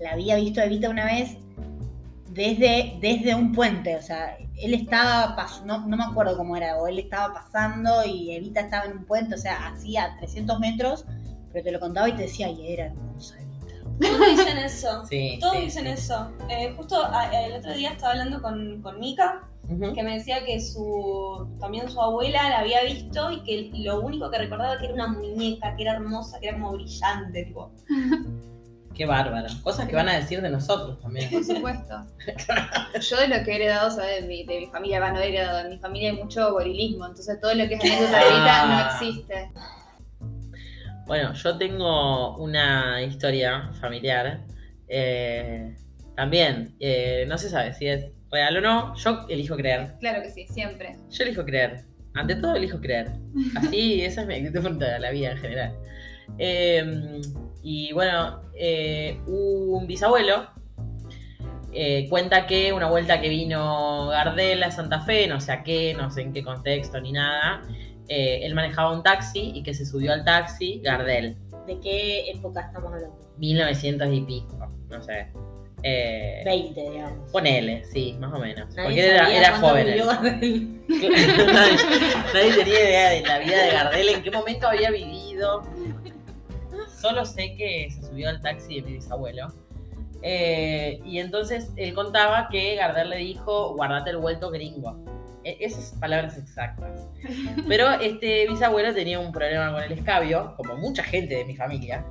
la 0.00 0.12
había 0.12 0.36
visto 0.36 0.60
a 0.60 0.64
Evita 0.64 0.88
una 0.88 1.04
vez 1.04 1.36
desde, 2.30 2.96
desde 3.00 3.34
un 3.34 3.52
puente. 3.52 3.96
O 3.96 4.00
sea, 4.02 4.36
él 4.56 4.72
estaba, 4.74 5.36
no, 5.66 5.86
no 5.86 5.96
me 5.96 6.04
acuerdo 6.04 6.36
cómo 6.38 6.56
era, 6.56 6.78
o 6.80 6.86
él 6.88 6.98
estaba 7.00 7.34
pasando 7.34 8.02
y 8.06 8.32
Evita 8.34 8.60
estaba 8.60 8.86
en 8.86 8.92
un 8.98 9.04
puente, 9.04 9.34
o 9.34 9.38
sea, 9.38 9.68
hacía 9.68 10.16
300 10.18 10.58
metros, 10.58 11.04
pero 11.52 11.62
te 11.62 11.70
lo 11.72 11.78
contaba 11.78 12.08
y 12.08 12.12
te 12.12 12.22
decía, 12.22 12.48
y 12.48 12.72
era 12.72 12.86
hermosa. 12.86 13.36
Todos 14.00 14.26
dicen 14.30 14.58
eso. 14.58 15.04
Sí. 15.06 15.38
Todos 15.40 15.54
sí, 15.56 15.60
dicen 15.62 15.84
sí. 15.84 15.90
eso. 15.92 16.30
Eh, 16.48 16.72
justo 16.76 17.02
a- 17.04 17.30
el 17.46 17.52
otro 17.54 17.72
día 17.74 17.90
estaba 17.90 18.12
hablando 18.12 18.40
con, 18.42 18.80
con 18.82 18.98
Mika, 19.00 19.48
que 19.94 20.02
me 20.02 20.14
decía 20.18 20.44
que 20.44 20.60
su 20.60 21.48
también 21.60 21.88
su 21.88 22.00
abuela 22.00 22.48
la 22.50 22.58
había 22.58 22.82
visto 22.84 23.30
y 23.30 23.42
que 23.44 23.70
lo 23.78 24.00
único 24.00 24.30
que 24.30 24.38
recordaba 24.38 24.76
que 24.78 24.86
era 24.86 24.94
una 24.94 25.06
muñeca, 25.08 25.74
que 25.76 25.82
era 25.82 25.92
hermosa, 25.94 26.38
que 26.40 26.48
era 26.48 26.58
como 26.58 26.72
brillante, 26.72 27.44
tipo. 27.44 27.70
Qué 28.94 29.06
bárbaro. 29.06 29.46
Cosas 29.62 29.88
que 29.88 29.96
van 29.96 30.10
a 30.10 30.16
decir 30.16 30.42
de 30.42 30.50
nosotros 30.50 31.00
también. 31.00 31.30
Por 31.30 31.42
supuesto. 31.42 31.94
Yo 33.00 33.16
de 33.16 33.28
lo 33.28 33.42
que 33.42 33.52
he 33.52 33.54
heredado, 33.54 33.90
¿sabes? 33.90 34.20
De 34.20 34.28
mi, 34.28 34.44
de 34.44 34.60
mi 34.60 34.66
familia, 34.66 35.00
va, 35.00 35.10
no 35.12 35.18
he 35.20 35.28
heredado, 35.28 35.60
en 35.60 35.70
mi 35.70 35.78
familia 35.78 36.10
hay 36.10 36.16
mucho 36.18 36.52
gorilismo, 36.52 37.06
entonces 37.06 37.40
todo 37.40 37.54
lo 37.54 37.66
que 37.68 37.74
es 37.76 37.80
anécdota 37.82 38.18
de 38.18 38.26
Evita 38.28 38.66
no 38.66 38.74
Ah. 38.74 38.90
existe. 38.92 39.50
Bueno, 41.06 41.32
yo 41.34 41.58
tengo 41.58 42.36
una 42.38 43.02
historia 43.02 43.70
familiar. 43.80 44.44
eh, 44.88 45.74
también, 46.14 46.76
eh, 46.78 47.24
no 47.26 47.38
se 47.38 47.48
sabe 47.48 47.72
si 47.72 47.86
es 47.86 48.10
real 48.30 48.58
o 48.58 48.60
no. 48.60 48.94
Yo 48.96 49.26
elijo 49.28 49.56
creer. 49.56 49.94
Claro 50.00 50.22
que 50.22 50.30
sí, 50.30 50.46
siempre. 50.46 50.96
Yo 51.10 51.24
elijo 51.24 51.44
creer. 51.44 51.84
Ante 52.14 52.36
todo 52.36 52.54
elijo 52.54 52.80
creer. 52.80 53.12
Así, 53.56 54.02
esa 54.04 54.22
es 54.22 54.26
mi 54.26 54.34
actitud 54.34 54.60
frente 54.60 54.84
a 54.84 54.98
la 54.98 55.10
vida 55.10 55.32
en 55.32 55.38
general. 55.38 55.74
Eh, 56.38 57.20
y 57.62 57.92
bueno, 57.92 58.42
eh, 58.54 59.18
un 59.26 59.86
bisabuelo 59.86 60.50
eh, 61.74 62.06
cuenta 62.10 62.46
que 62.46 62.72
una 62.72 62.88
vuelta 62.88 63.20
que 63.20 63.30
vino 63.30 64.08
Gardel 64.08 64.62
a 64.62 64.70
Santa 64.70 65.00
Fe, 65.00 65.26
no 65.26 65.40
sé 65.40 65.52
a 65.52 65.62
qué, 65.62 65.94
no 65.94 66.10
sé 66.10 66.20
en 66.20 66.32
qué 66.34 66.42
contexto 66.42 67.00
ni 67.00 67.12
nada, 67.12 67.62
eh, 68.08 68.40
él 68.42 68.54
manejaba 68.54 68.92
un 68.92 69.02
taxi 69.02 69.52
y 69.54 69.62
que 69.62 69.74
se 69.74 69.86
subió 69.86 70.12
al 70.12 70.24
taxi 70.24 70.80
Gardel, 70.82 71.36
¿De 71.66 71.78
qué 71.78 72.30
época 72.30 72.60
estamos 72.60 72.92
hablando? 72.92 73.16
1900 73.38 74.08
y 74.12 74.20
pico, 74.22 74.68
no 74.88 75.02
sé. 75.02 75.28
Eh, 75.84 76.42
20, 76.44 76.90
digamos. 76.90 77.30
ponele, 77.32 77.84
sí, 77.84 78.16
más 78.20 78.32
o 78.32 78.38
menos. 78.38 78.68
Nadie 78.74 78.84
Porque 78.84 79.00
él 79.00 79.14
era, 79.14 79.32
era 79.32 79.56
joven. 79.58 79.88
él. 79.88 80.06
Nadie, 80.88 81.76
nadie 82.34 82.54
tenía 82.56 82.80
idea 82.80 83.10
de 83.10 83.22
la 83.22 83.38
vida 83.38 83.64
de 83.64 83.70
Gardel, 83.72 84.08
en 84.08 84.22
qué 84.22 84.30
momento 84.30 84.68
había 84.68 84.90
vivido. 84.90 85.62
Solo 87.00 87.24
sé 87.24 87.54
que 87.56 87.88
se 87.90 88.02
subió 88.02 88.28
al 88.28 88.40
taxi 88.40 88.76
de 88.76 88.82
mi 88.82 88.92
bisabuelo. 88.94 89.48
Eh, 90.22 91.00
y 91.04 91.18
entonces 91.18 91.72
él 91.76 91.94
contaba 91.94 92.48
que 92.48 92.76
Gardel 92.76 93.10
le 93.10 93.16
dijo, 93.16 93.74
guardate 93.74 94.10
el 94.10 94.18
vuelto 94.18 94.50
gringo. 94.50 95.04
E- 95.44 95.56
esas 95.60 95.92
palabras 95.98 96.36
exactas. 96.38 97.08
Pero 97.68 97.90
este 98.00 98.46
bisabuelo 98.48 98.94
tenía 98.94 99.18
un 99.18 99.32
problema 99.32 99.72
con 99.72 99.82
el 99.82 99.92
escabio, 99.92 100.54
como 100.56 100.76
mucha 100.76 101.02
gente 101.02 101.34
de 101.36 101.44
mi 101.44 101.56
familia. 101.56 102.04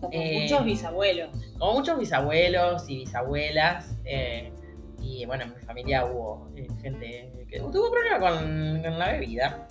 Como 0.00 0.10
Eh, 0.12 0.40
muchos 0.42 0.64
bisabuelos. 0.64 1.28
Como 1.58 1.72
muchos 1.74 1.98
bisabuelos 1.98 2.88
y 2.88 2.98
bisabuelas. 2.98 3.96
eh, 4.04 4.52
y 5.00 5.24
bueno, 5.26 5.44
en 5.44 5.54
mi 5.54 5.60
familia 5.62 6.04
hubo 6.04 6.50
eh, 6.56 6.66
gente 6.82 7.32
que 7.48 7.58
tuvo 7.60 7.90
problemas 7.90 8.20
con, 8.20 8.82
con 8.82 8.98
la 8.98 9.12
bebida. 9.12 9.68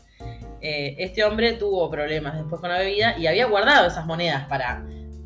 Este 0.62 1.24
hombre 1.24 1.54
tuvo 1.54 1.90
problemas 1.92 2.36
después 2.38 2.60
con 2.60 2.70
la 2.72 2.80
bebida 2.80 3.18
y 3.18 3.28
había 3.28 3.46
guardado 3.46 3.88
esas 3.88 4.06
monedas 4.08 4.46
para 4.48 4.84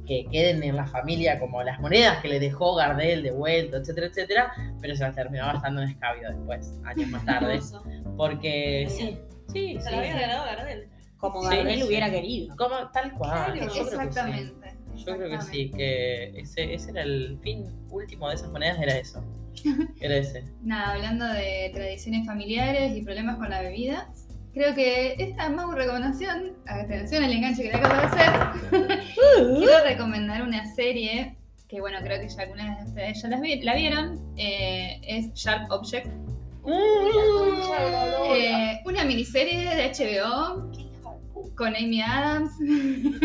que 0.08 0.26
queden 0.32 0.64
en 0.64 0.76
la 0.76 0.86
familia 0.88 1.40
como 1.40 1.62
las 1.64 1.80
monedas 1.80 2.22
que 2.22 2.28
le 2.28 2.40
dejó 2.40 2.76
Gardel 2.76 3.24
de 3.24 3.32
vuelta, 3.32 3.78
etcétera, 3.78 4.08
etcétera, 4.08 4.54
pero 4.82 4.96
se 4.96 5.04
las 5.04 5.16
terminó 5.16 5.46
gastando 5.46 5.82
en 5.82 5.90
escabio 5.90 6.30
después, 6.30 6.80
años 6.86 7.10
más 7.10 7.26
tarde. 7.26 7.60
Porque 8.18 8.88
sí, 8.90 9.18
sí, 9.52 9.78
Se 9.80 9.90
sí, 9.90 9.96
había 9.96 10.14
sí. 10.14 10.20
ganado 10.20 10.46
Gardel. 10.46 10.90
Como 11.18 11.42
Sí, 11.50 11.56
Gardel 11.56 11.78
sí. 11.80 11.84
hubiera 11.84 12.10
querido. 12.10 12.56
Como 12.56 12.90
tal 12.92 13.14
cual. 13.14 13.54
Claro, 13.54 13.56
yo 13.56 13.60
creo 13.60 13.70
que 13.70 13.74
sí. 13.74 14.06
Exactamente. 14.06 14.74
Yo 14.96 15.18
creo 15.18 15.30
que 15.30 15.42
sí, 15.42 15.72
que 15.72 16.40
ese, 16.40 16.74
ese 16.74 16.92
era 16.92 17.02
el 17.04 17.40
fin 17.42 17.66
último 17.90 18.28
de 18.30 18.36
esas 18.36 18.52
monedas, 18.52 18.80
era 18.82 18.98
eso. 18.98 19.24
Era 20.00 20.16
ese. 20.16 20.46
Nada, 20.64 20.94
hablando 20.94 21.26
de 21.28 21.70
tradiciones 21.74 22.26
familiares 22.26 22.96
y 22.96 23.02
problemas 23.04 23.36
con 23.38 23.50
la 23.50 23.62
bebida, 23.62 24.10
creo 24.54 24.74
que 24.76 25.16
esta 25.18 25.50
Mau 25.50 25.72
recomendación, 25.72 26.54
atención 26.68 27.24
al 27.24 27.32
enganche 27.34 27.64
que 27.64 27.70
le 27.70 27.76
acabo 27.76 27.96
de 27.96 28.02
hacer, 28.02 28.30
quiero 29.58 29.84
recomendar 29.84 30.42
una 30.44 30.66
serie 30.76 31.36
que, 31.68 31.80
bueno, 31.80 32.00
creo 32.04 32.20
que 32.20 32.28
ya 32.30 32.42
algunas 32.44 32.78
de 32.84 32.90
ustedes 32.90 33.22
ya 33.22 33.30
las 33.30 33.42
vi- 33.42 33.62
la 33.62 33.76
vieron, 33.76 34.34
eh, 34.38 35.00
es 35.08 35.34
Sharp 35.34 35.72
Object. 35.72 36.08
Eh, 38.36 38.80
una 38.86 39.04
miniserie 39.06 39.76
de 39.76 39.84
HBO 39.90 40.72
con 41.56 41.76
Amy 41.76 42.02
Adams. 42.02 42.52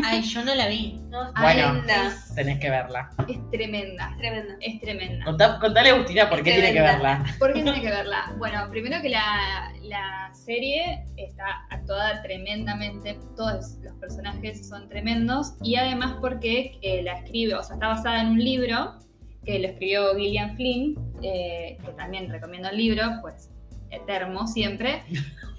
Ay, 0.04 0.22
yo 0.22 0.44
no 0.44 0.54
la 0.54 0.68
vi. 0.68 1.00
No, 1.08 1.26
es 1.28 1.32
Bueno. 1.40 1.72
tremenda. 1.82 2.14
Tenés 2.34 2.58
que 2.60 2.70
verla. 2.70 3.10
Es 3.28 3.50
tremenda, 3.50 4.10
Es 4.10 4.16
tremenda. 4.18 4.54
es 4.60 4.80
tremenda. 4.80 5.24
Contá- 5.24 5.58
contale 5.60 5.90
a 5.90 5.94
Agustina 5.94 6.28
por 6.28 6.42
qué 6.42 6.50
Es 6.50 6.56
tiene 6.56 6.72
que 6.74 6.80
verla. 6.82 7.24
¿Por 7.38 7.52
qué 7.54 7.62
tiene 7.62 7.80
que 7.80 7.88
verla? 7.90 8.34
Bueno, 8.38 8.68
primero 8.70 9.00
que 9.00 9.08
la, 9.08 9.72
la 9.82 10.30
serie 10.34 11.04
está 11.16 11.66
actuada 11.70 12.22
tremendamente, 12.22 13.18
todos 13.36 13.78
los 13.82 13.94
personajes 13.94 14.68
son 14.68 14.88
tremendos 14.88 15.54
y 15.62 15.76
además 15.76 16.16
porque 16.20 16.78
eh, 16.82 17.02
la 17.02 17.18
escribe, 17.20 17.54
o 17.54 17.62
sea, 17.62 17.74
está 17.74 17.88
basada 17.88 18.20
en 18.20 18.28
un 18.28 18.38
libro 18.38 18.98
que 19.44 19.58
lo 19.60 19.68
escribió 19.68 20.14
Gillian 20.16 20.56
Flynn, 20.56 20.94
eh, 21.22 21.78
que 21.84 21.92
también 21.92 22.28
recomiendo 22.30 22.68
el 22.68 22.76
libro, 22.76 23.02
pues 23.22 23.48
eterno 23.90 24.46
siempre, 24.46 25.02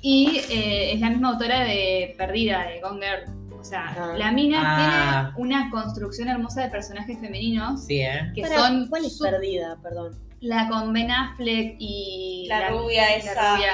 y 0.01 0.41
eh, 0.51 0.93
es 0.93 0.99
la 0.99 1.09
misma 1.09 1.29
autora 1.29 1.61
de 1.61 2.13
Perdida, 2.17 2.67
de 2.67 2.79
Gone 2.81 3.05
Girl. 3.05 3.37
O 3.59 3.63
sea, 3.63 3.87
Ah. 3.97 4.13
la 4.17 4.31
mina 4.31 4.61
Ah. 4.63 5.31
tiene 5.33 5.45
una 5.47 5.69
construcción 5.71 6.27
hermosa 6.29 6.61
de 6.63 6.69
personajes 6.69 7.19
femeninos 7.19 7.85
Sí, 7.85 8.01
¿eh? 8.01 8.31
que 8.35 8.47
son 8.47 8.87
¿Cuál 8.87 9.05
es 9.05 9.17
su- 9.17 9.23
perdida? 9.23 9.77
Perdón. 9.81 10.15
la 10.39 10.67
con 10.69 10.93
Ben 10.93 11.09
Affleck 11.09 11.75
y 11.79 12.45
La 12.47 12.69
rubia 12.69 13.01
la 13.09 13.15
esa. 13.15 13.55
rubia. 13.55 13.71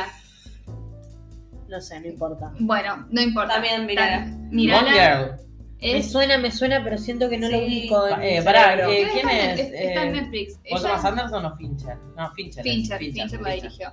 No 1.68 1.82
sé, 1.82 2.00
no 2.00 2.08
importa. 2.08 2.54
Bueno, 2.60 3.06
no 3.10 3.22
importa. 3.22 3.56
También, 3.56 3.86
mirala. 3.86 4.26
Mirala. 4.52 4.84
Gone 4.84 4.94
Girl. 4.94 5.40
Me 5.82 5.98
Es, 5.98 6.12
suena, 6.12 6.38
me 6.38 6.50
suena, 6.52 6.82
pero 6.82 6.98
siento 6.98 7.30
que 7.30 7.38
no 7.38 7.50
lo 7.50 7.58
Sí. 7.58 7.66
ubico. 7.66 8.08
en 8.08 8.22
Eh, 8.22 8.42
pará, 8.42 8.76
eh, 8.90 9.08
¿quién 9.12 9.30
es? 9.30 9.60
Está 9.60 10.04
en 10.04 10.16
Eh, 10.16 10.22
Netflix. 10.22 10.58
¿Paul 10.70 10.80
Ella- 10.82 11.02
Anderson 11.04 11.46
o 11.46 11.58
Fincher? 11.58 11.98
No, 12.16 12.32
Fincher. 12.34 12.66
es, 12.66 12.74
Fincher, 12.74 12.98
Fincher, 13.00 13.42
la 13.42 13.50
dirigió. 13.52 13.92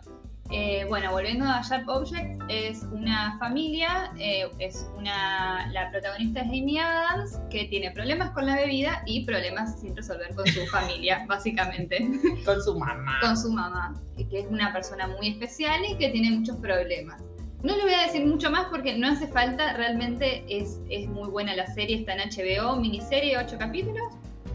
Eh, 0.52 0.84
bueno, 0.88 1.12
volviendo 1.12 1.44
a 1.44 1.62
Sharp 1.62 1.88
Objects, 1.88 2.36
es 2.48 2.82
una 2.90 3.38
familia, 3.38 4.12
eh, 4.18 4.50
es 4.58 4.88
una, 4.96 5.70
la 5.70 5.90
protagonista 5.92 6.40
es 6.40 6.48
Amy 6.48 6.76
Adams, 6.78 7.38
que 7.50 7.66
tiene 7.66 7.92
problemas 7.92 8.30
con 8.32 8.46
la 8.46 8.56
bebida 8.56 9.02
y 9.06 9.24
problemas 9.24 9.80
sin 9.80 9.94
resolver 9.94 10.34
con 10.34 10.44
su 10.48 10.66
familia, 10.72 11.24
básicamente, 11.28 12.04
Con 12.44 12.60
su 12.62 12.76
mamá. 12.76 13.18
con 13.20 13.36
su 13.36 13.52
mamá, 13.52 13.94
que 14.16 14.40
es 14.40 14.46
una 14.50 14.72
persona 14.72 15.06
muy 15.06 15.28
especial 15.28 15.82
y 15.88 15.96
que 15.98 16.08
tiene 16.10 16.32
muchos 16.36 16.56
problemas. 16.56 17.22
No 17.62 17.76
le 17.76 17.82
voy 17.84 17.94
a 17.94 18.02
decir 18.06 18.26
mucho 18.26 18.50
más 18.50 18.66
porque 18.70 18.98
no 18.98 19.06
hace 19.06 19.28
falta, 19.28 19.74
realmente 19.74 20.44
es, 20.48 20.80
es 20.88 21.06
muy 21.08 21.28
buena 21.28 21.54
la 21.54 21.66
serie, 21.68 21.98
está 21.98 22.14
en 22.14 22.28
HBO, 22.30 22.74
miniserie, 22.76 23.38
8 23.38 23.56
capítulos, 23.56 24.02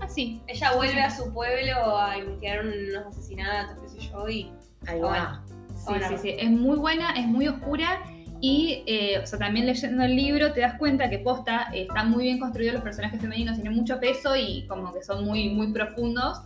así. 0.01 0.41
Ella 0.47 0.73
vuelve 0.75 1.01
a 1.01 1.09
su 1.11 1.31
pueblo 1.31 1.97
a 1.97 2.17
investigar 2.17 2.65
unos 2.65 3.05
asesinatos, 3.15 3.81
qué 3.81 4.01
sé 4.01 4.09
yo, 4.09 4.27
y 4.27 4.51
Ahí 4.87 4.99
Ah, 5.03 5.05
va. 5.07 5.44
Sí, 5.85 5.93
Ahora. 5.93 6.07
sí, 6.09 6.15
sí. 6.21 6.35
Es 6.37 6.49
muy 6.49 6.77
buena, 6.77 7.11
es 7.11 7.25
muy 7.27 7.47
oscura. 7.47 8.01
Y, 8.41 8.83
eh, 8.85 9.19
o 9.23 9.25
sea, 9.25 9.39
también 9.39 9.65
leyendo 9.65 10.03
el 10.03 10.15
libro 10.15 10.51
te 10.51 10.59
das 10.61 10.75
cuenta 10.77 11.09
que 11.09 11.19
posta 11.19 11.69
eh, 11.73 11.83
están 11.83 12.11
muy 12.11 12.25
bien 12.25 12.39
construidos 12.39 12.73
los 12.75 12.83
personajes 12.83 13.19
femeninos, 13.19 13.55
tienen 13.55 13.73
mucho 13.73 13.99
peso 13.99 14.35
y 14.35 14.65
como 14.67 14.93
que 14.93 15.01
son 15.03 15.23
muy, 15.25 15.49
muy 15.49 15.71
profundos. 15.71 16.41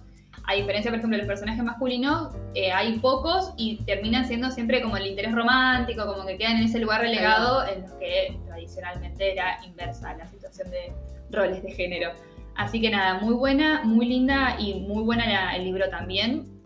A 0.45 0.53
diferencia, 0.53 0.89
por 0.91 0.99
ejemplo, 0.99 1.17
de 1.17 1.23
los 1.23 1.27
personajes 1.27 1.63
masculinos, 1.63 2.29
eh, 2.55 2.71
hay 2.71 2.99
pocos 2.99 3.53
y 3.57 3.77
terminan 3.85 4.25
siendo 4.25 4.49
siempre 4.51 4.81
como 4.81 4.97
el 4.97 5.07
interés 5.07 5.33
romántico, 5.33 6.05
como 6.05 6.25
que 6.25 6.37
quedan 6.37 6.57
en 6.57 6.63
ese 6.63 6.79
lugar 6.79 7.01
relegado 7.01 7.67
en 7.67 7.81
los 7.81 7.91
que 7.93 8.37
tradicionalmente 8.47 9.33
era 9.33 9.57
inversa 9.65 10.15
la 10.15 10.27
situación 10.27 10.69
de 10.71 10.93
roles 11.31 11.61
de 11.63 11.71
género. 11.71 12.11
Así 12.55 12.79
que 12.81 12.89
nada, 12.89 13.19
muy 13.19 13.33
buena, 13.33 13.81
muy 13.83 14.05
linda 14.05 14.55
y 14.59 14.75
muy 14.81 15.03
buena 15.03 15.27
la- 15.27 15.55
el 15.55 15.65
libro 15.65 15.89
también. 15.89 16.58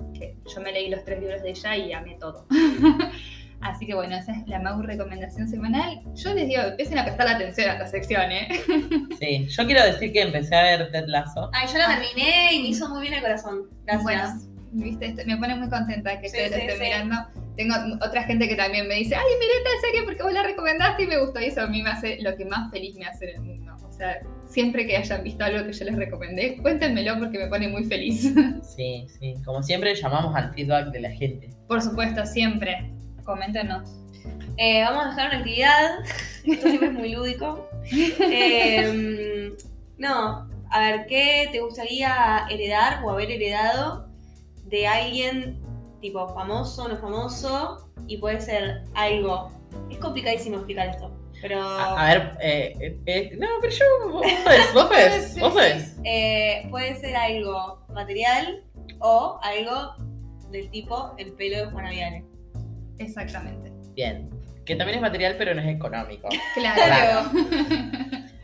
Yo 0.54 0.62
me 0.62 0.72
leí 0.72 0.90
los 0.90 1.04
tres 1.06 1.20
libros 1.22 1.42
de 1.42 1.50
ella 1.52 1.76
y 1.78 1.94
amé 1.94 2.18
todo. 2.20 2.46
Así 3.62 3.86
que 3.86 3.96
bueno, 3.96 4.18
esa 4.18 4.34
es 4.34 4.46
la 4.48 4.60
Mau 4.60 4.82
recomendación 4.82 5.48
semanal. 5.48 6.02
Yo 6.16 6.34
les 6.34 6.48
digo, 6.50 6.62
empiecen 6.64 6.98
a 6.98 7.06
prestar 7.06 7.30
atención 7.30 7.70
a 7.70 7.74
esta 7.74 7.88
sección, 7.88 8.30
¿eh? 8.30 8.50
Sí, 9.20 9.48
yo 9.48 9.66
quiero 9.66 9.86
decir 9.86 10.12
que 10.12 10.22
empecé 10.22 10.54
a 10.56 10.64
ver 10.64 10.92
Ted 10.92 11.06
Lasso. 11.08 11.50
Ay, 11.54 11.68
yo 11.72 11.78
la 11.78 11.88
terminé 11.88 12.54
y 12.56 12.62
me 12.62 12.68
hizo 12.70 12.90
muy 12.90 13.04
bien 13.04 13.14
el 13.14 13.22
corazón. 13.22 13.70
Gracias. 13.86 14.04
Bueno, 14.04 14.34
viste, 14.74 15.16
me 15.26 15.38
pone 15.38 15.56
muy 15.56 15.70
contenta 15.70 16.20
que 16.20 16.28
Sí, 16.28 16.36
ustedes 16.38 16.52
lo 16.52 16.58
sí, 16.58 16.62
estén 16.64 16.78
sí. 16.78 16.84
mirando. 16.84 17.16
Tengo 17.56 17.76
otra 18.02 18.24
gente 18.24 18.48
que 18.48 18.56
también 18.56 18.88
me 18.88 18.96
dice, 18.96 19.16
ay, 19.16 19.24
miré 19.40 19.52
esta 19.58 19.88
serie 19.88 20.04
porque 20.04 20.24
vos 20.24 20.34
la 20.34 20.44
recomendaste 20.44 21.04
y 21.04 21.08
me 21.08 21.18
gustó. 21.20 21.40
Y 21.40 21.46
eso 21.46 21.62
a 21.62 21.68
mí 21.68 21.84
me 21.84 21.90
hace 21.90 22.20
lo 22.22 22.36
que 22.36 22.46
más 22.46 22.72
feliz 22.72 22.96
me 22.96 23.06
hace 23.06 23.30
en 23.30 23.36
el 23.36 23.42
mundo. 23.42 23.76
O 23.88 23.92
sea, 23.92 24.22
siempre 24.48 24.88
que 24.88 24.98
hayan 24.98 25.24
visto 25.24 25.44
algo 25.44 25.66
que 25.66 25.74
yo 25.74 25.86
les 25.86 25.96
recomendé, 25.96 26.58
cuéntenmelo 26.58 27.20
porque 27.20 27.38
me 27.38 27.48
pone 27.48 27.68
muy 27.68 27.84
feliz. 27.84 28.34
Sí, 28.76 29.06
sí. 29.20 29.36
Como 29.46 29.62
siempre, 29.62 29.94
llamamos 29.94 30.36
al 30.36 30.52
feedback 30.54 30.88
de 30.92 31.02
la 31.02 31.12
gente. 31.12 31.50
Por 31.68 31.80
supuesto, 31.82 32.26
siempre. 32.26 32.92
Coméntenos. 33.24 33.88
Eh, 34.58 34.82
vamos 34.84 35.06
a 35.06 35.10
dejar 35.10 35.28
una 35.28 35.38
actividad. 35.38 36.00
Esto 36.46 36.68
siempre 36.68 36.88
es 36.88 36.94
muy 36.94 37.12
lúdico. 37.12 37.70
Eh, 37.86 39.52
no, 39.98 40.50
a 40.72 40.80
ver, 40.80 41.06
¿qué 41.08 41.50
te 41.52 41.60
gustaría 41.60 42.48
heredar 42.50 43.04
o 43.04 43.12
haber 43.12 43.30
heredado 43.30 44.08
de 44.66 44.88
alguien 44.88 45.63
tipo 46.04 46.28
famoso, 46.36 46.88
no 46.88 46.98
famoso? 46.98 47.90
Y 48.08 48.18
puede 48.18 48.40
ser 48.42 48.84
algo. 48.94 49.50
Es 49.90 49.98
complicadísimo 49.98 50.58
explicar 50.58 50.90
esto. 50.90 51.12
Pero. 51.42 51.60
A, 51.62 52.00
a 52.00 52.14
ver, 52.14 52.38
eh, 52.42 52.74
eh, 52.80 53.00
eh, 53.08 53.38
no, 53.40 53.48
pero 53.60 53.74
yo, 53.74 53.86
vos 54.12 54.22
ves, 54.22 54.74
vos 54.74 54.90
ves, 54.92 55.40
vos 55.40 55.56
ves. 55.56 55.98
eh, 56.04 56.68
puede 56.70 56.96
ser 56.96 57.16
algo 57.16 57.84
material 57.94 58.64
o 59.00 59.40
algo 59.42 59.96
del 60.52 60.70
tipo 60.70 61.16
el 61.18 61.34
pelo 61.34 61.58
de 61.58 61.66
Juana 61.72 61.90
Viale. 61.90 62.26
Exactamente. 63.00 63.72
Bien. 63.96 64.30
Que 64.66 64.76
también 64.76 64.98
es 64.98 65.02
material, 65.02 65.36
pero 65.38 65.54
no 65.56 65.62
es 65.62 65.68
económico. 65.76 66.30
Claro. 66.54 67.30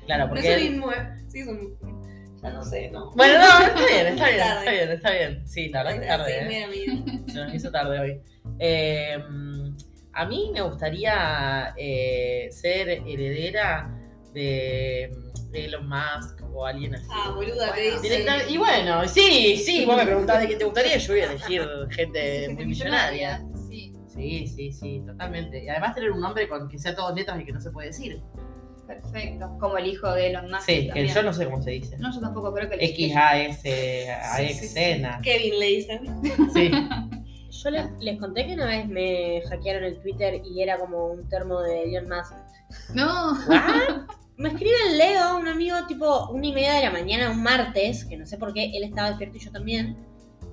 Claro, 0.06 0.24
No 0.26 0.30
porque. 0.30 0.56
es 0.56 0.64
lo 0.64 0.70
mismo, 0.72 0.92
¿eh? 0.92 1.18
Sí, 1.28 1.40
es 1.42 1.48
un. 1.48 1.99
Ya 2.42 2.50
no 2.52 2.64
sé, 2.64 2.90
¿no? 2.92 3.12
Bueno, 3.12 3.40
no, 3.40 3.66
está 3.66 3.86
bien, 3.88 4.08
está 4.08 4.30
bien, 4.30 4.40
está 4.42 4.72
bien, 4.72 4.92
está 4.92 5.12
bien. 5.12 5.48
Sí, 5.48 5.70
la 5.70 5.84
verdad 5.84 6.00
que 6.02 6.08
tarde, 6.08 6.26
Sí, 6.32 6.38
¿eh? 6.40 6.68
mira, 6.68 6.68
mira. 6.96 7.24
Se 7.28 7.34
nos 7.44 7.54
hizo 7.54 7.72
tarde 7.72 8.00
hoy. 8.00 8.22
Eh, 8.60 9.18
a 10.14 10.26
mí 10.26 10.52
me 10.54 10.62
gustaría 10.62 11.74
eh, 11.78 12.48
ser 12.52 12.90
heredera 12.90 13.94
de 14.34 15.12
Elon 15.54 15.88
Musk 15.90 16.42
o 16.54 16.66
alguien 16.66 16.96
así. 16.96 17.08
Ah, 17.12 17.32
boluda, 17.36 17.74
te 17.74 17.82
Bueno, 17.82 18.02
dice. 18.02 18.16
Directa- 18.16 18.50
y 18.50 18.58
bueno, 18.58 19.08
sí, 19.08 19.58
sí, 19.58 19.86
vos 19.86 19.98
me 19.98 20.06
preguntás 20.06 20.42
de 20.42 20.48
qué 20.48 20.56
te 20.56 20.64
gustaría, 20.66 20.98
yo 20.98 21.14
voy 21.14 21.22
a 21.22 21.26
elegir 21.26 21.62
gente 21.92 22.50
muy 22.50 22.66
millonaria. 22.66 23.44
Sí, 23.70 23.94
Sí, 24.08 24.48
sí, 24.48 24.72
sí, 24.74 25.02
totalmente. 25.06 25.64
Y 25.64 25.70
además 25.70 25.96
tener 25.96 26.12
un 26.12 26.20
nombre 26.20 26.48
con 26.50 26.68
que 26.68 26.78
sea 26.78 26.94
todo 26.94 27.16
letras 27.16 27.40
y 27.40 27.46
que 27.46 27.54
no 27.54 27.62
se 27.62 27.72
puede 27.72 27.88
decir. 27.88 28.22
Perfecto. 28.90 29.58
Como 29.60 29.78
el 29.78 29.88
hijo 29.88 30.12
de 30.12 30.28
Elon 30.30 30.50
Musk. 30.50 30.64
Sí, 30.66 30.90
que 30.92 31.08
yo 31.08 31.24
no 31.24 31.32
sé 31.32 31.46
cómo 31.46 31.62
se 31.62 31.72
dice. 31.72 31.98
No, 32.00 32.14
yo 32.14 32.20
tampoco 32.20 32.54
creo 32.54 32.68
que 32.70 32.76
el 32.76 32.82
X, 32.82 33.16
A, 33.16 33.40
S, 33.40 34.12
A. 34.12 35.22
Kevin 35.22 35.60
le 35.60 35.66
dicen. 35.66 36.22
Sí. 36.54 36.72
Yo 37.52 37.70
les, 37.72 37.92
les 38.00 38.20
conté 38.20 38.48
que 38.48 38.54
una 38.54 38.66
vez 38.66 38.88
me 38.88 39.42
hackearon 39.50 39.84
el 39.84 40.00
Twitter 40.02 40.42
y 40.46 40.62
era 40.62 40.78
como 40.78 41.08
un 41.08 41.28
termo 41.30 41.62
de 41.62 41.84
Elon 41.84 42.10
Musk. 42.10 42.34
No. 42.94 43.38
Me 44.38 44.50
escribe 44.50 44.76
el 44.90 44.98
Leo, 44.98 45.38
un 45.38 45.48
amigo, 45.50 45.76
tipo 45.88 46.30
una 46.30 46.48
y 46.48 46.54
media 46.54 46.74
de 46.74 46.84
la 46.84 46.92
mañana, 46.92 47.30
un 47.32 47.44
martes, 47.44 48.06
que 48.06 48.16
no 48.16 48.26
sé 48.26 48.38
por 48.38 48.54
qué, 48.54 48.72
él 48.74 48.84
estaba 48.86 49.10
despierto 49.10 49.36
y 49.36 49.40
yo 49.42 49.52
también. 49.52 49.98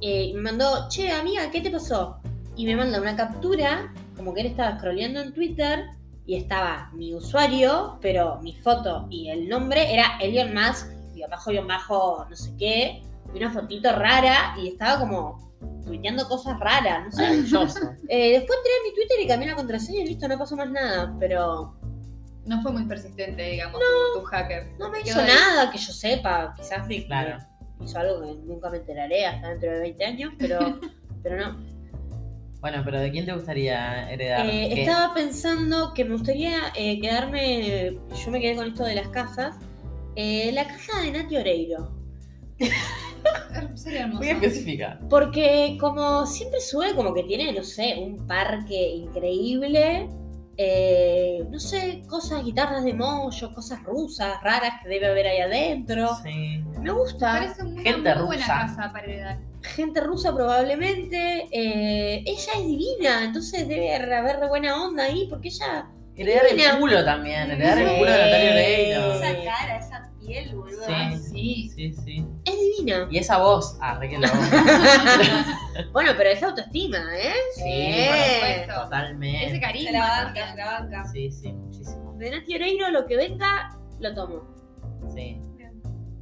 eh, 0.00 0.24
y 0.24 0.34
me 0.34 0.40
mandó, 0.42 0.88
che, 0.88 1.10
amiga, 1.12 1.50
¿qué 1.50 1.60
te 1.60 1.70
pasó? 1.70 2.18
Y 2.56 2.66
me 2.66 2.74
manda 2.74 3.00
una 3.00 3.14
captura, 3.14 3.92
como 4.16 4.34
que 4.34 4.40
él 4.40 4.48
estaba 4.48 4.78
scrolleando 4.78 5.20
en 5.20 5.32
Twitter 5.32 5.84
y 6.26 6.36
estaba 6.36 6.90
mi 6.92 7.14
usuario, 7.14 7.98
pero 8.00 8.38
mi 8.42 8.54
foto 8.56 9.06
y 9.10 9.28
el 9.30 9.48
nombre 9.48 9.92
era 9.94 10.18
Elon 10.20 10.52
Musk, 10.54 10.88
y 11.14 11.22
abajo 11.22 11.50
y 11.52 11.58
bajo 11.58 12.26
no 12.28 12.36
sé 12.36 12.52
qué, 12.58 13.02
y 13.32 13.36
una 13.38 13.50
fotito 13.52 13.92
rara, 13.92 14.54
y 14.60 14.68
estaba 14.68 14.98
como 15.00 15.54
tuiteando 15.84 16.26
cosas 16.28 16.58
raras, 16.60 17.04
no 17.06 17.12
sé. 17.68 17.80
Eh, 18.08 18.32
después 18.32 18.58
entré 18.58 18.72
a 18.72 18.82
mi 18.88 18.94
Twitter 18.94 19.20
y 19.22 19.26
cambié 19.28 19.48
la 19.48 19.54
contraseña 19.56 20.00
y 20.00 20.06
listo, 20.06 20.26
no 20.28 20.36
pasó 20.38 20.56
más 20.56 20.68
nada, 20.70 21.14
pero 21.20 21.74
No 22.44 22.60
fue 22.62 22.72
muy 22.72 22.84
persistente, 22.84 23.42
digamos, 23.42 23.80
tu, 24.14 24.20
tu 24.20 24.26
hacker. 24.26 24.72
no 24.78 24.90
me 24.90 25.00
hizo 25.00 25.18
ahí. 25.20 25.28
nada 25.28 25.70
que 25.70 25.78
yo 25.78 25.92
sepa, 25.92 26.54
quizás 26.56 26.86
me 26.88 27.04
Claro. 27.06 27.38
hizo 27.80 27.98
algo 27.98 28.20
que 28.22 28.34
nunca 28.44 28.68
me 28.70 28.78
enteraré 28.78 29.26
hasta 29.26 29.48
dentro 29.50 29.70
de 29.72 29.78
20 29.80 30.04
años, 30.04 30.32
pero, 30.38 30.58
pero 31.22 31.36
no. 31.52 31.75
Bueno, 32.66 32.82
pero 32.84 32.98
¿de 32.98 33.12
quién 33.12 33.24
te 33.24 33.32
gustaría 33.32 34.10
heredar? 34.10 34.44
Eh, 34.44 34.80
estaba 34.80 35.14
pensando 35.14 35.94
que 35.94 36.04
me 36.04 36.14
gustaría 36.14 36.72
eh, 36.74 37.00
quedarme, 37.00 37.92
yo 37.92 38.30
me 38.32 38.40
quedé 38.40 38.56
con 38.56 38.66
esto 38.66 38.82
de 38.82 38.96
las 38.96 39.06
casas, 39.06 39.54
eh, 40.16 40.50
la 40.52 40.66
casa 40.66 41.00
de 41.00 41.12
Nati 41.12 41.36
Oreiro. 41.36 41.92
Sería 43.74 44.00
hermoso. 44.00 44.18
Muy 44.18 44.30
específica. 44.30 44.98
Porque 45.08 45.78
como 45.78 46.26
siempre 46.26 46.60
sube 46.60 46.92
como 46.96 47.14
que 47.14 47.22
tiene, 47.22 47.52
no 47.52 47.62
sé, 47.62 47.98
un 48.00 48.26
parque 48.26 48.96
increíble. 48.96 50.08
Eh, 50.58 51.44
no 51.50 51.58
sé, 51.58 52.02
cosas, 52.08 52.44
guitarras 52.44 52.84
de 52.84 52.94
mollo, 52.94 53.52
cosas 53.54 53.82
rusas, 53.84 54.42
raras 54.42 54.80
que 54.82 54.88
debe 54.88 55.06
haber 55.06 55.26
ahí 55.26 55.38
adentro. 55.40 56.16
Sí. 56.22 56.62
Me 56.80 56.90
gusta. 56.90 57.32
Parece 57.32 57.62
una 57.62 57.82
Gente 57.82 58.14
muy 58.14 58.24
buena 58.26 58.42
rusa. 58.46 58.66
casa 58.66 58.92
para 58.92 59.04
heredar. 59.04 59.38
Gente 59.62 60.00
rusa 60.00 60.34
probablemente. 60.34 61.48
eh, 61.50 62.22
ella 62.26 62.52
es 62.56 62.66
divina, 62.66 63.24
entonces 63.24 63.66
debe 63.68 63.94
haber 63.94 64.38
re 64.40 64.48
buena 64.48 64.84
onda 64.84 65.04
ahí, 65.04 65.26
porque 65.28 65.48
ella... 65.48 65.88
Heredar 66.18 66.46
el 66.46 66.78
culo 66.80 67.04
también. 67.04 67.50
Heredar 67.50 67.76
el 67.78 67.98
culo 67.98 68.10
de 68.10 68.18
Natalia 68.18 68.50
Oreiro. 68.52 69.12
Esa 69.14 69.44
cara, 69.44 69.78
esa 69.78 70.10
piel, 70.18 70.54
boludo. 70.56 70.86
Sí. 70.86 71.18
Sí. 71.18 71.70
Sí, 71.74 71.92
sí. 71.92 72.26
Es 72.46 72.54
divina. 72.78 73.06
Y 73.10 73.18
esa 73.18 73.38
voz. 73.38 73.76
Ah, 73.80 73.98
re 73.98 74.08
que 74.08 74.18
la 74.18 74.28
voz. 75.74 75.92
bueno, 75.92 76.12
pero 76.16 76.30
es 76.30 76.42
autoestima, 76.42 76.98
¿eh? 77.16 77.32
Sí, 77.54 77.62
Eh, 77.66 78.08
por 78.08 78.34
supuesto. 78.66 78.84
Totalmente. 78.84 79.46
Ese 79.46 79.60
cariño. 79.60 79.86
Se 79.86 79.92
la 79.92 80.00
banca, 80.24 80.50
se 80.52 80.56
la 80.56 80.66
banca. 80.66 81.04
Sí, 81.06 81.30
sí, 81.30 81.52
muchísimo. 81.52 82.14
De 82.18 82.30
Nati 82.30 82.54
Oreiro 82.54 82.90
lo 82.90 83.06
que 83.06 83.16
venga, 83.16 83.76
lo 84.00 84.14
tomo. 84.14 84.42
Sí. 85.14 85.40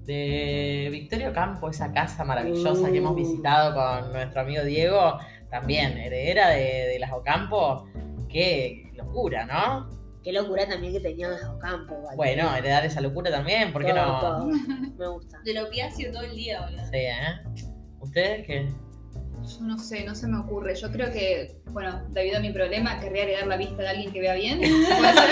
De 0.05 0.89
Victorio 0.93 1.33
Campo, 1.33 1.71
esa 1.71 1.91
casa 1.93 2.25
maravillosa 2.25 2.91
que 2.91 2.99
hemos 2.99 3.17
visitado 3.17 3.75
con 3.75 4.13
nuestro 4.13 4.43
amigo 4.43 4.63
Diego, 4.63 5.19
también 5.51 5.97
heredera 5.97 6.51
de, 6.51 6.89
de 6.89 6.99
las 6.99 7.11
Ocampo. 7.13 7.87
Qué 8.29 8.91
locura, 8.95 9.47
¿no? 9.47 9.89
Qué 10.25 10.33
locura 10.33 10.67
también 10.67 10.95
que 10.95 11.01
tenía 11.01 11.29
Bajo 11.29 11.59
Campo. 11.59 11.95
igual. 11.99 12.17
Bueno, 12.17 12.57
heredar 12.57 12.85
esa 12.87 13.03
locura 13.03 13.31
también, 13.31 13.73
¿por 13.73 13.85
qué 13.85 13.93
Todo, 13.93 14.07
no? 14.07 14.21
todo. 14.21 14.47
Me 14.99 15.09
gusta. 15.09 15.39
De 15.45 15.53
lo 15.53 15.67
opiáceo 15.67 16.11
todo 16.11 16.23
el 16.23 16.35
día, 16.35 16.63
boludo. 16.63 16.85
Sí, 16.87 16.97
¿eh? 16.97 17.65
¿Ustedes 18.01 18.47
qué? 18.47 18.69
Yo 19.47 19.61
no 19.61 19.79
sé, 19.79 20.05
no 20.05 20.15
se 20.15 20.27
me 20.27 20.39
ocurre. 20.39 20.75
Yo 20.75 20.91
creo 20.91 21.13
que, 21.13 21.61
bueno, 21.67 22.03
debido 22.09 22.39
a 22.39 22.41
mi 22.41 22.51
problema, 22.51 22.99
querría 22.99 23.25
heredar 23.25 23.47
la 23.47 23.59
vista 23.59 23.83
de 23.83 23.89
alguien 23.89 24.11
que 24.11 24.21
vea 24.21 24.35
bien. 24.35 24.59
¿Puede 24.61 25.13
ser? 25.13 25.31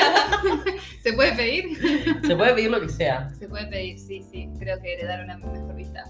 ¿Se 1.03 1.13
puede 1.15 1.33
pedir? 1.33 1.79
Se 2.27 2.37
puede 2.37 2.55
pedir 2.55 2.71
lo 2.71 2.81
que 2.83 2.91
sea. 2.91 3.31
Se 3.39 3.49
puede 3.49 3.67
pedir, 3.69 3.99
sí, 3.99 4.23
sí. 4.31 4.51
Creo 4.59 4.79
que 4.83 4.93
heredar 4.93 5.25
una 5.25 5.39
mejor 5.39 5.75
vista. 5.75 6.05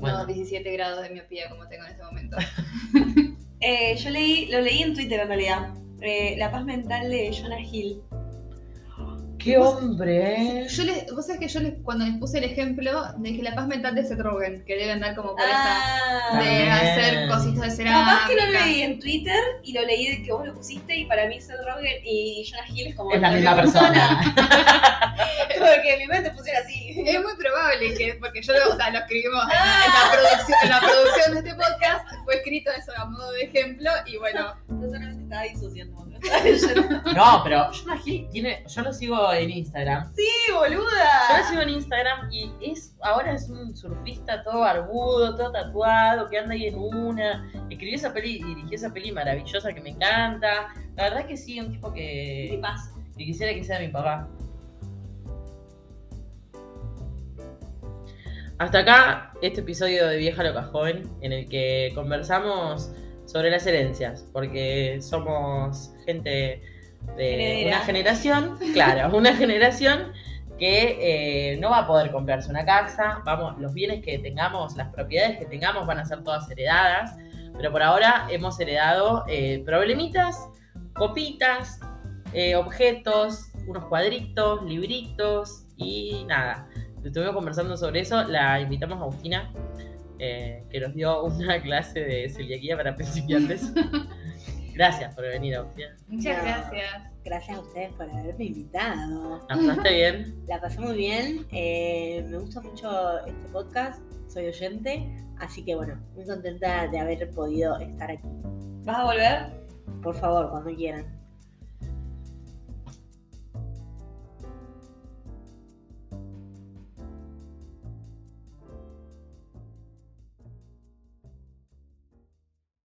Bueno. 0.00 0.18
No 0.18 0.26
17 0.26 0.70
grados 0.72 1.02
de 1.02 1.10
miopía 1.10 1.48
como 1.50 1.66
tengo 1.66 1.84
en 1.84 1.90
este 1.90 2.04
momento. 2.04 2.36
Eh, 3.62 3.94
yo 3.96 4.08
leí, 4.08 4.46
lo 4.46 4.58
leí 4.62 4.82
en 4.82 4.94
Twitter 4.94 5.20
en 5.20 5.28
realidad. 5.28 5.74
Eh, 6.00 6.34
la 6.38 6.50
paz 6.50 6.64
mental 6.64 7.10
de 7.10 7.30
Jonah 7.32 7.60
Hill. 7.60 8.02
¡Qué 9.42 9.56
hombre! 9.58 10.66
Yo 10.68 10.82
les, 10.84 11.12
vos 11.12 11.26
sabés 11.26 11.40
que 11.40 11.48
yo 11.48 11.60
les, 11.60 11.74
cuando 11.82 12.04
les 12.04 12.16
puse 12.18 12.38
el 12.38 12.44
ejemplo, 12.44 13.04
dije 13.18 13.42
la 13.42 13.54
paz 13.54 13.66
mental 13.66 13.94
de 13.94 14.04
Seth 14.04 14.20
Rogen, 14.20 14.64
que 14.64 14.76
debe 14.76 14.92
andar 14.92 15.14
como 15.16 15.34
por 15.34 15.40
esa. 15.44 15.50
Ah, 15.56 16.38
De 16.38 16.44
También. 16.44 16.70
hacer 16.70 17.28
cositas 17.28 17.62
de 17.62 17.70
cerámica. 17.70 18.10
Capaz 18.10 18.28
que 18.28 18.36
lo 18.36 18.46
leí 18.50 18.82
en 18.82 19.00
Twitter 19.00 19.40
y 19.62 19.72
lo 19.72 19.82
leí 19.86 20.16
de 20.16 20.22
que 20.22 20.32
vos 20.32 20.46
lo 20.46 20.54
pusiste 20.54 20.96
y 20.96 21.06
para 21.06 21.26
mí 21.26 21.40
Seth 21.40 21.60
Rogen 21.66 22.00
y 22.04 22.44
Jonah 22.50 22.68
Hill 22.68 22.86
es 22.88 22.94
como 22.94 23.12
Es 23.12 23.20
la 23.20 23.30
misma 23.30 23.56
persona. 23.56 24.34
Como 25.60 25.82
que 25.82 25.96
mi 25.98 26.06
mente 26.06 26.30
pusiera 26.30 26.60
así. 26.60 27.02
Es 27.04 27.22
muy 27.22 27.34
probable 27.36 27.94
que, 27.94 28.14
porque 28.14 28.40
yo 28.40 28.54
lo, 28.54 28.72
o 28.72 28.76
sea, 28.76 28.90
lo 28.90 28.98
escribimos 29.00 29.42
en, 29.44 29.58
en 29.58 29.92
la 29.92 30.10
producción, 30.10 30.58
en 30.62 30.70
la 30.70 30.80
producción 30.80 31.32
de 31.32 31.38
este 31.40 31.54
podcast, 31.54 32.24
fue 32.24 32.36
escrito 32.36 32.70
eso 32.78 32.92
a 32.96 33.04
modo 33.04 33.30
de 33.32 33.42
ejemplo, 33.42 33.90
y 34.06 34.16
bueno, 34.16 34.54
Yo 34.68 34.88
solamente 34.88 35.22
estaba 35.22 35.42
disociando. 35.42 36.09
¿No? 37.14 37.40
Pero 37.44 37.70
Jonah 37.72 38.00
Hill 38.04 38.28
tiene. 38.30 38.64
Yo 38.66 38.82
lo 38.82 38.92
sigo 38.92 39.32
en 39.32 39.50
Instagram. 39.50 40.12
¡Sí, 40.14 40.22
Yo 40.48 40.54
lo 40.54 40.60
boluda! 40.60 41.48
sigo 41.48 41.62
en 41.62 41.68
Instagram 41.70 42.30
y 42.32 42.52
es 42.60 42.96
ahora 43.02 43.32
es 43.34 43.48
un 43.48 43.76
surfista 43.76 44.42
todo 44.42 44.60
barbudo, 44.60 45.36
todo 45.36 45.52
tatuado, 45.52 46.28
que 46.28 46.38
anda 46.38 46.54
ahí 46.54 46.66
en 46.66 46.76
una. 46.78 47.50
Escribió 47.70 47.96
esa 47.96 48.12
peli 48.12 48.36
y 48.36 48.44
dirigió 48.44 48.76
esa 48.76 48.92
peli 48.92 49.12
maravillosa 49.12 49.72
que 49.72 49.80
me 49.80 49.90
encanta. 49.90 50.74
La 50.96 51.04
verdad 51.04 51.26
que 51.26 51.36
sí, 51.36 51.60
un 51.60 51.72
tipo 51.72 51.92
¿Qué 51.92 52.48
que, 52.50 52.58
pasa? 52.60 52.92
que 53.16 53.24
quisiera 53.24 53.52
que 53.54 53.64
sea 53.64 53.78
mi 53.80 53.88
papá. 53.88 54.28
Hasta 58.58 58.80
acá 58.80 59.32
este 59.40 59.62
episodio 59.62 60.06
de 60.06 60.18
Vieja 60.18 60.42
Loca 60.44 60.64
Joven, 60.64 61.10
en 61.22 61.32
el 61.32 61.48
que 61.48 61.92
conversamos 61.94 62.92
sobre 63.30 63.50
las 63.50 63.66
herencias, 63.66 64.26
porque 64.32 64.98
somos 65.00 65.92
gente 66.04 66.62
de 67.16 67.34
Heredera. 67.34 67.76
una 67.76 67.86
generación, 67.86 68.58
claro, 68.72 69.16
una 69.16 69.34
generación 69.34 70.12
que 70.58 71.52
eh, 71.52 71.56
no 71.58 71.70
va 71.70 71.78
a 71.78 71.86
poder 71.86 72.10
comprarse 72.10 72.50
una 72.50 72.64
casa, 72.64 73.22
vamos, 73.24 73.58
los 73.58 73.72
bienes 73.72 74.04
que 74.04 74.18
tengamos, 74.18 74.76
las 74.76 74.88
propiedades 74.92 75.38
que 75.38 75.46
tengamos 75.46 75.86
van 75.86 75.98
a 75.98 76.04
ser 76.04 76.22
todas 76.22 76.50
heredadas, 76.50 77.16
Pero 77.56 77.72
por 77.72 77.82
ahora 77.82 78.26
hemos 78.30 78.58
heredado 78.60 79.24
eh, 79.28 79.62
problemitas, 79.64 80.48
copitas, 80.94 81.80
eh, 82.32 82.56
objetos, 82.56 83.52
unos 83.66 83.86
cuadritos, 83.86 84.62
libritos 84.64 85.66
y 85.76 86.24
nada. 86.26 86.68
Estuvimos 87.02 87.34
conversando 87.34 87.76
sobre 87.76 88.00
eso. 88.00 88.22
La 88.24 88.60
invitamos 88.60 88.98
a 88.98 89.02
Agustina, 89.02 89.50
eh, 90.20 90.64
que 90.70 90.80
nos 90.80 90.94
dio 90.94 91.24
una 91.24 91.60
clase 91.62 92.00
de 92.00 92.28
celiaquía 92.28 92.76
para 92.76 92.94
principiantes. 92.94 93.72
Gracias 94.74 95.14
por 95.14 95.24
venir, 95.24 95.56
Agustina. 95.56 95.96
Muchas 96.08 96.38
No. 96.38 96.44
gracias. 96.44 97.02
Gracias 97.24 97.58
a 97.58 97.60
ustedes 97.60 97.92
por 97.94 98.08
haberme 98.10 98.44
invitado. 98.46 99.40
¿La 99.48 99.56
pasaste 99.56 99.92
bien? 99.94 100.42
La 100.48 100.60
pasé 100.60 100.80
muy 100.80 100.96
bien. 100.96 101.46
eh, 101.50 102.24
me 102.30 102.38
gusta 102.38 102.60
mucho 102.62 103.26
este 103.26 103.48
podcast. 103.52 104.00
Soy 104.28 104.46
oyente. 104.46 105.12
Así 105.38 105.64
que 105.64 105.74
bueno, 105.74 106.00
muy 106.14 106.24
contenta 106.24 106.86
de 106.88 106.98
haber 106.98 107.28
podido 107.30 107.78
estar 107.80 108.10
aquí. 108.10 108.28
¿Vas 108.84 108.96
a 108.96 109.04
volver? 109.04 109.60
Por 110.02 110.14
favor, 110.14 110.50
cuando 110.50 110.74
quieran. 110.74 111.19